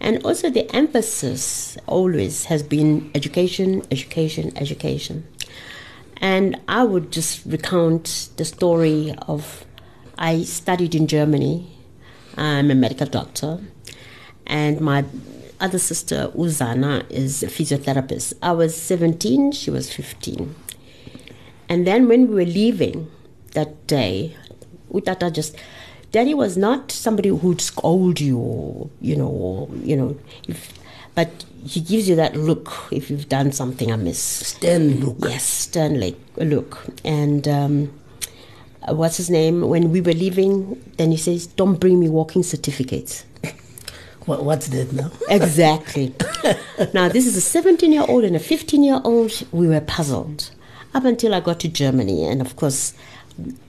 And 0.00 0.22
also, 0.24 0.50
the 0.50 0.70
emphasis 0.76 1.78
always 1.86 2.44
has 2.46 2.62
been 2.62 3.10
education, 3.14 3.82
education, 3.90 4.52
education. 4.56 5.26
And 6.18 6.58
I 6.68 6.82
would 6.84 7.12
just 7.12 7.44
recount 7.46 8.28
the 8.36 8.44
story 8.44 9.14
of 9.28 9.65
I 10.18 10.42
studied 10.44 10.94
in 10.94 11.06
Germany. 11.06 11.66
I'm 12.36 12.70
a 12.70 12.74
medical 12.74 13.06
doctor. 13.06 13.60
And 14.46 14.80
my 14.80 15.04
other 15.60 15.78
sister, 15.78 16.30
Uzana, 16.34 17.10
is 17.10 17.42
a 17.42 17.46
physiotherapist. 17.46 18.34
I 18.42 18.52
was 18.52 18.76
17, 18.80 19.52
she 19.52 19.70
was 19.70 19.92
15. 19.92 20.54
And 21.68 21.86
then 21.86 22.08
when 22.08 22.28
we 22.28 22.34
were 22.34 22.50
leaving 22.50 23.10
that 23.52 23.86
day, 23.86 24.36
Utata 24.92 25.32
just, 25.32 25.56
Daddy 26.12 26.34
was 26.34 26.56
not 26.56 26.92
somebody 26.92 27.30
who'd 27.30 27.60
scold 27.60 28.20
you 28.20 28.38
or, 28.38 28.90
you 29.00 29.16
know, 29.16 29.28
or, 29.28 29.68
you 29.82 29.96
know, 29.96 30.16
if, 30.46 30.72
but 31.14 31.44
he 31.66 31.80
gives 31.80 32.08
you 32.08 32.14
that 32.16 32.36
look 32.36 32.70
if 32.92 33.10
you've 33.10 33.28
done 33.28 33.50
something 33.50 33.90
amiss. 33.90 34.18
Stan 34.18 35.00
look. 35.00 35.16
Yes, 35.20 35.44
Sternly 35.44 36.16
look. 36.36 36.84
And 37.04 37.48
um, 37.48 37.92
uh, 38.88 38.94
what's 38.94 39.16
his 39.16 39.30
name? 39.30 39.62
When 39.68 39.90
we 39.90 40.00
were 40.00 40.12
leaving, 40.12 40.82
then 40.96 41.10
he 41.10 41.16
says, 41.16 41.46
"Don't 41.46 41.78
bring 41.80 42.00
me 42.00 42.08
walking 42.08 42.42
certificates." 42.42 43.24
What, 44.26 44.44
what's 44.44 44.66
that 44.68 44.92
now? 44.92 45.12
Exactly. 45.30 46.12
now 46.92 47.08
this 47.08 47.28
is 47.28 47.36
a 47.36 47.62
17-year-old 47.62 48.24
and 48.24 48.34
a 48.34 48.40
15-year-old. 48.40 49.44
We 49.52 49.68
were 49.68 49.80
puzzled 49.80 50.50
up 50.94 51.04
until 51.04 51.32
I 51.32 51.38
got 51.40 51.60
to 51.60 51.68
Germany, 51.68 52.24
and 52.24 52.40
of 52.40 52.56
course. 52.56 52.92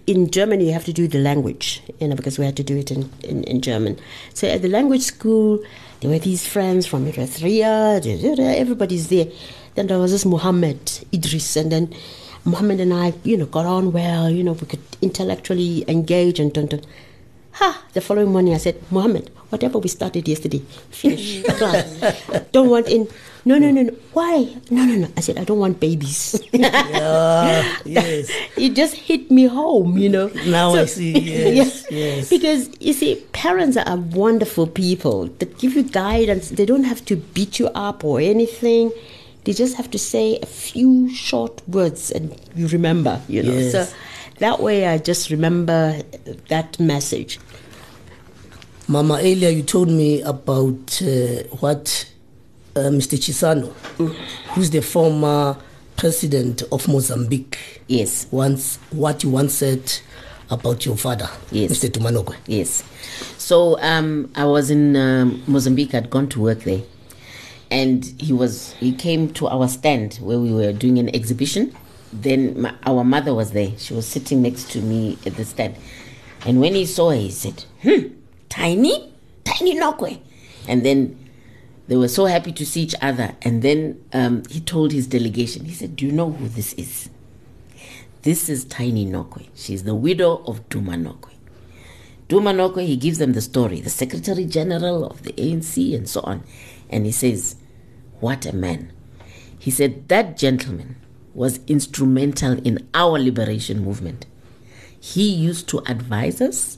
In 0.08 0.32
Germany, 0.32 0.68
you 0.68 0.72
have 0.72 0.86
to 0.86 0.94
do 0.94 1.10
the 1.10 1.20
language, 1.20 1.84
you 2.00 2.08
know, 2.08 2.16
because 2.16 2.40
we 2.40 2.46
had 2.46 2.56
to 2.56 2.64
do 2.64 2.78
it 2.78 2.90
in, 2.90 3.10
in, 3.24 3.44
in 3.44 3.60
German. 3.60 4.00
So 4.34 4.48
at 4.48 4.62
the 4.62 4.70
language 4.70 5.02
school, 5.02 5.62
there 6.00 6.10
were 6.10 6.20
these 6.20 6.48
friends 6.48 6.88
from 6.88 7.06
Eritrea, 7.06 8.56
everybody's 8.56 9.10
there. 9.10 9.28
Then 9.76 9.88
there 9.88 10.00
was 10.00 10.14
this 10.14 10.26
Muhammad 10.26 10.80
Idris, 11.14 11.58
and 11.58 11.70
then 11.70 11.94
Muhammad 12.48 12.80
and 12.80 12.94
I, 12.94 13.14
you 13.24 13.36
know, 13.38 13.46
got 13.46 13.66
on 13.66 13.92
well. 13.92 14.30
You 14.30 14.44
know, 14.44 14.54
we 14.54 14.66
could 14.66 14.82
intellectually 15.02 15.84
engage 15.88 16.40
and 16.40 16.52
dun, 16.54 16.68
dun. 16.68 16.82
Ha! 17.60 17.84
The 17.94 18.02
following 18.02 18.32
morning, 18.32 18.54
I 18.54 18.58
said, 18.58 18.82
Mohammed, 18.90 19.30
whatever 19.50 19.80
we 19.80 19.90
started 19.90 20.28
yesterday, 20.28 20.60
finish 20.90 21.42
mm. 21.42 21.58
class. 21.58 22.48
Don't 22.52 22.70
want 22.70 22.88
in. 22.88 23.08
No, 23.46 23.58
no, 23.58 23.72
no, 23.72 23.82
no. 23.82 23.94
Why? 24.14 24.56
No, 24.70 24.86
no, 24.86 24.96
no. 24.96 25.08
I 25.18 25.22
said, 25.22 25.38
I 25.38 25.44
don't 25.44 25.60
want 25.60 25.80
babies. 25.80 26.42
Yeah, 26.54 27.78
yes. 27.86 28.30
it 28.58 28.76
just 28.76 28.96
hit 28.96 29.32
me 29.32 29.46
home, 29.48 29.98
you 29.98 30.10
know. 30.10 30.28
Now 30.46 30.76
I 30.76 30.86
see, 30.86 31.18
yes, 31.56 31.86
Yeah. 31.90 31.98
yes. 31.98 32.30
Because 32.30 32.70
you 32.80 32.94
see, 32.94 33.24
parents 33.32 33.78
are 33.78 33.98
wonderful 33.98 34.68
people 34.68 35.28
that 35.40 35.58
give 35.58 35.76
you 35.76 35.84
guidance. 35.84 36.50
They 36.50 36.66
don't 36.66 36.84
have 36.84 37.04
to 37.06 37.16
beat 37.16 37.60
you 37.60 37.68
up 37.70 38.04
or 38.04 38.20
anything. 38.20 38.92
They 39.48 39.54
just 39.54 39.76
have 39.78 39.90
to 39.92 39.98
say 39.98 40.40
a 40.42 40.46
few 40.46 41.10
short 41.10 41.66
words 41.70 42.12
and 42.12 42.36
you 42.54 42.68
remember, 42.68 43.22
you 43.30 43.44
know. 43.44 43.54
Yes. 43.54 43.72
So 43.72 43.96
that 44.40 44.60
way 44.60 44.86
I 44.88 44.98
just 44.98 45.30
remember 45.30 46.02
that 46.50 46.78
message. 46.82 47.40
Mama, 48.90 49.14
earlier 49.22 49.48
you 49.48 49.64
told 49.64 49.88
me 49.88 50.22
about 50.24 51.02
uh, 51.02 51.44
what 51.62 52.12
uh, 52.76 52.90
Mr. 52.92 53.18
Chissano, 53.18 53.72
who's 54.50 54.70
the 54.70 54.82
former 54.82 55.56
president 55.96 56.64
of 56.70 56.86
Mozambique, 56.90 57.58
Yes. 57.88 58.28
once 58.32 58.80
what 58.92 59.24
you 59.24 59.30
once 59.30 59.54
said 59.54 59.82
about 60.50 60.86
your 60.86 60.98
father, 60.98 61.30
Yes. 61.52 61.72
Mr. 61.72 61.90
Duma 61.90 62.10
Nokwe. 62.10 62.36
Yes. 62.48 62.84
So 63.38 63.80
um, 63.80 64.30
I 64.36 64.44
was 64.44 64.70
in 64.70 64.98
um, 64.98 65.42
Mozambique. 65.48 65.96
I'd 65.96 66.10
gone 66.10 66.28
to 66.28 66.42
work 66.42 66.64
there, 66.66 66.82
and 67.72 68.06
he 68.20 68.34
was 68.34 68.74
he 68.74 68.92
came 68.94 69.34
to 69.34 69.48
our 69.48 69.68
stand 69.68 70.16
where 70.16 70.40
we 70.40 70.52
were 70.54 70.74
doing 70.74 71.00
an 71.00 71.14
exhibition. 71.16 71.76
Then 72.14 72.62
my, 72.62 72.74
our 72.86 73.04
mother 73.04 73.34
was 73.34 73.52
there. 73.52 73.72
She 73.78 73.94
was 73.94 74.08
sitting 74.08 74.42
next 74.42 74.72
to 74.72 74.82
me 74.82 75.18
at 75.26 75.36
the 75.36 75.46
stand, 75.46 75.76
and 76.46 76.62
when 76.62 76.74
he 76.74 76.86
saw 76.86 77.10
her, 77.10 77.16
he 77.18 77.32
said, 77.32 77.66
"Hmm, 77.82 78.14
tiny, 78.50 79.14
tiny 79.44 79.76
Nokwe," 79.76 80.20
and 80.68 80.86
then. 80.86 81.24
They 81.88 81.96
were 81.96 82.10
so 82.10 82.26
happy 82.26 82.52
to 82.52 82.66
see 82.66 82.82
each 82.82 82.96
other. 83.02 83.38
And 83.44 83.62
then 83.62 84.04
um, 84.12 84.44
he 84.50 84.60
told 84.60 84.92
his 84.92 85.08
delegation, 85.08 85.64
he 85.64 85.74
said, 85.74 85.96
Do 85.96 86.06
you 86.06 86.12
know 86.12 86.32
who 86.32 86.50
this 86.50 86.74
is? 86.74 87.10
This 88.24 88.50
is 88.50 88.66
Tiny 88.66 89.06
Nokwe. 89.06 89.48
She's 89.56 89.84
the 89.84 89.96
widow 89.96 90.44
of 90.46 90.68
Duma 90.68 90.96
Nokwe. 90.96 91.32
Duma 92.28 92.52
Nokwe, 92.52 92.86
he 92.86 92.98
gives 92.98 93.20
them 93.20 93.32
the 93.32 93.42
story, 93.42 93.80
the 93.80 93.90
Secretary 93.90 94.44
General 94.44 95.06
of 95.06 95.24
the 95.24 95.32
ANC 95.34 95.96
and 95.96 96.10
so 96.10 96.20
on. 96.26 96.44
And 96.90 97.06
he 97.06 97.12
says, 97.12 97.56
What 98.20 98.46
a 98.46 98.56
man. 98.56 98.92
He 99.60 99.72
said, 99.72 100.08
That 100.08 100.38
gentleman 100.38 100.96
was 101.34 101.60
instrumental 101.68 102.58
in 102.66 102.88
our 102.94 103.20
liberation 103.20 103.84
movement. 103.84 104.26
He 105.00 105.30
used 105.30 105.68
to 105.70 105.80
advise 105.86 106.42
us 106.42 106.78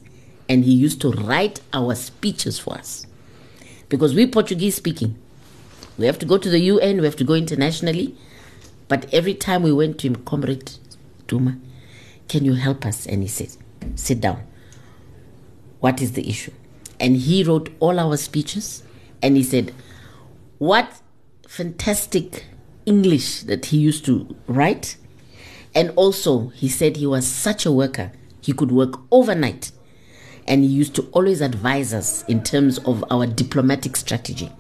and 0.50 0.66
he 0.66 0.74
used 0.74 1.00
to 1.02 1.12
write 1.12 1.62
our 1.74 1.96
speeches 1.96 2.60
for 2.60 2.74
us. 2.74 3.06
Because 3.88 4.14
we 4.14 4.28
Portuguese 4.28 4.76
speaking, 4.76 5.18
we 5.98 6.06
have 6.06 6.20
to 6.20 6.26
go 6.26 6.38
to 6.38 6.50
the 6.50 6.60
UN, 6.60 6.98
we 7.00 7.06
have 7.06 7.16
to 7.18 7.24
go 7.24 7.34
internationally. 7.34 8.16
But 8.88 9.12
every 9.14 9.34
time 9.34 9.64
we 9.64 9.72
went 9.72 10.00
to 10.00 10.08
him, 10.08 10.16
Comrade 10.18 10.72
Duma, 11.28 11.58
can 12.28 12.46
you 12.46 12.54
help 12.56 12.86
us? 12.86 13.06
And 13.06 13.22
he 13.22 13.28
said, 13.28 13.50
Sit 13.96 14.22
down. 14.22 14.44
What 15.80 16.02
is 16.02 16.14
the 16.14 16.28
issue? 16.28 16.52
And 17.00 17.16
he 17.16 17.44
wrote 17.44 17.70
all 17.80 18.00
our 18.00 18.18
speeches 18.18 18.84
and 19.22 19.38
he 19.38 19.44
said, 19.44 19.74
What 20.60 21.02
fantastic 21.48 22.46
English 22.86 23.42
that 23.44 23.68
he 23.68 23.78
used 23.78 24.06
to 24.06 24.36
write. 24.48 24.98
And 25.76 25.92
also, 25.96 26.50
he 26.50 26.68
said 26.68 26.98
he 26.98 27.08
was 27.08 27.28
such 27.28 27.66
a 27.66 27.72
worker, 27.72 28.12
he 28.42 28.54
could 28.54 28.72
work 28.72 29.00
overnight. 29.12 29.72
And 30.48 30.64
he 30.64 30.70
used 30.70 30.96
to 30.96 31.04
always 31.12 31.42
advise 31.42 31.94
us 31.94 32.24
in 32.28 32.44
terms 32.44 32.80
of 32.80 33.04
our 33.12 33.28
diplomatic 33.28 33.96
strategy. 33.96 34.52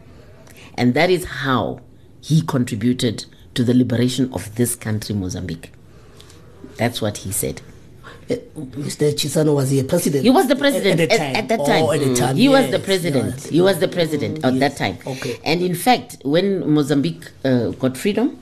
And 0.75 0.93
that 0.93 1.09
is 1.09 1.25
how 1.25 1.81
he 2.21 2.41
contributed 2.41 3.25
to 3.55 3.63
the 3.63 3.73
liberation 3.73 4.31
of 4.33 4.55
this 4.55 4.75
country, 4.75 5.15
Mozambique. 5.15 5.71
That's 6.77 7.01
what 7.01 7.17
he 7.17 7.31
said. 7.31 7.61
Mr. 8.29 9.11
Chissano 9.13 9.55
was 9.55 9.71
he 9.71 9.79
a 9.79 9.83
president? 9.83 10.23
He 10.23 10.29
was 10.29 10.47
the 10.47 10.55
president 10.55 10.99
at, 10.99 11.09
at, 11.11 11.17
the 11.17 11.17
time. 11.17 11.35
at 11.35 11.47
that 11.47 11.65
time. 11.65 11.83
Oh, 11.83 11.91
at 11.91 11.99
the 11.99 12.15
time. 12.15 12.35
He 12.35 12.47
was 12.47 12.69
the 12.69 12.79
president. 12.79 13.33
yes. 13.33 13.49
He 13.49 13.61
was 13.61 13.79
the 13.79 13.87
president 13.87 14.45
at 14.45 14.53
yes. 14.53 14.59
that 14.59 14.77
time. 14.77 14.97
Okay. 15.07 15.39
And 15.43 15.61
in 15.61 15.73
fact, 15.73 16.17
when 16.23 16.69
Mozambique 16.69 17.31
uh, 17.43 17.69
got 17.71 17.97
freedom, 17.97 18.39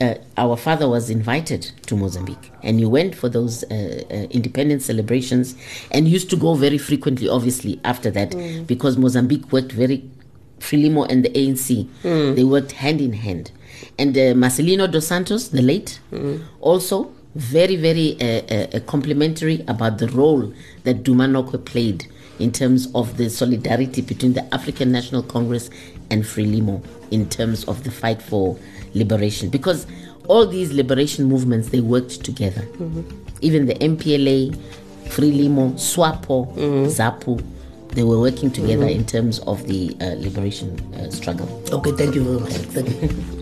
uh, 0.00 0.14
our 0.38 0.56
father 0.56 0.88
was 0.88 1.10
invited 1.10 1.70
to 1.86 1.94
Mozambique, 1.94 2.50
and 2.62 2.78
he 2.78 2.86
went 2.86 3.14
for 3.14 3.28
those 3.28 3.62
uh, 3.64 4.02
uh, 4.10 4.14
independence 4.30 4.86
celebrations, 4.86 5.54
and 5.90 6.08
used 6.08 6.30
to 6.30 6.36
go 6.36 6.54
very 6.54 6.78
frequently. 6.78 7.28
Obviously, 7.28 7.78
after 7.84 8.10
that, 8.10 8.34
because 8.66 8.96
Mozambique 8.96 9.52
worked 9.52 9.72
very 9.72 10.08
Frelimo 10.58 11.06
and 11.08 11.24
the 11.24 11.28
ANC, 11.30 11.86
they 12.34 12.44
worked 12.44 12.72
hand 12.72 13.00
in 13.00 13.12
hand. 13.12 13.52
And 13.98 14.16
uh, 14.16 14.32
Marcelino 14.34 14.90
dos 14.90 15.06
Santos, 15.06 15.48
the 15.48 15.60
late, 15.60 16.00
also 16.60 17.12
very, 17.34 17.76
very 17.76 18.16
uh, 18.20 18.42
uh, 18.50 18.66
uh, 18.76 18.80
complimentary 18.80 19.64
about 19.68 19.98
the 19.98 20.08
role 20.08 20.52
that 20.84 21.02
Duma 21.02 21.26
Nokwe 21.26 21.64
played 21.64 22.06
in 22.38 22.52
terms 22.52 22.88
of 22.94 23.16
the 23.16 23.30
solidarity 23.30 24.02
between 24.02 24.32
the 24.34 24.54
African 24.54 24.92
National 24.92 25.22
Congress 25.22 25.70
and 26.10 26.24
Frelimo 26.24 26.84
in 27.10 27.28
terms 27.28 27.64
of 27.64 27.84
the 27.84 27.90
fight 27.90 28.20
for 28.20 28.58
liberation. 28.94 29.48
Because 29.48 29.86
all 30.28 30.46
these 30.46 30.72
liberation 30.72 31.24
movements, 31.24 31.68
they 31.70 31.80
worked 31.80 32.24
together. 32.24 32.66
Even 33.40 33.66
the 33.66 33.74
MPLA, 33.74 34.56
Frelimo, 35.06 35.74
SWAPO, 35.74 36.54
ZAPU, 36.86 37.44
they 37.88 38.02
were 38.02 38.18
working 38.18 38.50
together 38.50 38.86
in 38.86 39.04
terms 39.04 39.38
of 39.40 39.66
the 39.66 39.94
uh, 40.00 40.14
liberation 40.16 40.78
uh, 40.94 41.10
struggle. 41.10 41.46
Okay, 41.70 41.92
thank 41.92 42.14
you 42.14 42.24
very 42.24 42.40
much. 42.40 43.41